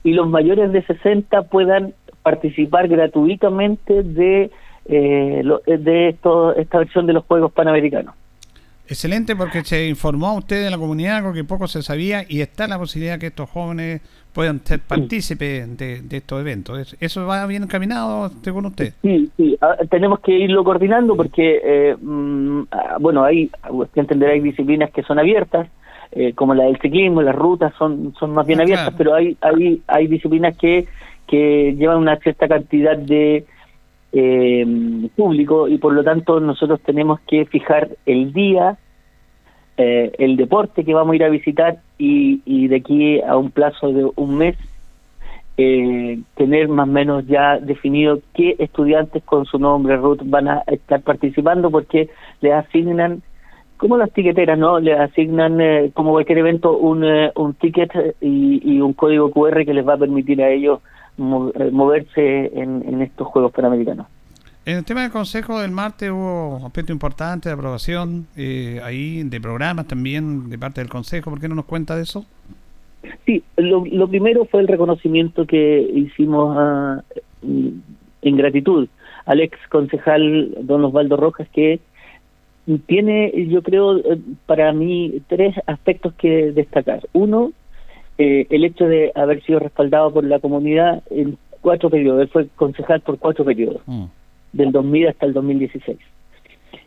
y 0.05 0.12
los 0.12 0.28
mayores 0.28 0.70
de 0.70 0.83
60 0.83 1.45
puedan 1.45 1.95
participar 2.22 2.89
gratuitamente 2.89 4.03
de, 4.03 4.51
eh, 4.85 5.43
de 5.64 6.09
esto, 6.11 6.55
esta 6.57 6.76
versión 6.76 7.07
de 7.07 7.14
los 7.14 7.24
Juegos 7.24 7.53
Panamericanos. 7.53 8.14
Excelente 8.93 9.34
porque 9.34 9.64
se 9.64 9.88
informó 9.88 10.28
a 10.28 10.34
usted 10.34 10.64
de 10.64 10.70
la 10.70 10.76
comunidad 10.76 11.16
algo 11.16 11.32
que 11.32 11.45
poco 11.45 11.66
se 11.66 11.80
sabía 11.80 12.26
y 12.28 12.43
está 12.43 12.68
la 12.68 12.78
posibilidad 12.78 13.18
que 13.18 13.28
estos 13.28 13.49
jóvenes 13.49 14.03
puedan 14.34 14.61
ser 14.66 14.80
partícipes 14.80 15.78
de, 15.78 16.03
estos 16.11 16.38
eventos. 16.38 16.95
¿Eso 17.01 17.26
va 17.26 17.47
bien 17.47 17.62
encaminado 17.62 18.30
según 18.43 18.66
usted? 18.66 18.93
Sí, 19.01 19.30
sí. 19.38 19.57
Ah, 19.62 19.76
tenemos 19.90 20.20
que 20.20 20.32
irlo 20.32 20.62
coordinando 20.62 21.16
porque, 21.16 21.61
eh, 21.64 21.97
mm, 21.99 22.62
ah, 22.70 22.99
bueno, 23.01 23.24
hay, 23.24 23.51
usted 23.70 24.03
entenderá, 24.03 24.32
hay 24.32 24.40
disciplinas 24.40 24.90
que 24.90 25.03
son 25.03 25.18
abiertas, 25.18 25.68
eh, 26.12 26.34
como 26.34 26.55
la 26.55 26.64
del 26.64 26.78
ciclismo, 26.78 27.22
las 27.22 27.34
rutas 27.34 27.72
son, 27.78 28.14
son 28.20 28.32
más 28.34 28.47
bien 28.47 28.61
ah, 28.61 28.64
abiertas, 28.64 28.95
pero 28.99 29.14
hay, 29.14 29.38
hay, 29.40 29.80
hay 29.86 30.07
disciplinas 30.07 30.55
que, 30.59 30.86
que 31.26 31.74
llevan 31.78 31.97
una 31.97 32.16
cierta 32.16 32.47
cantidad 32.47 32.99
de 32.99 33.47
eh, 34.12 34.66
público 35.16 35.68
y 35.68 35.78
por 35.78 35.95
lo 35.95 36.05
tanto 36.05 36.38
nosotros 36.38 36.80
tenemos 36.82 37.20
que 37.20 37.47
fijar 37.47 37.88
el 38.05 38.32
día, 38.32 38.76
eh, 39.77 40.12
el 40.18 40.37
deporte 40.37 40.85
que 40.85 40.95
vamos 40.95 41.12
a 41.12 41.16
ir 41.16 41.25
a 41.25 41.29
visitar 41.29 41.79
y, 41.99 42.41
y 42.45 42.68
de 42.68 42.77
aquí 42.77 43.20
a 43.20 43.37
un 43.37 43.51
plazo 43.51 43.93
de 43.93 44.11
un 44.16 44.37
mes 44.37 44.57
eh, 45.59 46.18
tener 46.35 46.68
más 46.68 46.89
o 46.89 46.93
menos 46.93 47.27
ya 47.27 47.59
definido 47.59 48.20
qué 48.35 48.57
estudiantes 48.59 49.23
con 49.23 49.45
su 49.45 49.59
nombre 49.59 49.97
root 49.97 50.23
van 50.25 50.49
a 50.49 50.62
estar 50.66 51.03
participando 51.03 51.70
porque 51.70 52.09
les 52.41 52.53
asignan 52.53 53.23
como 53.83 53.97
las 53.97 54.12
tiqueteras, 54.12 54.57
¿no? 54.57 54.79
Les 54.79 54.97
asignan, 54.97 55.61
eh, 55.61 55.91
como 55.93 56.12
cualquier 56.12 56.39
evento, 56.39 56.79
un, 56.79 57.03
eh, 57.05 57.33
un 57.35 57.55
ticket 57.55 57.91
y, 58.20 58.81
un 58.81 58.93
código 58.93 59.33
QR 59.33 59.64
que 59.64 59.75
les 59.75 59.87
va 59.87 59.95
a 59.95 59.99
permitir 59.99 60.41
a 60.41 60.51
ellos 60.51 60.79
eh, 61.18 61.70
moverse 61.73 62.53
en, 62.55 63.03
estos 63.03 63.27
Juegos 63.27 63.51
Panamericanos. 63.51 64.07
En 64.65 64.79
el 64.79 64.85
tema 64.85 65.03
del 65.03 65.11
Consejo 65.11 65.61
del 65.61 65.73
martes 65.73 66.11
hubo 66.11 66.59
un 66.59 66.65
aspecto 66.65 66.93
importante 66.93 67.49
de 67.49 67.55
aprobación 67.55 68.29
eh, 68.37 68.81
ahí 68.85 69.25
de 69.25 69.41
programas 69.41 69.89
también 69.89 70.49
de 70.49 70.59
parte 70.59 70.81
del 70.81 70.89
Consejo. 70.89 71.31
¿Por 71.31 71.41
qué 71.41 71.49
no 71.49 71.57
nos 71.57 71.65
cuenta 71.65 71.97
de 71.97 72.03
eso? 72.03 72.25
Sí, 73.27 73.43
lo, 73.57 74.09
primero 74.09 74.45
fue 74.45 74.61
el 74.61 74.69
reconocimiento 74.69 75.47
que 75.47 75.81
hicimos 75.81 76.57
a, 76.57 77.03
mm, 77.43 77.69
en 78.23 78.37
gratitud 78.37 78.89
al 79.27 79.41
ex 79.41 79.59
concejal 79.69 80.55
don 80.63 80.85
Osvaldo 80.85 81.17
Rojas 81.17 81.49
que 81.53 81.81
tiene, 82.87 83.33
yo 83.49 83.63
creo, 83.63 83.99
eh, 83.99 84.21
para 84.47 84.73
mí 84.73 85.21
tres 85.29 85.57
aspectos 85.67 86.15
que 86.15 86.53
destacar. 86.53 87.01
Uno, 87.13 87.53
eh, 88.19 88.47
el 88.51 88.65
hecho 88.65 88.85
de 88.87 89.11
haber 89.15 89.43
sido 89.43 89.59
respaldado 89.59 90.13
por 90.13 90.25
la 90.25 90.39
comunidad 90.39 91.03
en 91.11 91.37
cuatro 91.61 91.91
periodos. 91.91 92.23
Él 92.23 92.29
fue 92.29 92.49
concejal 92.55 93.01
por 93.01 93.19
cuatro 93.19 93.45
periodos, 93.45 93.83
mm. 93.87 94.05
Del 94.53 94.73
2000 94.73 95.09
hasta 95.09 95.27
el 95.27 95.33
2016. 95.33 95.99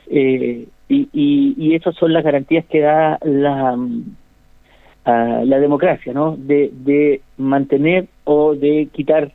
Eh, 0.07 0.67
y, 0.87 1.09
y, 1.13 1.55
y 1.57 1.75
esas 1.75 1.95
son 1.95 2.13
las 2.13 2.23
garantías 2.23 2.65
que 2.65 2.81
da 2.81 3.17
la, 3.23 3.77
la 5.05 5.59
democracia, 5.59 6.13
¿no? 6.13 6.35
De, 6.37 6.71
de 6.73 7.21
mantener 7.37 8.07
o 8.23 8.55
de 8.55 8.87
quitar. 8.91 9.31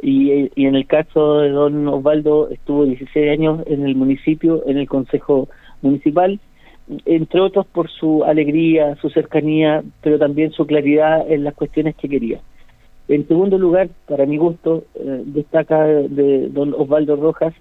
Y, 0.00 0.50
y 0.54 0.66
en 0.66 0.76
el 0.76 0.86
caso 0.86 1.40
de 1.40 1.50
don 1.50 1.88
Osvaldo 1.88 2.50
estuvo 2.50 2.84
16 2.84 3.30
años 3.30 3.60
en 3.66 3.84
el 3.84 3.96
municipio, 3.96 4.62
en 4.66 4.78
el 4.78 4.88
Consejo 4.88 5.48
Municipal, 5.82 6.38
entre 7.04 7.40
otros 7.40 7.66
por 7.66 7.90
su 7.90 8.24
alegría, 8.24 8.96
su 8.96 9.10
cercanía, 9.10 9.82
pero 10.02 10.18
también 10.18 10.52
su 10.52 10.66
claridad 10.66 11.30
en 11.30 11.44
las 11.44 11.54
cuestiones 11.54 11.96
que 11.96 12.08
quería. 12.08 12.40
En 13.08 13.26
segundo 13.26 13.58
lugar, 13.58 13.88
para 14.06 14.26
mi 14.26 14.36
gusto, 14.36 14.84
eh, 14.94 15.22
destaca 15.26 15.84
de 15.84 16.48
don 16.48 16.74
Osvaldo 16.74 17.16
Rojas 17.16 17.54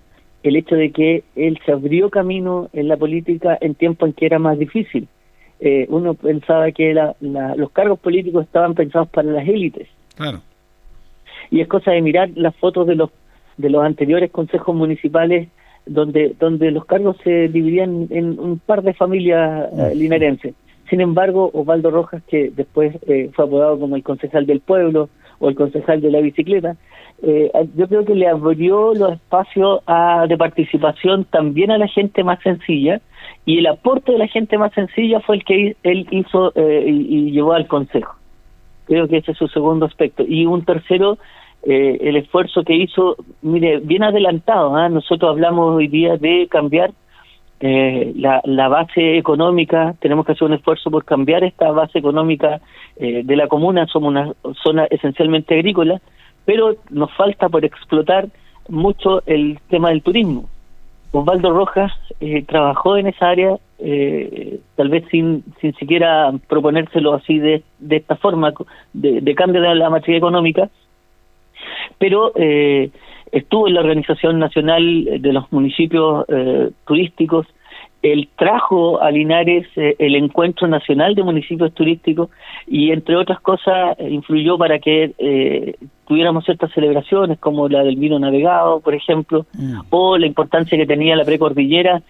el 0.43 0.55
hecho 0.55 0.75
de 0.75 0.91
que 0.91 1.23
él 1.35 1.59
se 1.65 1.71
abrió 1.71 2.09
camino 2.09 2.69
en 2.73 2.88
la 2.88 2.97
política 2.97 3.57
en 3.59 3.75
tiempos 3.75 4.09
en 4.09 4.13
que 4.13 4.25
era 4.25 4.39
más 4.39 4.57
difícil. 4.57 5.07
Eh, 5.59 5.88
uno 5.89 6.13
pensaba 6.13 6.71
que 6.71 6.93
los 7.23 7.71
cargos 7.71 7.99
políticos 7.99 8.45
estaban 8.45 8.75
pensados 8.75 9.09
para 9.09 9.31
las 9.31 9.47
élites. 9.47 9.88
Claro. 10.15 10.41
Y 11.49 11.61
es 11.61 11.67
cosa 11.67 11.91
de 11.91 12.01
mirar 12.01 12.29
las 12.35 12.55
fotos 12.55 12.88
de 12.88 12.95
los 12.95 13.09
de 13.57 13.71
los 13.71 13.83
anteriores 13.83 14.29
consejos 14.29 14.75
municipales 14.75 15.47
donde 15.88 16.35
donde 16.39 16.69
los 16.69 16.85
cargos 16.85 17.17
se 17.23 17.47
dividían 17.47 18.07
en 18.11 18.39
un 18.39 18.59
par 18.59 18.83
de 18.83 18.93
familias 18.93 19.69
eh, 19.73 19.95
linarenses. 19.95 20.53
Sin 20.89 21.01
embargo, 21.01 21.49
Osvaldo 21.53 21.89
Rojas, 21.91 22.21
que 22.27 22.51
después 22.55 22.95
eh, 23.07 23.29
fue 23.33 23.45
apodado 23.45 23.79
como 23.79 23.95
el 23.95 24.03
concejal 24.03 24.45
del 24.45 24.61
pueblo 24.61 25.09
o 25.39 25.49
el 25.49 25.55
concejal 25.55 26.01
de 26.01 26.11
la 26.11 26.19
bicicleta, 26.19 26.75
eh, 27.23 27.51
yo 27.75 27.88
creo 27.88 28.05
que 28.05 28.13
le 28.13 28.27
abrió 28.27 28.93
los 28.93 29.13
espacios 29.13 29.81
de 30.27 30.38
participación 30.38 31.25
también 31.25 31.71
a 31.71 31.77
la 31.77 31.88
gente 31.88 32.23
más 32.23 32.39
sencilla 32.41 33.01
y 33.47 33.59
el 33.59 33.67
aporte 33.67 34.11
de 34.11 34.17
la 34.17 34.27
gente 34.27 34.57
más 34.57 34.73
sencilla 34.73 35.21
fue 35.21 35.38
el 35.38 35.45
que 35.45 35.77
él 35.83 36.07
hizo 36.11 36.51
eh, 36.55 36.83
y, 36.85 37.31
llevó 37.31 37.53
al 37.53 37.65
Consejo. 37.65 38.15
Creo 38.85 39.07
que 39.07 39.17
ese 39.17 39.31
es 39.31 39.38
su 39.38 39.47
segundo 39.47 39.85
aspecto. 39.85 40.23
Y 40.27 40.45
un 40.45 40.65
tercero, 40.65 41.17
eh, 41.63 41.97
el 42.01 42.17
esfuerzo 42.17 42.63
que 42.63 42.75
hizo, 42.75 43.15
mire, 43.41 43.79
bien 43.79 44.03
adelantado. 44.03 44.75
¿ah? 44.75 44.89
Nosotros 44.89 45.31
hablamos 45.31 45.75
hoy 45.75 45.88
día 45.88 46.17
de 46.17 46.47
cambiar 46.49 46.91
la, 47.59 48.41
la, 48.43 48.67
base 48.67 49.17
económica, 49.17 49.95
tenemos 49.99 50.25
que 50.25 50.33
hacer 50.33 50.47
un 50.47 50.53
esfuerzo 50.53 50.91
por 50.91 51.05
cambiar 51.05 51.43
esta 51.43 51.71
base 51.71 51.97
económica 51.97 52.61
de 52.97 53.35
la 53.35 53.47
comuna, 53.47 53.87
somos 53.87 54.09
una 54.09 54.33
zona 54.63 54.85
esencialmente 54.85 55.55
agrícola, 55.55 55.99
pero 56.45 56.75
nos 56.89 57.11
falta 57.13 57.49
por 57.49 57.65
explotar 57.65 58.27
mucho 58.69 59.21
el 59.25 59.59
tema 59.69 59.89
del 59.89 60.01
turismo. 60.01 60.47
Osvaldo 61.11 61.51
Rojas 61.51 61.91
eh, 62.19 62.43
trabajó 62.43 62.97
en 62.97 63.07
esa 63.07 63.29
área, 63.29 63.57
eh, 63.79 64.59
tal 64.75 64.89
vez 64.89 65.05
sin, 65.09 65.43
sin 65.61 65.73
siquiera 65.75 66.31
proponérselo 66.47 67.13
así 67.13 67.39
de, 67.39 67.63
de 67.79 67.97
esta 67.97 68.15
forma, 68.15 68.53
de, 68.93 69.35
cambio 69.35 69.61
de 69.61 69.75
la 69.75 69.89
materia 69.89 70.17
económica, 70.17 70.69
pero 71.97 72.33
eh, 72.35 72.91
estuvo 73.32 73.67
en 73.67 73.73
la 73.73 73.82
Organización 73.82 74.39
Nacional 74.39 75.21
de 75.21 75.34
los 75.34 75.51
Municipios 75.51 76.25
Turísticos, 76.86 77.47
él 78.01 78.30
trajo 78.38 79.01
a 79.01 79.11
Linares 79.11 79.67
eh, 79.75 79.95
el 79.99 80.15
encuentro 80.15 80.67
nacional 80.67 81.15
de 81.15 81.23
municipios 81.23 81.73
turísticos 81.73 82.30
y 82.67 82.91
entre 82.91 83.15
otras 83.15 83.39
cosas 83.41 83.97
influyó 83.99 84.57
para 84.57 84.80
que 84.80 85.13
eh, 85.17 85.75
tuviéramos 86.07 86.45
ciertas 86.45 86.71
celebraciones 86.73 87.39
como 87.39 87.67
la 87.67 87.84
del 87.84 87.95
vino 87.95 88.19
navegado, 88.19 88.80
por 88.82 88.93
ejemplo, 88.93 89.45
mm. 89.53 89.80
o 89.89 90.17
la 90.17 90.28
importancia 90.28 90.78
que 90.78 90.86
tenía 90.86 91.15
la 91.15 91.25
precordillera 91.25 92.01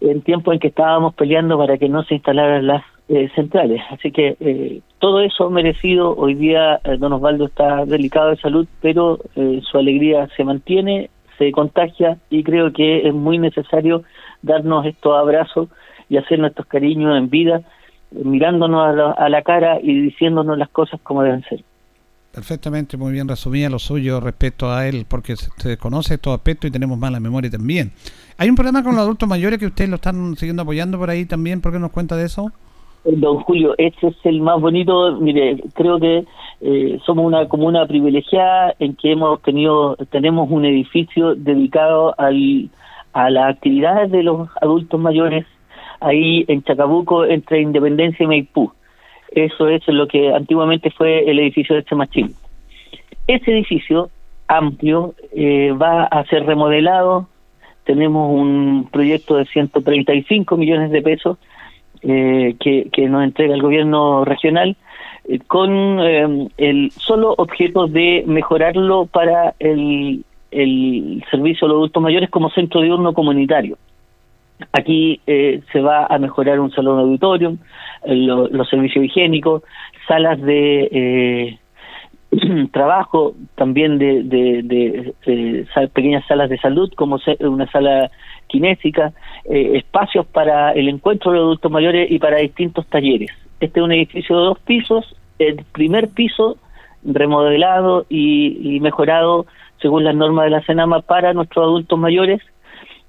en 0.00 0.22
tiempo 0.22 0.52
en 0.52 0.58
que 0.58 0.68
estábamos 0.68 1.14
peleando 1.14 1.56
para 1.56 1.78
que 1.78 1.88
no 1.88 2.02
se 2.04 2.14
instalaran 2.14 2.66
las 2.66 2.82
eh, 3.08 3.28
centrales. 3.34 3.80
Así 3.90 4.10
que 4.10 4.82
todo 4.98 5.20
eso 5.20 5.50
merecido. 5.50 6.16
Hoy 6.16 6.34
día 6.34 6.80
don 6.98 7.12
Osvaldo 7.12 7.46
está 7.46 7.84
delicado 7.84 8.30
de 8.30 8.36
salud, 8.36 8.66
pero 8.80 9.18
su 9.34 9.78
alegría 9.78 10.28
se 10.36 10.44
mantiene, 10.44 11.10
se 11.38 11.52
contagia 11.52 12.18
y 12.30 12.42
creo 12.42 12.72
que 12.72 13.06
es 13.06 13.14
muy 13.14 13.38
necesario 13.38 14.02
darnos 14.42 14.86
estos 14.86 15.16
abrazos 15.16 15.68
y 16.08 16.16
hacer 16.16 16.38
nuestros 16.38 16.66
cariños 16.66 17.16
en 17.16 17.30
vida, 17.30 17.62
mirándonos 18.10 19.16
a 19.16 19.28
la, 19.28 19.42
cara 19.42 19.78
y 19.82 20.00
diciéndonos 20.02 20.56
las 20.56 20.68
cosas 20.68 21.00
como 21.02 21.22
deben 21.22 21.42
ser. 21.44 21.64
Perfectamente, 22.32 22.96
muy 22.96 23.12
bien 23.12 23.28
resumía 23.28 23.70
lo 23.70 23.78
suyo 23.78 24.20
respecto 24.20 24.70
a 24.70 24.86
él, 24.86 25.06
porque 25.08 25.36
se 25.36 25.68
desconoce 25.68 26.14
estos 26.14 26.34
aspectos 26.34 26.68
y 26.68 26.70
tenemos 26.70 26.98
mala 26.98 27.18
memoria 27.18 27.50
también. 27.50 27.92
¿Hay 28.36 28.50
un 28.50 28.54
problema 28.54 28.82
con 28.82 28.94
los 28.94 29.02
adultos 29.02 29.28
mayores 29.28 29.58
que 29.58 29.66
ustedes 29.66 29.88
lo 29.88 29.96
están 29.96 30.36
siguiendo 30.36 30.62
apoyando 30.62 30.98
por 30.98 31.08
ahí 31.08 31.24
también? 31.24 31.62
¿Por 31.62 31.72
qué 31.72 31.78
nos 31.78 31.90
cuenta 31.90 32.14
de 32.14 32.26
eso? 32.26 32.52
Don 33.06 33.38
Julio, 33.40 33.74
ese 33.78 34.08
es 34.08 34.16
el 34.24 34.40
más 34.40 34.60
bonito. 34.60 35.12
Mire, 35.20 35.62
creo 35.74 35.98
que 36.00 36.24
eh, 36.60 36.98
somos 37.06 37.24
una 37.24 37.46
comuna 37.48 37.86
privilegiada 37.86 38.74
en 38.78 38.96
que 38.96 39.12
hemos 39.12 39.40
tenido, 39.42 39.96
tenemos 40.10 40.50
un 40.50 40.64
edificio 40.64 41.34
dedicado 41.34 42.14
al, 42.18 42.68
a 43.12 43.30
las 43.30 43.54
actividades 43.54 44.10
de 44.10 44.22
los 44.22 44.48
adultos 44.60 44.98
mayores 44.98 45.46
ahí 46.00 46.44
en 46.48 46.62
Chacabuco 46.62 47.24
entre 47.24 47.60
Independencia 47.60 48.24
y 48.24 48.26
Maipú. 48.26 48.72
Eso 49.30 49.68
es 49.68 49.86
lo 49.88 50.08
que 50.08 50.32
antiguamente 50.32 50.90
fue 50.90 51.30
el 51.30 51.38
edificio 51.38 51.76
de 51.76 51.84
Chamachín. 51.84 52.34
Ese 53.26 53.52
edificio 53.52 54.10
amplio 54.48 55.14
eh, 55.32 55.72
va 55.72 56.04
a 56.04 56.24
ser 56.24 56.44
remodelado. 56.44 57.28
Tenemos 57.84 58.32
un 58.32 58.88
proyecto 58.90 59.36
de 59.36 59.44
135 59.46 60.56
millones 60.56 60.90
de 60.90 61.02
pesos 61.02 61.38
eh, 62.06 62.56
que, 62.60 63.08
nos 63.08 63.24
entrega 63.24 63.54
el 63.54 63.62
gobierno 63.62 64.24
regional 64.24 64.76
eh, 65.28 65.40
con 65.46 66.00
el 66.00 66.90
solo 66.92 67.34
objeto 67.36 67.86
de 67.86 68.24
mejorarlo 68.26 69.06
para 69.06 69.54
el 69.58 70.24
el 70.50 71.24
servicio 71.30 71.66
a 71.66 71.68
los 71.68 71.76
adultos 71.76 72.02
mayores 72.02 72.30
como 72.30 72.50
centro 72.50 72.80
diurno 72.80 73.12
comunitario. 73.12 73.76
Aquí 74.72 75.20
eh, 75.26 75.62
se 75.70 75.80
va 75.80 76.06
a 76.06 76.18
mejorar 76.18 76.60
un 76.60 76.70
salón 76.70 76.96
de 76.96 77.02
auditorio, 77.02 77.56
eh, 78.04 78.14
los 78.14 78.68
servicios 78.68 79.04
higiénicos, 79.04 79.62
salas 80.08 80.40
de 80.40 80.88
eh, 80.90 81.58
trabajo, 82.72 83.34
también 83.54 83.98
de, 83.98 84.22
de, 84.22 85.88
pequeñas 85.92 86.24
salas 86.26 86.48
de 86.48 86.58
salud, 86.58 86.90
como 86.96 87.18
una 87.40 87.70
sala 87.70 88.10
kinésica, 88.48 89.12
espacios 89.44 90.26
para 90.26 90.72
el 90.72 90.88
encuentro 90.88 91.30
de 91.30 91.38
los 91.38 91.44
adultos 91.46 91.72
mayores 91.72 92.10
y 92.10 92.18
para 92.18 92.38
distintos 92.38 92.86
talleres. 92.86 93.30
Este 93.60 93.80
es 93.80 93.84
un 93.84 93.92
edificio 93.92 94.36
de 94.36 94.44
dos 94.44 94.58
pisos, 94.60 95.16
el 95.38 95.64
primer 95.72 96.08
piso 96.08 96.56
remodelado 97.04 98.06
y 98.08 98.78
mejorado 98.80 99.46
según 99.80 100.04
las 100.04 100.14
normas 100.14 100.44
de 100.44 100.50
la 100.50 100.62
Senama 100.62 101.00
para 101.00 101.32
nuestros 101.32 101.64
adultos 101.64 101.98
mayores 101.98 102.40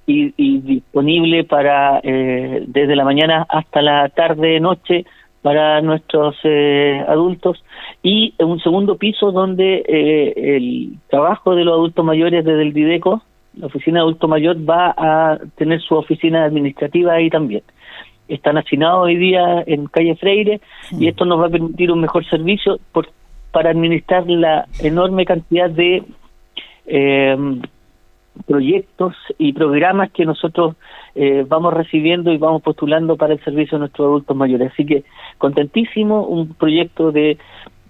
y, 0.07 0.59
disponible 0.61 1.43
para 1.43 1.99
eh, 2.01 2.63
desde 2.65 2.95
la 2.95 3.03
mañana 3.03 3.45
hasta 3.49 3.81
la 3.81 4.07
tarde 4.09 4.59
noche 4.59 5.05
para 5.41 5.81
nuestros 5.81 6.35
eh, 6.43 7.03
adultos 7.07 7.63
y 8.01 8.33
un 8.39 8.59
segundo 8.61 8.97
piso 8.97 9.31
donde 9.31 9.83
eh, 9.87 10.55
el 10.55 10.97
trabajo 11.09 11.55
de 11.55 11.65
los 11.65 11.73
adultos 11.73 12.05
mayores 12.05 12.43
desde 12.43 12.61
el 12.61 12.73
Dideco, 12.73 13.21
la 13.59 13.67
oficina 13.67 13.99
de 13.99 14.03
adulto 14.03 14.27
mayor 14.27 14.57
va 14.57 14.93
a 14.97 15.39
tener 15.55 15.81
su 15.81 15.95
oficina 15.95 16.45
administrativa 16.45 17.13
ahí 17.13 17.29
también. 17.29 17.63
Están 18.27 18.57
asignados 18.57 19.05
hoy 19.05 19.15
día 19.15 19.63
en 19.65 19.87
calle 19.87 20.15
Freire 20.15 20.59
y 20.91 21.07
esto 21.07 21.25
nos 21.25 21.39
va 21.41 21.47
a 21.47 21.49
permitir 21.49 21.91
un 21.91 22.01
mejor 22.01 22.25
servicio 22.25 22.79
por, 22.91 23.09
para 23.51 23.69
administrar 23.69 24.29
la 24.29 24.67
enorme 24.81 25.25
cantidad 25.25 25.69
de 25.69 26.03
eh, 26.85 27.37
proyectos 28.45 29.15
y 29.37 29.53
programas 29.53 30.11
que 30.11 30.25
nosotros 30.25 30.75
eh, 31.15 31.45
vamos 31.47 31.73
recibiendo 31.73 32.31
y 32.31 32.37
vamos 32.37 32.61
postulando 32.61 33.15
para 33.17 33.33
el 33.33 33.43
servicio 33.43 33.77
de 33.77 33.81
nuestros 33.81 34.05
adultos 34.05 34.37
mayores. 34.37 34.71
Así 34.73 34.85
que 34.85 35.03
contentísimo, 35.37 36.23
un 36.23 36.53
proyecto 36.53 37.11
de 37.11 37.37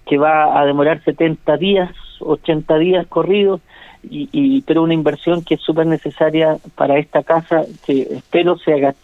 que 0.06 0.16
va 0.16 0.58
a 0.58 0.64
demorar 0.64 1.02
70 1.04 1.56
días, 1.58 1.90
80 2.20 2.78
días 2.78 3.06
corridos, 3.08 3.60
y, 4.02 4.62
pero 4.62 4.82
una 4.82 4.94
inversión 4.94 5.42
que 5.42 5.54
es 5.54 5.60
súper 5.60 5.86
necesaria 5.86 6.58
para 6.74 6.98
esta 6.98 7.22
casa, 7.22 7.62
que 7.86 8.02
espero 8.02 8.58
se 8.58 8.74
haga 8.74 8.94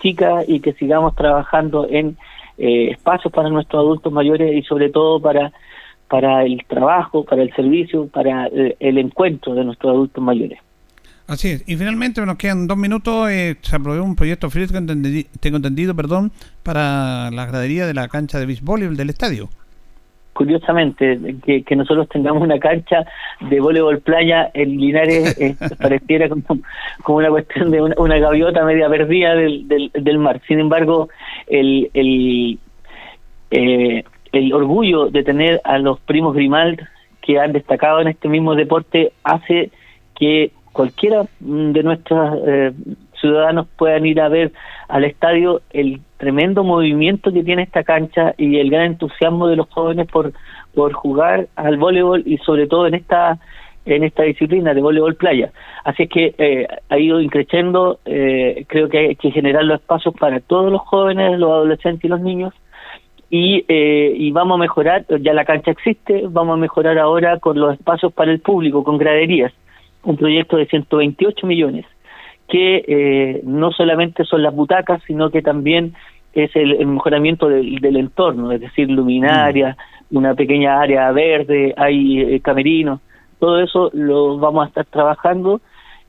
y 0.47 0.61
que 0.61 0.73
sigamos 0.75 1.15
trabajando 1.15 1.87
en 1.89 2.17
eh, 2.59 2.91
espacios 2.93 3.33
para 3.33 3.49
nuestros 3.51 3.81
adultos 3.81 4.13
mayores 4.13 4.55
y 4.57 4.63
sobre 4.63 4.91
todo 4.91 5.21
para 5.21 5.53
para 6.09 6.45
el 6.45 6.63
trabajo, 6.69 7.25
para 7.25 7.43
el 7.43 7.53
servicio, 7.55 8.07
para 8.07 8.47
eh, 8.47 8.77
el, 8.79 8.99
encuentro 8.99 9.55
de 9.55 9.65
nuestros 9.65 9.91
adultos 9.91 10.23
mayores. 10.23 10.61
Así 11.27 11.49
es. 11.49 11.65
Y 11.67 11.77
finalmente 11.77 12.25
nos 12.25 12.37
quedan 12.37 12.67
dos 12.67 12.77
minutos. 12.77 13.31
Eh, 13.31 13.57
se 13.63 13.77
aprobó 13.77 14.03
un 14.03 14.15
proyecto 14.15 14.49
tengo 14.49 15.57
entendido, 15.57 15.95
perdón, 15.97 16.31
para 16.63 17.31
la 17.31 17.47
gradería 17.47 17.87
de 17.87 17.95
la 17.95 18.09
cancha 18.09 18.39
de 18.39 18.47
béisbol 18.47 18.97
del 18.97 19.11
estadio. 19.11 19.49
Curiosamente, 20.35 21.37
que, 21.45 21.63
que, 21.63 21.77
nosotros 21.77 22.09
tengamos 22.09 22.43
una 22.43 22.59
cancha 22.59 23.07
de 23.41 23.61
voleibol 23.61 24.01
playa 24.01 24.51
en 24.53 24.77
Linares 24.77 25.41
eh, 25.41 25.55
pareciera 25.81 26.29
como, 26.29 26.43
como, 27.03 27.19
una 27.19 27.31
cuestión 27.31 27.71
de 27.71 27.81
una, 27.81 28.19
gaviota 28.19 28.65
media 28.65 28.89
perdida 28.89 29.35
del, 29.35 29.91
del, 29.95 30.19
mar. 30.19 30.41
Sin 30.47 30.61
embargo, 30.61 31.09
el, 31.47 31.89
el, 31.95 32.59
el 33.51 34.53
orgullo 34.53 35.07
de 35.07 35.23
tener 35.23 35.61
a 35.65 35.79
los 35.79 36.01
primos 36.01 36.35
Grimald 36.35 36.81
que 37.23 37.39
han 37.39 37.53
destacado 37.53 38.01
en 38.01 38.09
este 38.09 38.29
mismo 38.29 38.55
deporte 38.55 39.13
hace 39.23 39.71
que 40.19 40.51
cualquiera 40.73 41.25
de 41.41 41.83
nuestros 41.83 42.39
eh, 42.47 42.73
ciudadanos 43.25 43.67
puedan 43.79 44.05
ir 44.05 44.21
a 44.21 44.29
ver 44.29 44.53
al 44.89 45.05
estadio 45.05 45.63
el 45.71 46.01
tremendo 46.19 46.63
movimiento 46.63 47.33
que 47.33 47.43
tiene 47.43 47.63
esta 47.63 47.85
cancha 47.85 48.35
y 48.37 48.59
el 48.59 48.71
gran 48.71 48.87
entusiasmo 48.87 49.49
de 49.49 49.57
los 49.57 49.69
jóvenes 49.71 50.07
por 50.09 50.33
por 50.75 50.93
jugar 50.93 51.47
al 51.57 51.79
voleibol 51.79 52.23
y 52.27 52.37
sobre 52.39 52.67
todo 52.67 52.87
en 52.87 52.95
esta 52.95 53.39
en 53.87 54.03
esta 54.03 54.23
disciplina 54.25 54.75
de 54.75 54.81
voleibol 54.81 55.15
playa. 55.15 55.53
Así 55.85 56.05
es 56.05 56.09
que 56.11 56.35
eh, 56.39 56.67
ha 56.89 56.99
ido 56.99 57.21
increciendo, 57.21 57.99
eh, 58.05 58.65
creo 58.69 58.89
que 58.89 58.99
hay 58.99 59.17
que 59.17 59.31
generar 59.31 59.65
los 59.65 59.81
espacios 59.81 60.15
para 60.19 60.41
todos 60.41 60.73
los 60.73 60.81
jóvenes, 60.83 61.39
los 61.39 61.51
adolescentes 61.51 62.05
y 62.05 62.09
los 62.09 62.21
niños, 62.21 62.55
y, 63.29 63.65
eh, 63.69 64.15
y 64.17 64.31
vamos 64.31 64.57
a 64.57 64.61
mejorar, 64.61 65.05
ya 65.21 65.35
la 65.35 65.45
cancha 65.45 65.71
existe, 65.73 66.23
vamos 66.29 66.55
a 66.55 66.61
mejorar 66.61 66.99
ahora 66.99 67.39
con 67.41 67.59
los 67.59 67.75
espacios 67.75 68.13
para 68.13 68.33
el 68.33 68.41
público, 68.41 68.85
con 68.85 68.97
graderías, 68.97 69.53
un 70.03 70.17
proyecto 70.17 70.57
de 70.57 70.67
128 70.67 71.47
millones, 71.47 71.85
que 72.49 73.41
no 73.45 73.73
solamente 73.73 74.25
son 74.25 74.43
las 74.43 74.55
butacas, 74.55 75.03
sino 75.07 75.31
que 75.31 75.43
también 75.43 75.95
es 76.35 76.55
el, 76.57 76.85
mejoramiento 76.87 77.49
del, 77.49 77.77
del, 77.77 77.97
entorno, 77.97 78.51
es 78.53 78.61
decir, 78.61 78.91
luminarias, 78.91 79.77
una 80.11 80.35
pequeña 80.35 80.81
área 80.81 81.11
verde, 81.13 81.75
hay 81.77 82.21
eh, 82.21 82.41
camerinos, 82.41 83.01
todo 83.39 83.61
eso 83.61 83.91
lo 83.93 84.39
vamos 84.39 84.65
a 84.65 84.69
estar 84.69 84.85
trabajando 84.87 85.61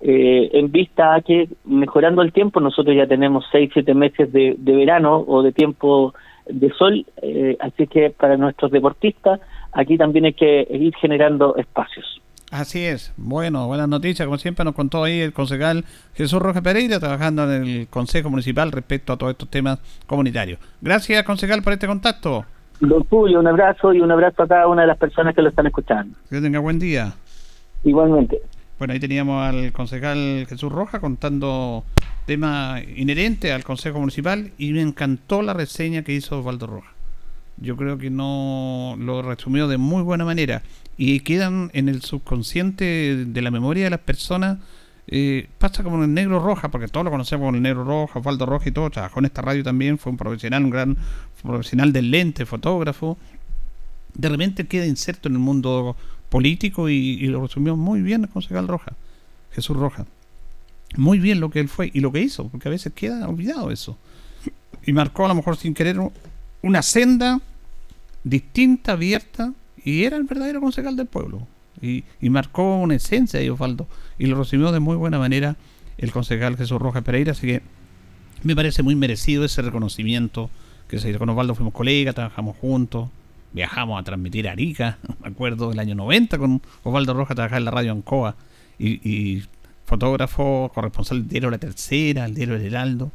eh, 0.01 0.49
en 0.53 0.71
vista 0.71 1.15
a 1.15 1.21
que 1.21 1.49
mejorando 1.63 2.21
el 2.21 2.33
tiempo, 2.33 2.59
nosotros 2.59 2.95
ya 2.95 3.07
tenemos 3.07 3.45
seis, 3.51 3.69
siete 3.73 3.93
meses 3.93 4.31
de, 4.31 4.55
verano 4.57 5.23
o 5.27 5.41
de 5.41 5.51
tiempo 5.51 6.13
de 6.47 6.69
sol, 6.71 7.05
eh, 7.21 7.57
así 7.59 7.87
que 7.87 8.09
para 8.09 8.37
nuestros 8.37 8.71
deportistas 8.71 9.39
aquí 9.71 9.97
también 9.97 10.25
hay 10.25 10.33
que 10.33 10.67
ir 10.69 10.93
generando 10.95 11.55
espacios. 11.55 12.21
Así 12.55 12.85
es. 12.85 13.11
Bueno, 13.17 13.67
buenas 13.67 13.89
noticias. 13.89 14.25
Como 14.25 14.37
siempre 14.37 14.63
nos 14.63 14.75
contó 14.75 15.03
ahí 15.03 15.19
el 15.19 15.33
concejal 15.33 15.83
Jesús 16.13 16.41
Rojas 16.41 16.61
Pereira, 16.61 17.01
trabajando 17.01 17.43
en 17.51 17.63
el 17.63 17.87
Consejo 17.89 18.29
Municipal 18.29 18.71
respecto 18.71 19.11
a 19.11 19.17
todos 19.17 19.31
estos 19.31 19.49
temas 19.49 19.79
comunitarios. 20.07 20.57
Gracias, 20.79 21.21
concejal, 21.23 21.61
por 21.61 21.73
este 21.73 21.85
contacto. 21.85 22.45
Don 22.79 23.03
Julio, 23.03 23.41
un 23.41 23.47
abrazo 23.47 23.93
y 23.93 23.99
un 23.99 24.09
abrazo 24.09 24.43
a 24.43 24.47
cada 24.47 24.67
una 24.67 24.83
de 24.83 24.87
las 24.87 24.97
personas 24.97 25.35
que 25.35 25.41
lo 25.41 25.49
están 25.49 25.67
escuchando. 25.67 26.17
Que 26.29 26.39
tenga 26.39 26.59
buen 26.59 26.79
día. 26.79 27.13
Igualmente. 27.83 28.39
Bueno, 28.79 28.93
ahí 28.93 29.01
teníamos 29.01 29.45
al 29.45 29.73
concejal 29.73 30.45
Jesús 30.47 30.71
Rojas 30.71 31.01
contando 31.01 31.83
temas 32.25 32.81
inherentes 32.95 33.51
al 33.51 33.65
Consejo 33.65 33.99
Municipal 33.99 34.51
y 34.57 34.71
me 34.71 34.81
encantó 34.81 35.41
la 35.41 35.53
reseña 35.53 36.03
que 36.03 36.13
hizo 36.13 36.39
Osvaldo 36.39 36.67
Rojas. 36.67 36.94
Yo 37.57 37.77
creo 37.77 37.97
que 37.97 38.09
no 38.09 38.95
lo 38.99 39.21
resumió 39.21 39.67
de 39.67 39.77
muy 39.77 40.03
buena 40.03 40.25
manera 40.25 40.61
y 40.97 41.21
quedan 41.21 41.71
en 41.73 41.89
el 41.89 42.01
subconsciente 42.01 43.25
de 43.25 43.41
la 43.41 43.51
memoria 43.51 43.85
de 43.85 43.89
las 43.89 43.99
personas 43.99 44.57
eh, 45.07 45.47
pasa 45.59 45.83
como 45.83 45.97
en 45.97 46.03
el 46.03 46.13
negro 46.13 46.39
roja, 46.39 46.69
porque 46.69 46.87
todos 46.87 47.03
lo 47.03 47.11
conocemos 47.11 47.45
como 47.45 47.55
el 47.55 47.61
negro 47.61 47.83
roja, 47.83 48.19
Osvaldo 48.19 48.45
Roja 48.45 48.69
y 48.69 48.71
todo, 48.71 48.89
trabajó 48.89 49.19
en 49.19 49.25
esta 49.25 49.41
radio 49.41 49.63
también, 49.63 49.97
fue 49.99 50.11
un 50.11 50.17
profesional, 50.17 50.63
un 50.63 50.71
gran 50.71 50.97
profesional 51.43 51.93
del 51.93 52.09
lente, 52.09 52.45
fotógrafo. 52.45 53.17
De 54.15 54.29
repente 54.29 54.65
queda 54.65 54.85
inserto 54.85 55.27
en 55.27 55.35
el 55.35 55.41
mundo 55.41 55.95
político 56.29 56.89
y, 56.89 57.17
lo 57.27 57.41
resumió 57.41 57.75
muy 57.75 58.01
bien 58.01 58.23
el 58.23 58.29
concejal 58.29 58.67
Roja, 58.67 58.93
Jesús 59.51 59.77
Roja. 59.77 60.05
Muy 60.97 61.19
bien 61.19 61.39
lo 61.39 61.49
que 61.49 61.59
él 61.59 61.69
fue 61.69 61.91
y 61.93 61.99
lo 61.99 62.11
que 62.11 62.21
hizo, 62.21 62.47
porque 62.47 62.67
a 62.67 62.71
veces 62.71 62.93
queda 62.93 63.27
olvidado 63.27 63.69
eso. 63.69 63.97
Y 64.85 64.93
marcó 64.93 65.25
a 65.25 65.27
lo 65.27 65.35
mejor 65.35 65.57
sin 65.57 65.73
querer 65.73 65.99
una 66.65 66.81
senda 66.81 67.39
distinta, 68.23 68.93
abierta, 68.93 69.53
y 69.83 70.03
era 70.03 70.17
el 70.17 70.23
verdadero 70.23 70.59
concejal 70.59 70.95
del 70.95 71.05
pueblo 71.05 71.47
y, 71.79 72.03
marcó 72.29 72.77
una 72.77 72.95
esencia 72.95 73.39
de 73.39 73.51
Osvaldo 73.51 73.87
y 74.17 74.25
lo 74.25 74.37
recibió 74.37 74.71
de 74.71 74.79
muy 74.79 74.95
buena 74.95 75.19
manera 75.19 75.57
el 75.99 76.11
concejal 76.11 76.57
Jesús 76.57 76.81
Rojas 76.81 77.03
Pereira, 77.03 77.33
así 77.33 77.45
que 77.45 77.61
me 78.41 78.55
parece 78.55 78.81
muy 78.81 78.95
merecido 78.95 79.45
ese 79.45 79.61
reconocimiento 79.61 80.49
que 80.87 80.97
se 80.97 81.15
con 81.17 81.29
Osvaldo 81.29 81.53
fuimos 81.53 81.73
colegas, 81.73 82.15
trabajamos 82.15 82.57
juntos, 82.57 83.09
viajamos 83.53 83.99
a 83.99 84.03
transmitir 84.03 84.49
a 84.49 84.53
Arica, 84.53 84.97
me 85.21 85.29
acuerdo 85.29 85.69
del 85.69 85.79
año 85.79 85.93
90 85.93 86.39
con 86.39 86.61
Osvaldo 86.83 87.13
Rojas 87.13 87.35
trabajaba 87.35 87.59
en 87.59 87.65
la 87.65 87.71
radio 87.71 87.91
Ancoa 87.91 88.35
y, 88.79 89.07
y 89.07 89.43
fotógrafo, 89.85 90.71
corresponsal 90.73 91.19
del 91.19 91.29
diario 91.29 91.51
La 91.51 91.59
Tercera, 91.59 92.25
el 92.25 92.33
diario 92.33 92.55
El 92.55 92.63
Heraldo. 92.63 93.11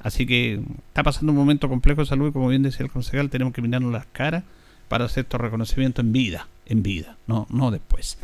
Así 0.00 0.26
que 0.26 0.60
está 0.88 1.02
pasando 1.02 1.32
un 1.32 1.38
momento 1.38 1.68
complejo 1.68 2.02
de 2.02 2.06
salud 2.06 2.28
y 2.28 2.32
como 2.32 2.48
bien 2.48 2.62
decía 2.62 2.84
el 2.84 2.92
concejal, 2.92 3.30
tenemos 3.30 3.54
que 3.54 3.62
mirarnos 3.62 3.92
las 3.92 4.06
caras 4.06 4.44
para 4.88 5.06
hacer 5.06 5.24
estos 5.24 5.40
reconocimientos 5.40 6.04
en 6.04 6.12
vida, 6.12 6.48
en 6.66 6.82
vida, 6.82 7.16
no, 7.26 7.46
no 7.50 7.70
después. 7.70 8.18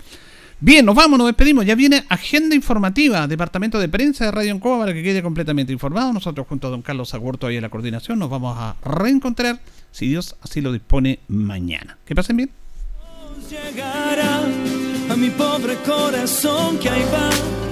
Bien, 0.65 0.87
nos 0.87 0.95
vamos, 0.95 1.19
nos 1.19 1.27
despedimos. 1.27 1.67
Ya 1.67 1.75
viene 1.75 2.05
agenda 2.09 2.55
informativa, 2.55 3.27
departamento 3.27 3.81
de 3.81 3.89
prensa 3.89 4.27
de 4.27 4.31
Radio 4.31 4.53
Encoba 4.53 4.79
para 4.79 4.95
que 4.95 5.03
quede 5.03 5.21
completamente 5.21 5.73
informado. 5.73 6.13
Nosotros 6.13 6.47
junto 6.47 6.69
a 6.69 6.71
don 6.71 6.83
Carlos 6.83 7.15
Agurto 7.15 7.49
ahí 7.49 7.57
en 7.57 7.63
la 7.63 7.69
coordinación 7.69 8.21
nos 8.21 8.31
vamos 8.31 8.57
a 8.57 8.77
reencontrar, 8.85 9.59
si 9.91 10.07
Dios 10.07 10.37
así 10.41 10.61
lo 10.61 10.71
dispone, 10.71 11.19
mañana. 11.27 11.99
Que 12.07 12.15
pasen 12.15 12.37
bien. 12.37 12.51
a. 17.17 17.72